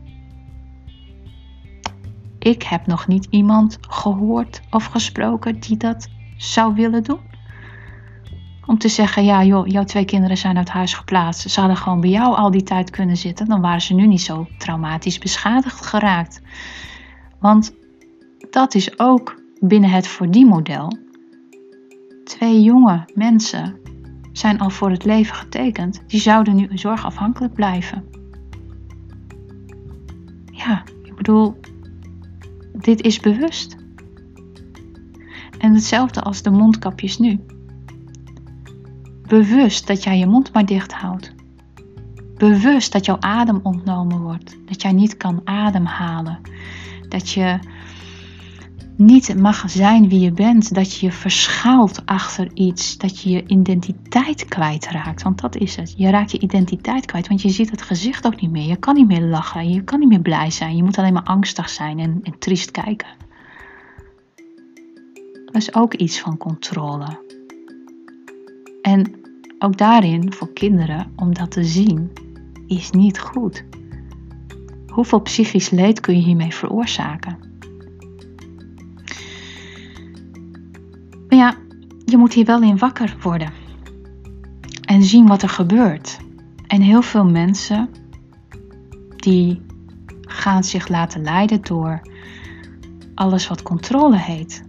Ik 2.43 2.63
heb 2.63 2.87
nog 2.87 3.07
niet 3.07 3.27
iemand 3.29 3.77
gehoord 3.81 4.61
of 4.69 4.85
gesproken 4.85 5.59
die 5.59 5.77
dat 5.77 6.07
zou 6.37 6.73
willen 6.73 7.03
doen. 7.03 7.19
Om 8.65 8.77
te 8.77 8.87
zeggen, 8.87 9.25
ja 9.25 9.43
joh, 9.43 9.67
jouw 9.67 9.83
twee 9.83 10.05
kinderen 10.05 10.37
zijn 10.37 10.57
uit 10.57 10.69
huis 10.69 10.93
geplaatst. 10.93 11.49
Ze 11.49 11.59
hadden 11.59 11.77
gewoon 11.77 12.01
bij 12.01 12.09
jou 12.09 12.35
al 12.35 12.51
die 12.51 12.63
tijd 12.63 12.89
kunnen 12.89 13.17
zitten. 13.17 13.47
Dan 13.47 13.61
waren 13.61 13.81
ze 13.81 13.93
nu 13.93 14.07
niet 14.07 14.21
zo 14.21 14.47
traumatisch 14.57 15.17
beschadigd 15.17 15.85
geraakt. 15.85 16.41
Want 17.39 17.75
dat 18.49 18.75
is 18.75 18.99
ook 18.99 19.41
binnen 19.59 19.89
het 19.89 20.07
voor 20.07 20.31
die 20.31 20.45
model. 20.45 20.97
Twee 22.23 22.61
jonge 22.61 23.05
mensen 23.13 23.79
zijn 24.31 24.59
al 24.59 24.69
voor 24.69 24.89
het 24.89 25.05
leven 25.05 25.35
getekend. 25.35 26.03
Die 26.07 26.19
zouden 26.19 26.55
nu 26.55 26.67
zorgafhankelijk 26.73 27.53
blijven. 27.53 28.03
Ja, 30.45 30.83
ik 31.03 31.15
bedoel, 31.15 31.55
dit 32.83 33.01
is 33.01 33.19
bewust. 33.19 33.75
En 35.57 35.73
hetzelfde 35.73 36.21
als 36.21 36.41
de 36.41 36.51
mondkapjes 36.51 37.17
nu. 37.17 37.39
Bewust 39.27 39.87
dat 39.87 40.03
jij 40.03 40.17
je 40.17 40.25
mond 40.25 40.53
maar 40.53 40.65
dicht 40.65 40.93
houdt. 40.93 41.33
Bewust 42.37 42.91
dat 42.91 43.05
jouw 43.05 43.19
adem 43.19 43.59
ontnomen 43.63 44.21
wordt. 44.21 44.57
Dat 44.65 44.81
jij 44.81 44.91
niet 44.91 45.17
kan 45.17 45.41
ademhalen. 45.43 46.39
Dat 47.09 47.29
je 47.29 47.59
niet 48.95 49.35
mag 49.35 49.63
zijn 49.69 50.09
wie 50.09 50.19
je 50.19 50.31
bent. 50.31 50.75
Dat 50.75 50.95
je 50.95 51.05
je 51.05 51.11
verschuilt 51.11 52.05
achter 52.05 52.51
iets. 52.53 52.97
Dat 52.97 53.21
je 53.21 53.29
je 53.29 53.43
identiteit 53.47 54.45
kwijtraakt. 54.45 55.23
Want 55.23 55.41
dat 55.41 55.55
is 55.55 55.75
het. 55.75 55.93
Je 55.97 56.09
raakt 56.09 56.31
je 56.31 56.39
identiteit 56.39 57.05
kwijt. 57.05 57.27
Want 57.27 57.41
je 57.41 57.49
ziet 57.49 57.71
het 57.71 57.81
gezicht 57.81 58.25
ook 58.25 58.41
niet 58.41 58.51
meer. 58.51 58.67
Je 58.67 58.75
kan 58.75 58.95
niet 58.95 59.07
meer 59.07 59.21
lachen. 59.21 59.69
Je 59.69 59.83
kan 59.83 59.99
niet 59.99 60.09
meer 60.09 60.21
blij 60.21 60.51
zijn. 60.51 60.75
Je 60.75 60.83
moet 60.83 60.97
alleen 60.97 61.13
maar 61.13 61.23
angstig 61.23 61.69
zijn 61.69 61.99
en, 61.99 62.19
en 62.23 62.39
triest 62.39 62.71
kijken. 62.71 63.07
Dat 65.45 65.55
is 65.55 65.75
ook 65.75 65.93
iets 65.93 66.19
van 66.19 66.37
controle. 66.37 67.21
En 68.81 69.11
ook 69.59 69.77
daarin 69.77 70.33
voor 70.33 70.53
kinderen 70.53 71.11
om 71.15 71.33
dat 71.33 71.51
te 71.51 71.63
zien 71.63 72.11
is 72.67 72.91
niet 72.91 73.19
goed. 73.19 73.63
Hoeveel 74.87 75.21
psychisch 75.21 75.69
leed 75.69 75.99
kun 75.99 76.15
je 76.15 76.21
hiermee 76.21 76.53
veroorzaken? 76.53 77.52
Maar 81.33 81.41
ja, 81.41 81.55
je 82.05 82.17
moet 82.17 82.33
hier 82.33 82.45
wel 82.45 82.61
in 82.61 82.77
wakker 82.77 83.15
worden. 83.21 83.51
En 84.81 85.03
zien 85.03 85.27
wat 85.27 85.41
er 85.41 85.49
gebeurt. 85.49 86.19
En 86.67 86.81
heel 86.81 87.01
veel 87.01 87.25
mensen 87.25 87.89
die 89.15 89.61
gaan 90.21 90.63
zich 90.63 90.87
laten 90.87 91.21
leiden 91.21 91.61
door 91.61 92.01
alles 93.15 93.47
wat 93.47 93.61
controle 93.61 94.17
heet. 94.17 94.63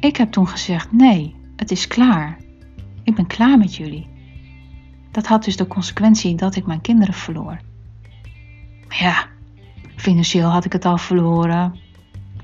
Ik 0.00 0.16
heb 0.16 0.30
toen 0.30 0.48
gezegd: 0.48 0.92
nee, 0.92 1.34
het 1.56 1.70
is 1.70 1.86
klaar. 1.86 2.38
Ik 3.02 3.14
ben 3.14 3.26
klaar 3.26 3.58
met 3.58 3.74
jullie. 3.74 4.08
Dat 5.10 5.26
had 5.26 5.44
dus 5.44 5.56
de 5.56 5.66
consequentie 5.66 6.34
dat 6.34 6.56
ik 6.56 6.66
mijn 6.66 6.80
kinderen 6.80 7.14
verloor. 7.14 7.60
Ja, 8.88 9.26
financieel 9.96 10.48
had 10.48 10.64
ik 10.64 10.72
het 10.72 10.84
al 10.84 10.98
verloren. 10.98 11.74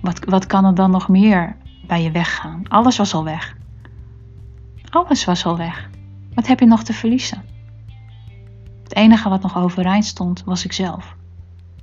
Wat, 0.01 0.25
wat 0.25 0.47
kan 0.47 0.65
er 0.65 0.75
dan 0.75 0.91
nog 0.91 1.09
meer 1.09 1.57
bij 1.87 2.03
je 2.03 2.11
weggaan. 2.11 2.69
Alles 2.69 2.97
was 2.97 3.15
al 3.15 3.25
weg. 3.25 3.57
Alles 4.91 5.25
was 5.25 5.45
al 5.45 5.57
weg. 5.57 5.91
Wat 6.35 6.47
heb 6.47 6.61
je 6.61 6.67
nog 6.67 6.83
te 6.83 6.93
verliezen? 6.93 7.45
Het 8.83 8.95
enige 8.95 9.29
wat 9.29 9.43
nog 9.43 9.57
overeind 9.57 10.05
stond 10.05 10.45
was 10.45 10.65
ikzelf. 10.65 11.17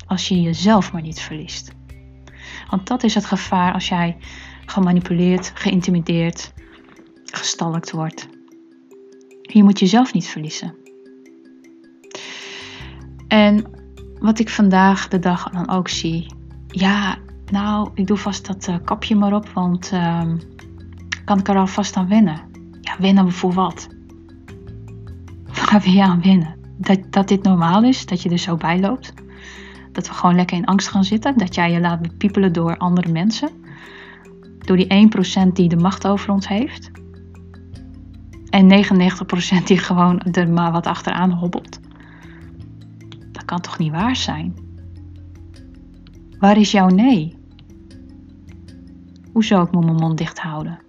Als 0.07 0.27
je 0.27 0.41
jezelf 0.41 0.91
maar 0.91 1.01
niet 1.01 1.19
verliest. 1.19 1.71
Want 2.69 2.87
dat 2.87 3.03
is 3.03 3.15
het 3.15 3.25
gevaar 3.25 3.73
als 3.73 3.87
jij 3.87 4.17
gemanipuleerd, 4.65 5.51
geïntimideerd, 5.53 6.53
gestalkt 7.25 7.91
wordt. 7.91 8.27
Je 9.41 9.63
moet 9.63 9.79
jezelf 9.79 10.13
niet 10.13 10.27
verliezen. 10.27 10.75
En 13.27 13.65
wat 14.19 14.39
ik 14.39 14.49
vandaag 14.49 15.07
de 15.07 15.19
dag 15.19 15.49
dan 15.49 15.69
ook 15.69 15.87
zie. 15.87 16.33
Ja, 16.67 17.17
nou, 17.51 17.89
ik 17.93 18.07
doe 18.07 18.17
vast 18.17 18.47
dat 18.47 18.67
uh, 18.67 18.75
kapje 18.83 19.15
maar 19.15 19.33
op, 19.33 19.49
want 19.49 19.91
uh, 19.93 20.21
kan 21.25 21.39
ik 21.39 21.47
er 21.47 21.57
alvast 21.57 21.95
aan 21.95 22.07
wennen? 22.07 22.41
Ja, 22.81 22.95
wennen 22.99 23.31
voor 23.31 23.53
wat? 23.53 23.87
Waar 25.45 25.81
wil 25.81 25.93
je 25.93 26.03
aan 26.03 26.21
wennen? 26.21 26.57
Dat, 26.77 26.99
dat 27.09 27.27
dit 27.27 27.43
normaal 27.43 27.83
is, 27.83 28.05
dat 28.05 28.21
je 28.21 28.29
er 28.29 28.37
zo 28.37 28.57
bij 28.57 28.79
loopt? 28.79 29.13
Dat 29.91 30.07
we 30.07 30.13
gewoon 30.13 30.35
lekker 30.35 30.57
in 30.57 30.65
angst 30.65 30.87
gaan 30.87 31.03
zitten? 31.03 31.37
Dat 31.37 31.55
jij 31.55 31.71
je 31.71 31.79
laat 31.79 32.01
bepiepelen 32.01 32.53
door 32.53 32.77
andere 32.77 33.11
mensen? 33.11 33.49
Door 34.59 34.77
die 34.77 35.09
1% 35.47 35.51
die 35.53 35.69
de 35.69 35.77
macht 35.77 36.07
over 36.07 36.31
ons 36.31 36.47
heeft? 36.47 36.91
En 38.49 38.85
99% 39.61 39.63
die 39.63 39.77
gewoon 39.77 40.19
er 40.19 40.49
maar 40.49 40.71
wat 40.71 40.87
achteraan 40.87 41.31
hobbelt? 41.31 41.79
kan 43.49 43.61
toch 43.61 43.77
niet 43.77 43.91
waar 43.91 44.15
zijn? 44.15 44.53
Waar 46.39 46.57
is 46.57 46.71
jouw 46.71 46.87
nee? 46.87 47.38
Hoezo 49.33 49.61
ik 49.61 49.71
moet 49.71 49.85
mijn 49.85 49.95
mond 49.95 50.17
dicht 50.17 50.39
houden? 50.39 50.79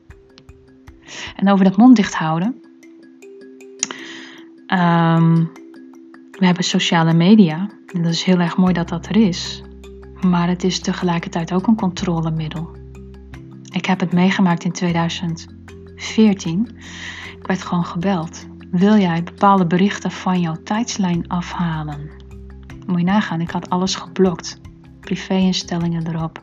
En 1.36 1.48
over 1.48 1.64
dat 1.64 1.76
mond 1.76 1.96
dicht 1.96 2.14
houden. 2.14 2.60
Ehm, 4.66 5.34
we 6.30 6.46
hebben 6.46 6.64
sociale 6.64 7.14
media. 7.14 7.68
En 7.94 8.02
dat 8.02 8.12
is 8.12 8.22
heel 8.22 8.38
erg 8.38 8.56
mooi 8.56 8.72
dat 8.72 8.88
dat 8.88 9.06
er 9.06 9.16
is. 9.16 9.62
Maar 10.20 10.48
het 10.48 10.64
is 10.64 10.80
tegelijkertijd 10.80 11.52
ook 11.52 11.66
een 11.66 11.76
controlemiddel. 11.76 12.70
Ik 13.72 13.86
heb 13.86 14.00
het 14.00 14.12
meegemaakt 14.12 14.64
in 14.64 14.72
2014. 14.72 16.68
Ik 17.38 17.46
werd 17.46 17.62
gewoon 17.62 17.84
gebeld. 17.84 18.46
Wil 18.70 18.96
jij 18.96 19.22
bepaalde 19.22 19.66
berichten 19.66 20.10
van 20.10 20.40
jouw 20.40 20.56
tijdslijn 20.64 21.28
afhalen? 21.28 22.10
Moet 22.86 22.98
je 22.98 23.04
nagaan, 23.04 23.40
ik 23.40 23.50
had 23.50 23.70
alles 23.70 23.94
geblokt. 23.94 24.60
Privé-instellingen 25.00 26.06
erop. 26.06 26.40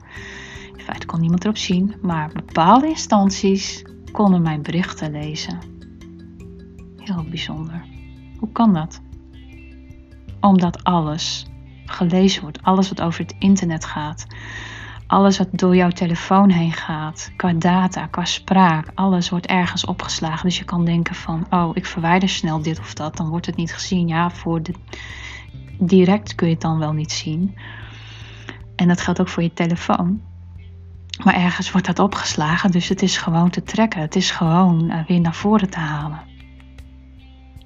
Feite 0.88 1.06
kon 1.06 1.20
niemand 1.20 1.44
erop 1.44 1.58
zien, 1.58 1.96
maar 2.02 2.32
bepaalde 2.34 2.88
instanties 2.88 3.86
konden 4.12 4.42
mijn 4.42 4.62
berichten 4.62 5.12
lezen. 5.12 5.60
Heel 6.98 7.24
bijzonder. 7.30 7.86
Hoe 8.40 8.52
kan 8.52 8.74
dat? 8.74 9.02
Omdat 10.40 10.84
alles 10.84 11.48
gelezen 11.86 12.42
wordt, 12.42 12.64
alles 12.64 12.90
wat 12.90 13.02
over 13.02 13.20
het 13.20 13.36
internet 13.40 13.86
gaat, 13.86 14.26
alles 15.08 15.38
wat 15.38 15.48
door 15.52 15.76
jouw 15.76 15.90
telefoon 15.90 16.50
heen 16.50 16.74
gaat, 16.74 17.32
qua 17.36 17.54
data, 17.54 18.06
qua 18.06 18.26
spraak, 18.26 18.92
alles 18.96 19.30
wordt 19.30 19.46
ergens 19.46 19.86
opgeslagen. 19.86 20.46
Dus 20.46 20.58
je 20.58 20.66
kan 20.66 20.86
denken 20.86 21.16
van, 21.16 21.46
oh, 21.50 21.70
ik 21.74 21.86
verwijder 21.86 22.30
snel 22.30 22.62
dit 22.62 22.80
of 22.80 22.94
dat, 22.94 23.18
dan 23.18 23.30
wordt 23.30 23.46
het 23.46 23.56
niet 23.56 23.74
gezien. 23.74 24.08
Ja, 24.08 24.30
voor 24.30 24.64
de 24.64 24.74
direct 25.80 26.36
kun 26.36 26.48
je 26.48 26.54
het 26.54 26.62
dan 26.62 26.80
wel 26.80 26.94
niet 26.94 27.12
zien. 27.12 27.58
En 28.76 28.88
dat 28.88 29.02
geldt 29.02 29.22
ook 29.22 29.30
voor 29.30 29.44
je 29.44 29.54
telefoon. 29.54 30.27
Maar 31.24 31.36
ergens 31.36 31.72
wordt 31.72 31.88
dat 31.88 32.00
opgeslagen, 32.00 32.72
dus 32.72 32.90
het 32.90 33.02
is 33.02 33.18
gewoon 33.18 33.50
te 33.50 33.64
trekken. 33.64 34.02
Het 34.02 34.16
is 34.16 34.32
gewoon 34.32 34.92
uh, 34.92 35.06
weer 35.08 35.20
naar 35.20 35.36
voren 35.36 35.70
te 35.70 35.80
halen. 35.80 36.22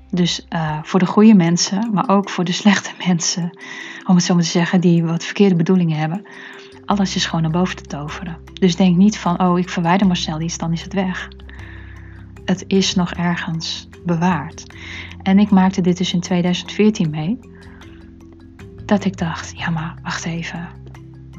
Dus 0.10 0.46
uh, 0.50 0.80
voor 0.84 1.00
de 1.00 1.06
goede 1.06 1.34
mensen, 1.34 1.94
maar 1.94 2.10
ook 2.10 2.30
voor 2.30 2.44
de 2.44 2.52
slechte 2.52 2.92
mensen, 3.08 3.58
om 4.06 4.16
het 4.16 4.24
zo 4.24 4.34
maar 4.34 4.44
te 4.44 4.50
zeggen, 4.50 4.82
die 4.82 5.04
wat 5.04 5.24
verkeerde 5.24 5.56
bedoelingen 5.56 5.98
hebben. 5.98 6.28
Alles 6.86 7.16
is 7.16 7.26
gewoon 7.26 7.42
naar 7.42 7.52
boven 7.52 7.76
te 7.76 7.84
toveren. 7.84 8.38
Dus 8.54 8.76
denk 8.76 8.98
niet 8.98 9.18
van, 9.18 9.42
oh, 9.42 9.60
ik 9.60 9.70
verwijder 9.70 10.08
maar 10.08 10.16
snel 10.16 10.42
iets, 10.42 10.58
dan 10.58 10.72
is 10.72 10.82
het 10.82 10.94
weg. 10.94 11.28
Het 12.46 12.64
is 12.68 12.96
nog 12.96 13.12
ergens 13.14 13.88
bewaard. 14.06 14.76
En 15.22 15.40
ik 15.40 15.50
maakte 15.50 15.82
dit 15.82 15.98
dus 15.98 16.14
in 16.14 16.20
2014 16.20 17.10
mee. 17.10 17.40
Dat 18.86 19.06
ik 19.06 19.18
dacht, 19.18 19.58
ja 19.58 19.70
maar 19.70 19.96
wacht 20.04 20.26
even, 20.26 20.70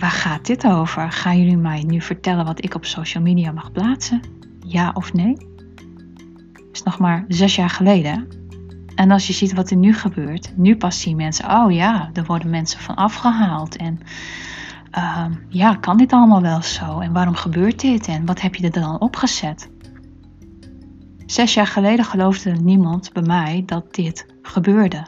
waar 0.03 0.11
gaat 0.11 0.47
dit 0.47 0.67
over? 0.67 1.13
Gaan 1.13 1.39
jullie 1.39 1.57
mij 1.57 1.83
nu 1.83 2.01
vertellen 2.01 2.45
wat 2.45 2.65
ik 2.65 2.75
op 2.75 2.85
social 2.85 3.23
media 3.23 3.53
mag 3.53 3.73
plaatsen? 3.73 4.21
Ja 4.67 4.91
of 4.95 5.13
nee? 5.13 5.37
Is 6.73 6.83
nog 6.83 6.99
maar 6.99 7.25
zes 7.29 7.57
jaar 7.57 7.71
geleden. 7.71 8.29
En 8.95 9.11
als 9.11 9.27
je 9.27 9.33
ziet 9.33 9.55
wat 9.55 9.71
er 9.71 9.77
nu 9.77 9.95
gebeurt, 9.95 10.57
nu 10.57 10.77
pas 10.77 11.01
zien 11.01 11.17
mensen, 11.17 11.51
oh 11.51 11.73
ja, 11.73 12.11
er 12.13 12.25
worden 12.25 12.51
mensen 12.51 12.81
van 12.81 12.95
afgehaald. 12.95 13.77
En 13.77 14.01
uh, 14.99 15.27
ja, 15.49 15.75
kan 15.75 15.97
dit 15.97 16.13
allemaal 16.13 16.43
wel 16.43 16.63
zo? 16.63 16.99
En 16.99 17.13
waarom 17.13 17.35
gebeurt 17.35 17.81
dit? 17.81 18.09
En 18.09 18.27
wat 18.27 18.41
heb 18.41 18.55
je 18.55 18.65
er 18.65 18.81
dan 18.81 19.01
opgezet? 19.01 19.71
Zes 21.27 21.55
jaar 21.55 21.67
geleden 21.67 22.05
geloofde 22.05 22.51
niemand 22.51 23.13
bij 23.13 23.23
mij 23.23 23.63
dat 23.67 23.95
dit 23.95 24.27
gebeurde. 24.43 25.07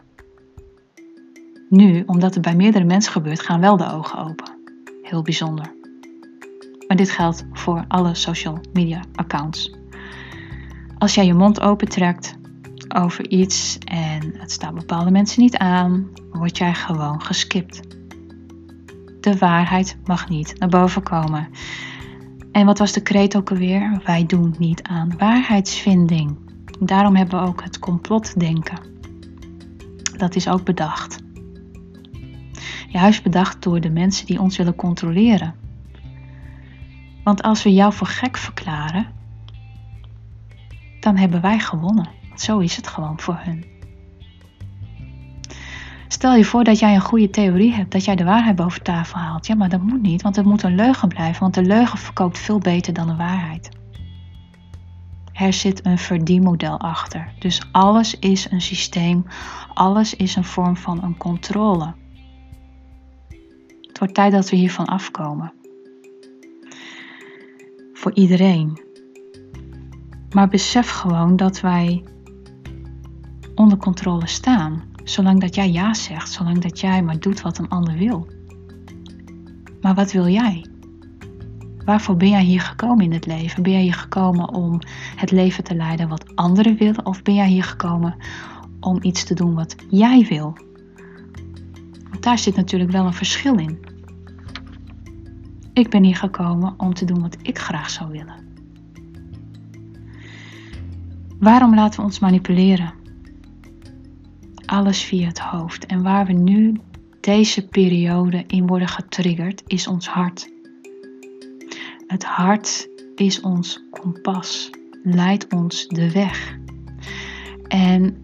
Nu, 1.68 2.03
omdat 2.07 2.34
het 2.34 2.42
bij 2.42 2.57
meerdere 2.57 2.84
mensen 2.84 3.12
gebeurt, 3.12 3.40
gaan 3.40 3.61
wel 3.61 3.76
de 3.76 3.92
ogen 3.92 4.18
open. 4.18 4.53
Heel 5.05 5.22
bijzonder. 5.22 5.74
Maar 6.86 6.96
dit 6.96 7.11
geldt 7.11 7.46
voor 7.52 7.84
alle 7.88 8.14
social 8.14 8.61
media 8.72 9.00
accounts. 9.14 9.74
Als 10.98 11.14
jij 11.14 11.26
je 11.26 11.34
mond 11.34 11.61
opentrekt 11.61 12.36
over 12.88 13.28
iets 13.28 13.78
en 13.78 14.34
het 14.36 14.52
staat 14.52 14.74
bepaalde 14.74 15.11
mensen 15.11 15.42
niet 15.42 15.57
aan, 15.57 16.09
word 16.32 16.59
jij 16.59 16.74
gewoon 16.74 17.22
geskipt. 17.22 17.80
De 19.20 19.38
waarheid 19.38 19.96
mag 20.05 20.28
niet 20.28 20.59
naar 20.59 20.68
boven 20.68 21.02
komen. 21.02 21.48
En 22.52 22.66
wat 22.66 22.78
was 22.78 22.92
de 22.92 23.02
kreet 23.02 23.36
ook 23.36 23.50
alweer? 23.50 24.00
Wij 24.05 24.26
doen 24.26 24.55
niet 24.59 24.82
aan 24.82 25.16
waarheidsvinding. 25.18 26.36
Daarom 26.80 27.16
hebben 27.16 27.40
we 27.40 27.46
ook 27.46 27.62
het 27.62 27.78
complotdenken. 27.78 28.78
Dat 30.16 30.34
is 30.34 30.48
ook 30.48 30.64
bedacht. 30.64 31.22
Juist 32.89 33.23
bedacht 33.23 33.62
door 33.62 33.81
de 33.81 33.91
mensen 33.91 34.27
die 34.27 34.41
ons 34.41 34.57
willen 34.57 34.75
controleren. 34.75 35.55
Want 37.25 37.43
als 37.43 37.62
we 37.62 37.73
jou 37.73 37.93
voor 37.93 38.07
gek 38.07 38.37
verklaren, 38.37 39.07
dan 41.01 41.17
hebben 41.17 41.41
wij 41.41 41.59
gewonnen. 41.59 42.09
Zo 42.35 42.59
is 42.59 42.77
het 42.77 42.87
gewoon 42.87 43.21
voor 43.21 43.39
hun. 43.41 43.65
Stel 46.09 46.35
je 46.35 46.45
voor 46.45 46.65
dat 46.65 46.79
jij 46.79 46.95
een 46.95 47.01
goede 47.01 47.31
theorie 47.31 47.73
hebt, 47.73 47.93
dat 47.93 48.05
jij 48.05 48.17
de 48.17 48.25
waarheid 48.25 48.57
boven 48.57 48.83
tafel 48.83 49.19
haalt. 49.19 49.47
Ja, 49.47 49.55
maar 49.55 49.69
dat 49.69 49.83
moet 49.83 50.03
niet, 50.03 50.23
want 50.23 50.37
het 50.37 50.45
moet 50.45 50.62
een 50.62 50.75
leugen 50.75 51.09
blijven, 51.09 51.41
want 51.41 51.55
de 51.55 51.62
leugen 51.62 51.99
verkoopt 51.99 52.39
veel 52.39 52.59
beter 52.59 52.93
dan 52.93 53.07
de 53.07 53.17
waarheid. 53.17 53.69
Er 55.33 55.53
zit 55.53 55.87
een 55.87 55.99
verdienmodel 55.99 56.81
achter. 56.81 57.33
Dus 57.39 57.62
alles 57.73 58.19
is 58.19 58.51
een 58.51 58.61
systeem, 58.61 59.27
alles 59.75 60.17
is 60.17 60.37
een 60.37 60.45
vorm 60.45 60.77
van 60.77 61.03
een 61.03 61.17
controle. 61.17 61.95
Het 63.95 64.03
wordt 64.03 64.18
tijd 64.18 64.32
dat 64.32 64.51
we 64.51 64.57
hiervan 64.57 64.86
afkomen. 64.86 65.53
Voor 67.92 68.14
iedereen. 68.14 68.80
Maar 70.30 70.49
besef 70.49 70.90
gewoon 70.90 71.36
dat 71.36 71.61
wij 71.61 72.05
onder 73.55 73.78
controle 73.78 74.26
staan. 74.26 74.82
Zolang 75.05 75.40
dat 75.40 75.55
jij 75.55 75.70
ja 75.70 75.95
zegt, 75.95 76.32
zolang 76.32 76.59
dat 76.59 76.80
jij 76.80 77.03
maar 77.03 77.18
doet 77.18 77.40
wat 77.40 77.59
een 77.59 77.68
ander 77.68 77.95
wil. 77.95 78.28
Maar 79.80 79.95
wat 79.95 80.12
wil 80.12 80.28
jij? 80.28 80.66
Waarvoor 81.84 82.16
ben 82.16 82.28
jij 82.28 82.45
hier 82.45 82.61
gekomen 82.61 83.05
in 83.05 83.12
het 83.12 83.26
leven? 83.26 83.62
Ben 83.62 83.72
jij 83.72 83.82
hier 83.82 83.95
gekomen 83.95 84.49
om 84.49 84.78
het 85.16 85.30
leven 85.30 85.64
te 85.64 85.74
leiden 85.74 86.09
wat 86.09 86.36
anderen 86.36 86.76
willen? 86.76 87.07
Of 87.07 87.22
ben 87.22 87.34
jij 87.34 87.49
hier 87.49 87.64
gekomen 87.64 88.16
om 88.80 88.99
iets 89.03 89.24
te 89.24 89.34
doen 89.34 89.55
wat 89.55 89.76
jij 89.88 90.26
wil? 90.28 90.64
Daar 92.25 92.39
zit 92.39 92.57
natuurlijk 92.57 92.91
wel 92.91 93.07
een 93.07 93.14
verschil 93.14 93.59
in. 93.59 93.79
Ik 95.72 95.91
ben 95.91 96.03
hier 96.03 96.16
gekomen 96.16 96.75
om 96.77 96.95
te 96.95 97.05
doen 97.05 97.20
wat 97.20 97.37
ik 97.43 97.59
graag 97.59 97.91
zou 97.91 98.11
willen. 98.11 98.53
Waarom 101.39 101.75
laten 101.75 102.01
we 102.01 102.07
ons 102.07 102.18
manipuleren? 102.18 103.03
alles 104.75 105.03
via 105.03 105.27
het 105.27 105.39
hoofd. 105.39 105.87
En 105.87 106.03
waar 106.03 106.27
we 106.27 106.33
nu 106.33 106.81
deze 107.20 107.68
periode 107.68 108.45
in 108.47 108.66
worden 108.66 108.89
getriggerd, 108.89 109.62
is 109.66 109.87
ons 109.87 110.09
hart. 110.09 110.53
Het 112.07 112.25
hart 112.25 112.89
is 113.14 113.41
ons 113.41 113.85
kompas, 113.91 114.70
leidt 115.03 115.53
ons 115.53 115.87
de 115.87 116.12
weg. 116.12 116.59
En 117.68 118.20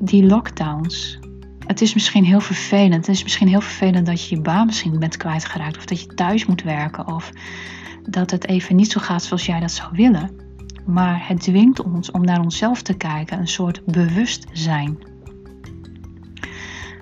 die 0.00 0.24
lockdowns, 0.24 1.18
het 1.70 1.80
is 1.80 1.94
misschien 1.94 2.24
heel 2.24 2.40
vervelend. 2.40 3.06
Het 3.06 3.08
is 3.08 3.22
misschien 3.22 3.48
heel 3.48 3.60
vervelend 3.60 4.06
dat 4.06 4.28
je 4.28 4.36
je 4.36 4.42
baan 4.42 4.66
misschien 4.66 4.98
bent 4.98 5.16
kwijtgeraakt, 5.16 5.76
of 5.76 5.84
dat 5.84 6.00
je 6.00 6.06
thuis 6.06 6.46
moet 6.46 6.62
werken, 6.62 7.06
of 7.06 7.30
dat 8.08 8.30
het 8.30 8.46
even 8.46 8.76
niet 8.76 8.92
zo 8.92 9.00
gaat 9.00 9.22
zoals 9.22 9.46
jij 9.46 9.60
dat 9.60 9.70
zou 9.70 9.88
willen. 9.92 10.30
Maar 10.86 11.28
het 11.28 11.40
dwingt 11.40 11.82
ons 11.82 12.10
om 12.10 12.24
naar 12.24 12.40
onszelf 12.40 12.82
te 12.82 12.94
kijken, 12.94 13.38
een 13.38 13.48
soort 13.48 13.84
bewustzijn. 13.84 14.98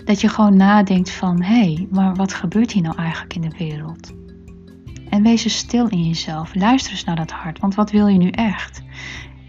Dat 0.04 0.20
je 0.20 0.28
gewoon 0.28 0.56
nadenkt 0.56 1.10
van, 1.10 1.42
hé, 1.42 1.74
hey, 1.74 1.86
maar 1.90 2.14
wat 2.14 2.34
gebeurt 2.34 2.72
hier 2.72 2.82
nou 2.82 2.96
eigenlijk 2.96 3.34
in 3.34 3.40
de 3.40 3.56
wereld? 3.58 4.12
En 5.08 5.22
wees 5.22 5.44
eens 5.44 5.56
stil 5.56 5.86
in 5.88 6.06
jezelf. 6.06 6.54
Luister 6.54 6.92
eens 6.92 7.04
naar 7.04 7.16
dat 7.16 7.30
hart, 7.30 7.58
want 7.58 7.74
wat 7.74 7.90
wil 7.90 8.06
je 8.06 8.18
nu 8.18 8.30
echt? 8.30 8.82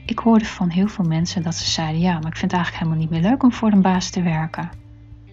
Ik 0.05 0.20
hoorde 0.20 0.45
van 0.45 0.70
heel 0.70 0.88
veel 0.88 1.05
mensen 1.05 1.43
dat 1.43 1.55
ze 1.55 1.70
zeiden, 1.70 2.01
ja, 2.01 2.13
maar 2.13 2.32
ik 2.32 2.38
vind 2.38 2.51
het 2.51 2.61
eigenlijk 2.61 2.84
helemaal 2.84 3.01
niet 3.01 3.09
meer 3.09 3.30
leuk 3.30 3.43
om 3.43 3.51
voor 3.51 3.72
een 3.72 3.82
baas 3.82 4.09
te 4.09 4.22
werken. 4.22 4.79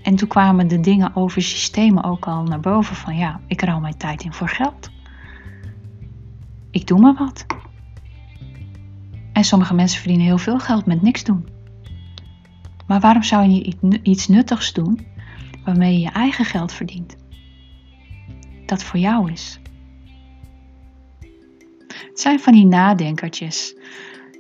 En 0.07 0.17
toen 0.17 0.29
kwamen 0.29 0.69
de 0.69 0.81
dingen 0.81 1.17
over 1.17 1.43
systemen 1.43 2.05
ook 2.05 2.27
al 2.27 2.43
naar 2.43 2.61
boven 2.61 2.97
van, 2.97 3.17
ja, 3.17 3.41
ik 3.47 3.63
ruil 3.63 3.81
mijn 3.81 3.97
tijd 3.97 4.23
in 4.25 4.33
voor 4.33 4.49
geld. 4.49 4.91
Ik 6.71 6.87
doe 6.87 7.01
maar 7.01 7.15
wat. 7.15 7.47
En 9.33 9.45
sommige 9.45 9.75
mensen 9.75 10.01
verdienen 10.01 10.27
heel 10.27 10.39
veel 10.39 10.59
geld 10.59 10.87
met 10.87 11.03
niks 11.03 11.25
doen. 11.25 11.49
Maar 12.87 13.01
waarom 13.01 13.23
zou 13.23 13.49
je 13.49 13.75
niet 13.81 13.99
iets 14.03 14.29
nuttigs 14.29 14.73
doen 14.73 15.07
waarmee 15.65 15.93
je 15.93 16.01
je 16.01 16.11
eigen 16.11 16.45
geld 16.45 16.73
verdient. 16.73 17.17
Dat 18.67 18.83
voor 18.83 18.99
jou 18.99 19.33
is. 19.33 19.61
Het 21.89 22.21
zijn 22.21 22.41
van 22.41 22.53
die 22.53 22.67
nadenkertjes. 22.67 23.77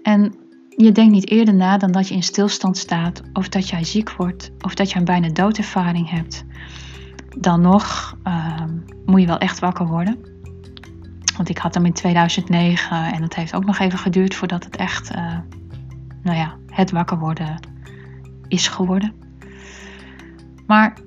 En 0.03 0.35
je 0.77 0.93
denkt 0.93 1.13
niet 1.13 1.31
eerder 1.31 1.55
na 1.55 1.79
dan 1.79 1.93
dat 1.93 2.09
je 2.09 2.15
in 2.15 2.23
stilstand 2.23 2.77
staat, 2.79 3.23
of 3.33 3.49
dat 3.49 3.69
jij 3.69 3.85
ziek 3.85 4.11
wordt, 4.11 4.51
of 4.61 4.75
dat 4.75 4.91
je 4.91 4.99
een 4.99 5.05
bijna 5.05 5.29
doodervaring 5.29 6.11
hebt. 6.11 6.45
Dan 7.39 7.61
nog 7.61 8.17
ehm, 8.23 8.71
moet 9.05 9.21
je 9.21 9.27
wel 9.27 9.39
echt 9.39 9.59
wakker 9.59 9.87
worden. 9.87 10.19
Want 11.37 11.49
ik 11.49 11.59
had 11.59 11.75
hem 11.75 11.85
in 11.85 11.93
2009 11.93 13.13
en 13.13 13.23
het 13.23 13.35
heeft 13.35 13.55
ook 13.55 13.65
nog 13.65 13.79
even 13.79 13.99
geduurd 13.99 14.35
voordat 14.35 14.65
het 14.65 14.77
echt, 14.77 15.15
uh, 15.15 15.39
nou 16.23 16.37
ja, 16.37 16.57
het 16.67 16.91
wakker 16.91 17.19
worden 17.19 17.61
is 18.49 18.69
geworden. 18.69 19.13
Maar 20.67 20.99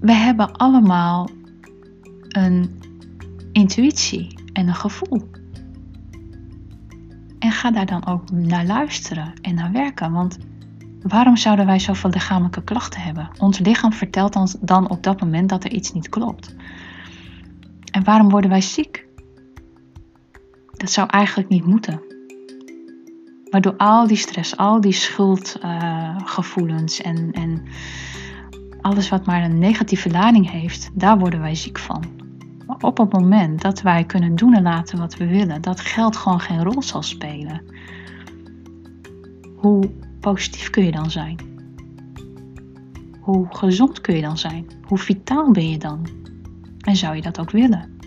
we 0.00 0.12
hebben 0.12 0.52
allemaal 0.52 1.28
een 2.28 2.80
intuïtie 3.52 4.38
en 4.52 4.68
een 4.68 4.74
gevoel. 4.74 5.30
En 7.42 7.52
ga 7.52 7.70
daar 7.70 7.86
dan 7.86 8.06
ook 8.06 8.30
naar 8.30 8.64
luisteren 8.64 9.32
en 9.40 9.54
naar 9.54 9.72
werken. 9.72 10.12
Want 10.12 10.38
waarom 11.02 11.36
zouden 11.36 11.66
wij 11.66 11.78
zoveel 11.78 12.10
lichamelijke 12.10 12.64
klachten 12.64 13.00
hebben? 13.00 13.30
Ons 13.38 13.58
lichaam 13.58 13.92
vertelt 13.92 14.36
ons 14.36 14.56
dan 14.60 14.90
op 14.90 15.02
dat 15.02 15.20
moment 15.20 15.48
dat 15.48 15.64
er 15.64 15.72
iets 15.72 15.92
niet 15.92 16.08
klopt. 16.08 16.54
En 17.90 18.04
waarom 18.04 18.28
worden 18.28 18.50
wij 18.50 18.60
ziek? 18.60 19.06
Dat 20.76 20.90
zou 20.90 21.08
eigenlijk 21.10 21.48
niet 21.48 21.66
moeten. 21.66 22.00
Maar 23.50 23.60
door 23.60 23.76
al 23.76 24.06
die 24.06 24.16
stress, 24.16 24.56
al 24.56 24.80
die 24.80 24.92
schuldgevoelens 24.92 27.00
uh, 27.00 27.06
en, 27.06 27.32
en 27.32 27.62
alles 28.80 29.08
wat 29.08 29.26
maar 29.26 29.44
een 29.44 29.58
negatieve 29.58 30.10
lading 30.10 30.50
heeft, 30.50 30.90
daar 30.94 31.18
worden 31.18 31.40
wij 31.40 31.54
ziek 31.54 31.78
van. 31.78 32.21
Op 32.80 32.98
het 32.98 33.12
moment 33.12 33.62
dat 33.62 33.82
wij 33.82 34.04
kunnen 34.04 34.36
doen 34.36 34.54
en 34.54 34.62
laten 34.62 34.98
wat 34.98 35.16
we 35.16 35.26
willen, 35.26 35.62
dat 35.62 35.80
geld 35.80 36.16
gewoon 36.16 36.40
geen 36.40 36.62
rol 36.62 36.82
zal 36.82 37.02
spelen, 37.02 37.62
hoe 39.56 39.90
positief 40.20 40.70
kun 40.70 40.84
je 40.84 40.92
dan 40.92 41.10
zijn? 41.10 41.36
Hoe 43.20 43.46
gezond 43.50 44.00
kun 44.00 44.16
je 44.16 44.22
dan 44.22 44.38
zijn? 44.38 44.66
Hoe 44.82 44.98
vitaal 44.98 45.50
ben 45.50 45.70
je 45.70 45.78
dan? 45.78 46.06
En 46.80 46.96
zou 46.96 47.16
je 47.16 47.22
dat 47.22 47.40
ook 47.40 47.50
willen? 47.50 47.98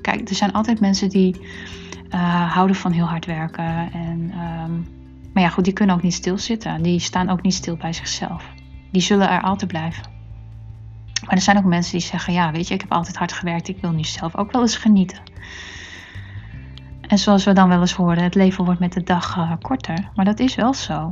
Kijk, 0.00 0.28
er 0.28 0.34
zijn 0.34 0.52
altijd 0.52 0.80
mensen 0.80 1.08
die 1.08 1.36
uh, 2.14 2.52
houden 2.52 2.76
van 2.76 2.92
heel 2.92 3.04
hard 3.04 3.26
werken. 3.26 3.92
En, 3.92 4.20
um, 4.20 4.86
maar 5.32 5.42
ja, 5.42 5.48
goed, 5.48 5.64
die 5.64 5.72
kunnen 5.72 5.94
ook 5.94 6.02
niet 6.02 6.14
stilzitten. 6.14 6.82
Die 6.82 6.98
staan 6.98 7.28
ook 7.28 7.42
niet 7.42 7.54
stil 7.54 7.76
bij 7.76 7.92
zichzelf. 7.92 8.44
Die 8.92 9.02
zullen 9.02 9.30
er 9.30 9.42
altijd 9.42 9.70
blijven. 9.70 10.19
Maar 11.30 11.38
er 11.38 11.44
zijn 11.44 11.58
ook 11.58 11.64
mensen 11.64 11.92
die 11.92 12.06
zeggen: 12.06 12.32
Ja, 12.32 12.52
weet 12.52 12.68
je, 12.68 12.74
ik 12.74 12.80
heb 12.80 12.92
altijd 12.92 13.16
hard 13.16 13.32
gewerkt. 13.32 13.68
Ik 13.68 13.80
wil 13.80 13.90
nu 13.90 14.04
zelf 14.04 14.36
ook 14.36 14.52
wel 14.52 14.60
eens 14.60 14.76
genieten. 14.76 15.18
En 17.00 17.18
zoals 17.18 17.44
we 17.44 17.52
dan 17.52 17.68
wel 17.68 17.80
eens 17.80 17.92
horen, 17.92 18.22
het 18.22 18.34
leven 18.34 18.64
wordt 18.64 18.80
met 18.80 18.92
de 18.92 19.02
dag 19.02 19.36
uh, 19.36 19.52
korter. 19.60 20.10
Maar 20.14 20.24
dat 20.24 20.38
is 20.38 20.54
wel 20.54 20.74
zo. 20.74 21.10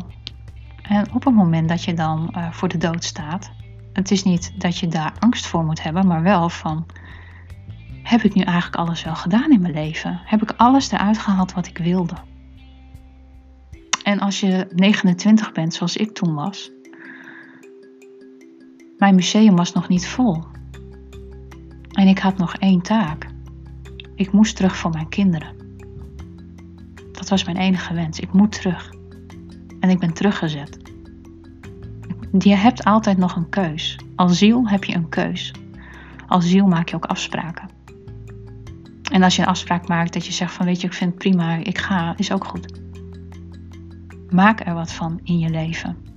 En 0.82 1.12
op 1.12 1.24
het 1.24 1.34
moment 1.34 1.68
dat 1.68 1.84
je 1.84 1.94
dan 1.94 2.34
uh, 2.36 2.50
voor 2.50 2.68
de 2.68 2.78
dood 2.78 3.04
staat, 3.04 3.50
het 3.92 4.10
is 4.10 4.22
niet 4.22 4.60
dat 4.60 4.78
je 4.78 4.88
daar 4.88 5.12
angst 5.18 5.46
voor 5.46 5.64
moet 5.64 5.82
hebben, 5.82 6.06
maar 6.06 6.22
wel 6.22 6.48
van: 6.48 6.86
heb 8.02 8.22
ik 8.22 8.34
nu 8.34 8.42
eigenlijk 8.42 8.76
alles 8.76 9.04
wel 9.04 9.16
gedaan 9.16 9.52
in 9.52 9.60
mijn 9.60 9.74
leven? 9.74 10.20
Heb 10.24 10.42
ik 10.42 10.54
alles 10.56 10.90
eruit 10.90 11.18
gehaald 11.18 11.52
wat 11.52 11.66
ik 11.66 11.78
wilde? 11.78 12.14
En 14.02 14.18
als 14.18 14.40
je 14.40 14.68
29 14.74 15.52
bent, 15.52 15.74
zoals 15.74 15.96
ik 15.96 16.14
toen 16.14 16.34
was, 16.34 16.70
mijn 18.98 19.14
museum 19.14 19.56
was 19.56 19.72
nog 19.72 19.88
niet 19.88 20.06
vol. 20.06 20.44
En 21.92 22.08
ik 22.08 22.18
had 22.18 22.38
nog 22.38 22.54
één 22.54 22.82
taak. 22.82 23.26
Ik 24.14 24.32
moest 24.32 24.56
terug 24.56 24.76
voor 24.76 24.90
mijn 24.90 25.08
kinderen. 25.08 25.56
Dat 27.12 27.28
was 27.28 27.44
mijn 27.44 27.56
enige 27.56 27.94
wens. 27.94 28.20
Ik 28.20 28.32
moet 28.32 28.52
terug. 28.52 28.94
En 29.80 29.90
ik 29.90 29.98
ben 29.98 30.12
teruggezet. 30.12 30.78
Je 32.38 32.54
hebt 32.54 32.84
altijd 32.84 33.18
nog 33.18 33.36
een 33.36 33.48
keus. 33.48 33.98
Als 34.16 34.38
ziel 34.38 34.68
heb 34.68 34.84
je 34.84 34.94
een 34.94 35.08
keus. 35.08 35.52
Als 36.26 36.48
ziel 36.48 36.66
maak 36.66 36.88
je 36.88 36.96
ook 36.96 37.04
afspraken. 37.04 37.68
En 39.12 39.22
als 39.22 39.36
je 39.36 39.42
een 39.42 39.48
afspraak 39.48 39.88
maakt 39.88 40.12
dat 40.12 40.26
je 40.26 40.32
zegt 40.32 40.52
van 40.52 40.66
weet 40.66 40.80
je, 40.80 40.86
ik 40.86 40.92
vind 40.92 41.10
het 41.10 41.18
prima, 41.18 41.54
ik 41.54 41.78
ga, 41.78 42.14
is 42.16 42.32
ook 42.32 42.44
goed. 42.44 42.80
Maak 44.30 44.66
er 44.66 44.74
wat 44.74 44.92
van 44.92 45.20
in 45.22 45.38
je 45.38 45.48
leven. 45.48 46.07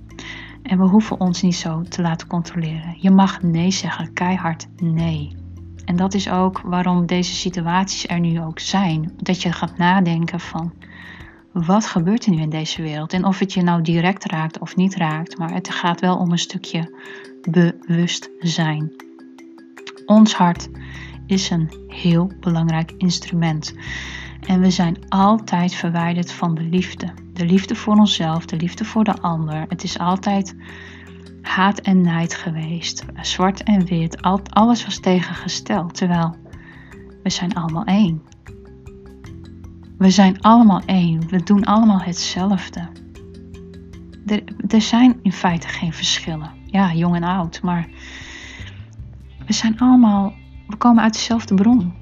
En 0.62 0.78
we 0.78 0.84
hoeven 0.84 1.20
ons 1.20 1.42
niet 1.42 1.54
zo 1.54 1.82
te 1.82 2.02
laten 2.02 2.26
controleren. 2.26 2.96
Je 2.98 3.10
mag 3.10 3.42
nee 3.42 3.70
zeggen, 3.70 4.12
keihard 4.12 4.66
nee. 4.76 5.36
En 5.84 5.96
dat 5.96 6.14
is 6.14 6.30
ook 6.30 6.60
waarom 6.60 7.06
deze 7.06 7.34
situaties 7.34 8.06
er 8.06 8.20
nu 8.20 8.40
ook 8.40 8.58
zijn. 8.58 9.12
Dat 9.16 9.42
je 9.42 9.52
gaat 9.52 9.78
nadenken 9.78 10.40
van 10.40 10.72
wat 11.52 11.86
gebeurt 11.86 12.24
er 12.24 12.30
nu 12.30 12.40
in 12.40 12.50
deze 12.50 12.82
wereld? 12.82 13.12
En 13.12 13.24
of 13.24 13.38
het 13.38 13.52
je 13.52 13.62
nou 13.62 13.82
direct 13.82 14.24
raakt 14.24 14.58
of 14.58 14.76
niet 14.76 14.94
raakt, 14.94 15.38
maar 15.38 15.52
het 15.52 15.70
gaat 15.70 16.00
wel 16.00 16.16
om 16.16 16.30
een 16.32 16.38
stukje 16.38 16.94
bewustzijn. 17.50 18.92
Ons 20.06 20.34
hart 20.34 20.68
is 21.26 21.50
een 21.50 21.70
heel 21.88 22.32
belangrijk 22.40 22.92
instrument. 22.96 23.74
En 24.46 24.60
we 24.60 24.70
zijn 24.70 25.08
altijd 25.08 25.74
verwijderd 25.74 26.32
van 26.32 26.54
de 26.54 26.62
liefde. 26.62 27.21
De 27.32 27.46
liefde 27.46 27.74
voor 27.74 27.96
onszelf, 27.96 28.46
de 28.46 28.56
liefde 28.56 28.84
voor 28.84 29.04
de 29.04 29.20
ander. 29.20 29.64
Het 29.68 29.82
is 29.82 29.98
altijd 29.98 30.56
haat 31.42 31.78
en 31.78 32.00
nijd 32.00 32.34
geweest. 32.34 33.04
Zwart 33.20 33.62
en 33.62 33.84
wit. 33.84 34.22
Alles 34.22 34.84
was 34.84 35.00
tegengesteld. 35.00 35.94
Terwijl 35.94 36.36
we 37.22 37.30
zijn 37.30 37.54
allemaal 37.54 37.84
één. 37.84 38.22
We 39.98 40.10
zijn 40.10 40.40
allemaal 40.40 40.82
één. 40.86 41.28
We 41.28 41.42
doen 41.42 41.64
allemaal 41.64 42.00
hetzelfde. 42.00 42.88
Er, 44.26 44.42
er 44.68 44.82
zijn 44.82 45.18
in 45.22 45.32
feite 45.32 45.68
geen 45.68 45.92
verschillen. 45.92 46.50
Ja, 46.66 46.94
jong 46.94 47.14
en 47.14 47.24
oud. 47.24 47.62
Maar 47.62 47.88
we 49.46 49.52
zijn 49.52 49.78
allemaal 49.78 50.34
we 50.66 50.76
komen 50.76 51.02
uit 51.02 51.12
dezelfde 51.12 51.54
bron. 51.54 51.94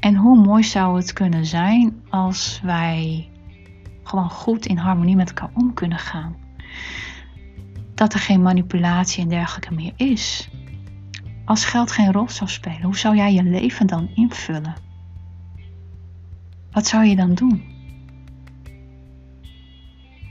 En 0.00 0.14
hoe 0.14 0.38
mooi 0.38 0.62
zou 0.64 0.96
het 0.96 1.12
kunnen 1.12 1.46
zijn 1.46 2.02
als 2.08 2.60
wij 2.62 3.28
gewoon 4.10 4.30
goed 4.30 4.66
in 4.66 4.76
harmonie 4.76 5.16
met 5.16 5.28
elkaar 5.28 5.50
om 5.54 5.74
kunnen 5.74 5.98
gaan. 5.98 6.36
Dat 7.94 8.14
er 8.14 8.20
geen 8.20 8.42
manipulatie 8.42 9.22
en 9.22 9.28
dergelijke 9.28 9.74
meer 9.74 9.92
is. 9.96 10.50
Als 11.44 11.64
geld 11.64 11.90
geen 11.90 12.12
rol 12.12 12.28
zou 12.28 12.50
spelen, 12.50 12.82
hoe 12.82 12.96
zou 12.96 13.16
jij 13.16 13.32
je 13.32 13.42
leven 13.42 13.86
dan 13.86 14.10
invullen? 14.14 14.74
Wat 16.72 16.86
zou 16.86 17.04
je 17.04 17.16
dan 17.16 17.34
doen? 17.34 17.62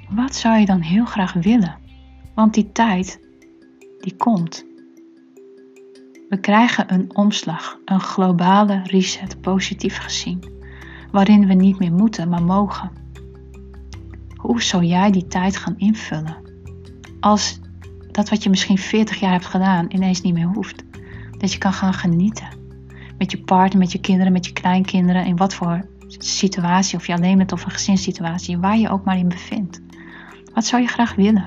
Wat 0.10 0.36
zou 0.36 0.60
je 0.60 0.66
dan 0.66 0.82
heel 0.82 1.06
graag 1.06 1.34
willen? 1.34 1.78
Want 2.36 2.54
die 2.54 2.72
tijd, 2.72 3.20
die 4.00 4.16
komt. 4.16 4.66
We 6.30 6.40
krijgen 6.42 6.94
een 6.94 7.16
omslag, 7.16 7.78
een 7.86 8.00
globale 8.00 8.82
reset, 8.84 9.42
positief 9.42 9.98
gezien, 9.98 10.44
waarin 11.12 11.48
we 11.48 11.54
niet 11.54 11.80
meer 11.80 11.94
moeten, 11.94 12.30
maar 12.30 12.44
mogen. 12.44 12.99
Hoe 14.40 14.62
zou 14.62 14.84
jij 14.84 15.12
die 15.12 15.28
tijd 15.28 15.58
gaan 15.58 15.78
invullen? 15.78 16.38
Als 17.20 17.60
dat 18.12 18.30
wat 18.30 18.44
je 18.44 18.50
misschien 18.50 18.78
40 18.78 19.20
jaar 19.20 19.32
hebt 19.32 19.46
gedaan 19.46 19.86
ineens 19.90 20.22
niet 20.22 20.34
meer 20.34 20.48
hoeft. 20.48 20.84
Dat 21.38 21.52
je 21.54 21.58
kan 21.58 21.74
gaan 21.74 21.94
genieten. 21.94 22.48
Met 23.18 23.32
je 23.32 23.44
partner, 23.44 23.80
met 23.80 23.92
je 23.92 24.00
kinderen, 24.00 24.32
met 24.32 24.46
je 24.46 24.54
kleinkinderen, 24.54 25.26
in 25.26 25.36
wat 25.36 25.54
voor 25.54 25.86
situatie, 26.08 26.98
of 26.98 27.08
je 27.08 27.14
alleen 27.14 27.38
bent 27.38 27.52
of 27.52 27.66
een 27.66 27.72
gezinssituatie, 27.72 28.58
waar 28.58 28.78
je 28.78 28.90
ook 28.90 29.04
maar 29.04 29.18
in 29.18 29.28
bevindt. 29.28 29.82
Wat 30.54 30.66
zou 30.66 30.82
je 30.82 30.88
graag 30.88 31.16
willen? 31.16 31.46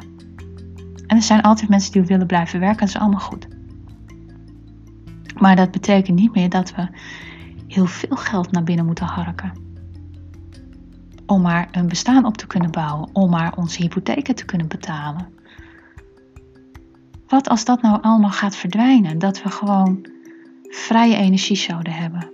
En 1.07 1.17
er 1.17 1.23
zijn 1.23 1.43
altijd 1.43 1.71
mensen 1.71 1.93
die 1.93 2.03
willen 2.03 2.27
blijven 2.27 2.61
werken, 2.61 2.79
dat 2.79 2.89
is 2.89 2.97
allemaal 3.01 3.21
goed. 3.21 3.47
Maar 5.39 5.57
dat 5.57 5.71
betekent 5.71 6.19
niet 6.19 6.35
meer 6.35 6.49
dat 6.49 6.75
we 6.75 6.89
heel 7.67 7.87
veel 7.87 8.17
geld 8.17 8.51
naar 8.51 8.65
binnen 8.65 8.87
moeten 8.87 9.07
harken. 9.07 9.53
Om 11.33 11.43
maar 11.43 11.69
een 11.71 11.89
bestaan 11.89 12.25
op 12.25 12.37
te 12.37 12.47
kunnen 12.47 12.71
bouwen, 12.71 13.09
om 13.13 13.31
maar 13.31 13.57
onze 13.57 13.83
hypotheken 13.83 14.35
te 14.35 14.45
kunnen 14.45 14.69
betalen. 14.69 15.29
Wat 17.29 17.49
als 17.49 17.65
dat 17.65 17.83
nou 17.83 18.03
allemaal 18.03 18.31
gaat 18.31 18.57
verdwijnen? 18.57 19.19
Dat 19.19 19.43
we 19.43 19.51
gewoon 19.51 20.07
vrije 20.63 21.17
energie 21.17 21.57
zouden 21.57 21.93
hebben. 21.93 22.31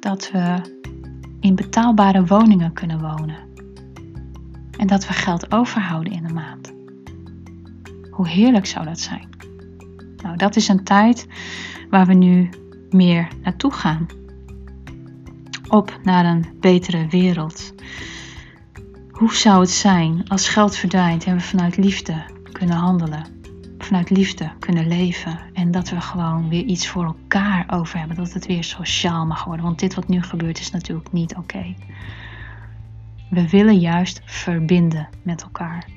Dat 0.00 0.30
we 0.30 0.60
in 1.40 1.54
betaalbare 1.54 2.24
woningen 2.24 2.72
kunnen 2.72 3.00
wonen. 3.00 3.36
En 4.78 4.86
dat 4.86 5.06
we 5.06 5.12
geld 5.12 5.52
overhouden 5.52 6.12
in 6.12 6.26
de 6.26 6.32
maand. 6.32 6.72
Hoe 8.10 8.28
heerlijk 8.28 8.66
zou 8.66 8.84
dat 8.84 9.00
zijn? 9.00 9.28
Nou, 10.16 10.36
dat 10.36 10.56
is 10.56 10.68
een 10.68 10.84
tijd 10.84 11.26
waar 11.90 12.06
we 12.06 12.14
nu 12.14 12.48
meer 12.90 13.28
naartoe 13.42 13.72
gaan. 13.72 14.06
Op 15.72 15.98
naar 16.02 16.24
een 16.24 16.46
betere 16.60 17.06
wereld. 17.06 17.74
Hoe 19.10 19.34
zou 19.34 19.60
het 19.60 19.70
zijn 19.70 20.28
als 20.28 20.48
geld 20.48 20.76
verdwijnt 20.76 21.24
en 21.24 21.34
we 21.34 21.40
vanuit 21.40 21.76
liefde 21.76 22.24
kunnen 22.52 22.76
handelen? 22.76 23.26
Vanuit 23.78 24.10
liefde 24.10 24.52
kunnen 24.58 24.86
leven 24.86 25.40
en 25.52 25.70
dat 25.70 25.88
we 25.88 26.00
gewoon 26.00 26.48
weer 26.48 26.64
iets 26.64 26.88
voor 26.88 27.04
elkaar 27.04 27.64
over 27.70 27.98
hebben. 27.98 28.16
Dat 28.16 28.32
het 28.32 28.46
weer 28.46 28.64
sociaal 28.64 29.26
mag 29.26 29.44
worden. 29.44 29.64
Want 29.64 29.78
dit 29.78 29.94
wat 29.94 30.08
nu 30.08 30.22
gebeurt 30.22 30.58
is 30.58 30.70
natuurlijk 30.70 31.12
niet 31.12 31.36
oké. 31.36 31.74
We 33.30 33.48
willen 33.48 33.78
juist 33.78 34.22
verbinden 34.24 35.08
met 35.22 35.42
elkaar. 35.42 35.88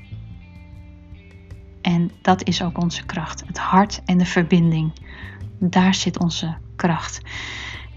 En 1.82 2.10
dat 2.22 2.44
is 2.44 2.62
ook 2.62 2.82
onze 2.82 3.06
kracht. 3.06 3.42
Het 3.46 3.58
hart 3.58 4.02
en 4.04 4.18
de 4.18 4.26
verbinding. 4.26 4.92
Daar 5.58 5.94
zit 5.94 6.18
onze 6.18 6.56
kracht. 6.76 7.20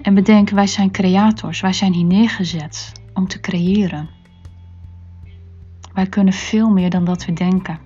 En 0.02 0.14
bedenk, 0.14 0.50
wij 0.50 0.68
zijn 0.68 0.92
creators. 0.92 1.62
Wij 1.62 1.74
zijn 1.74 1.94
hier 1.94 2.06
neergezet 2.06 2.92
om 3.14 3.28
te 3.28 3.40
creëren. 3.40 4.10
Wij 5.94 6.08
kunnen 6.08 6.34
veel 6.34 6.70
meer 6.70 6.90
dan 6.90 7.06
dat 7.06 7.26
we 7.26 7.34
denken. 7.34 7.80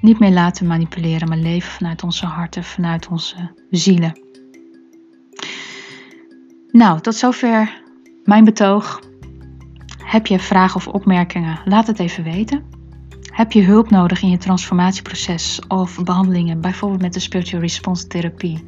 Niet 0.00 0.18
meer 0.18 0.30
laten 0.30 0.66
manipuleren, 0.66 1.28
maar 1.28 1.38
leven 1.38 1.70
vanuit 1.70 2.02
onze 2.02 2.26
harten, 2.26 2.64
vanuit 2.64 3.08
onze 3.08 3.52
zielen. 3.70 4.20
Nou, 6.70 7.00
tot 7.00 7.14
zover 7.14 7.82
mijn 8.24 8.44
betoog. 8.44 9.00
Heb 10.04 10.26
je 10.26 10.38
vragen 10.38 10.76
of 10.76 10.88
opmerkingen? 10.88 11.60
Laat 11.64 11.86
het 11.86 11.98
even 11.98 12.24
weten. 12.24 12.64
Heb 13.32 13.52
je 13.52 13.62
hulp 13.62 13.90
nodig 13.90 14.22
in 14.22 14.30
je 14.30 14.38
transformatieproces 14.38 15.60
of 15.68 16.04
behandelingen, 16.04 16.60
bijvoorbeeld 16.60 17.02
met 17.02 17.12
de 17.12 17.20
Spiritual 17.20 17.60
Response 17.60 18.06
Therapie, 18.06 18.64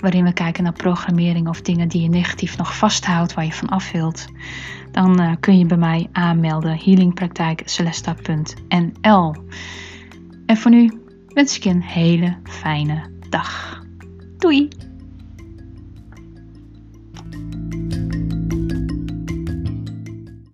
waarin 0.00 0.24
we 0.24 0.32
kijken 0.32 0.62
naar 0.62 0.72
programmering 0.72 1.48
of 1.48 1.60
dingen 1.60 1.88
die 1.88 2.02
je 2.02 2.08
negatief 2.08 2.56
nog 2.56 2.76
vasthoudt, 2.76 3.34
waar 3.34 3.44
je 3.44 3.52
van 3.52 3.68
af 3.68 3.92
wilt, 3.92 4.26
dan 4.90 5.20
eh, 5.20 5.32
kun 5.40 5.58
je 5.58 5.66
bij 5.66 5.76
mij 5.76 6.08
aanmelden 6.12 6.78
healingpraktijkcelesta.nl. 6.78 9.34
En 10.46 10.56
voor 10.56 10.70
nu 10.70 11.00
wens 11.28 11.56
ik 11.56 11.64
je 11.64 11.70
een 11.70 11.82
hele 11.82 12.36
fijne 12.44 13.10
dag. 13.28 13.82
Doei! 14.38 14.68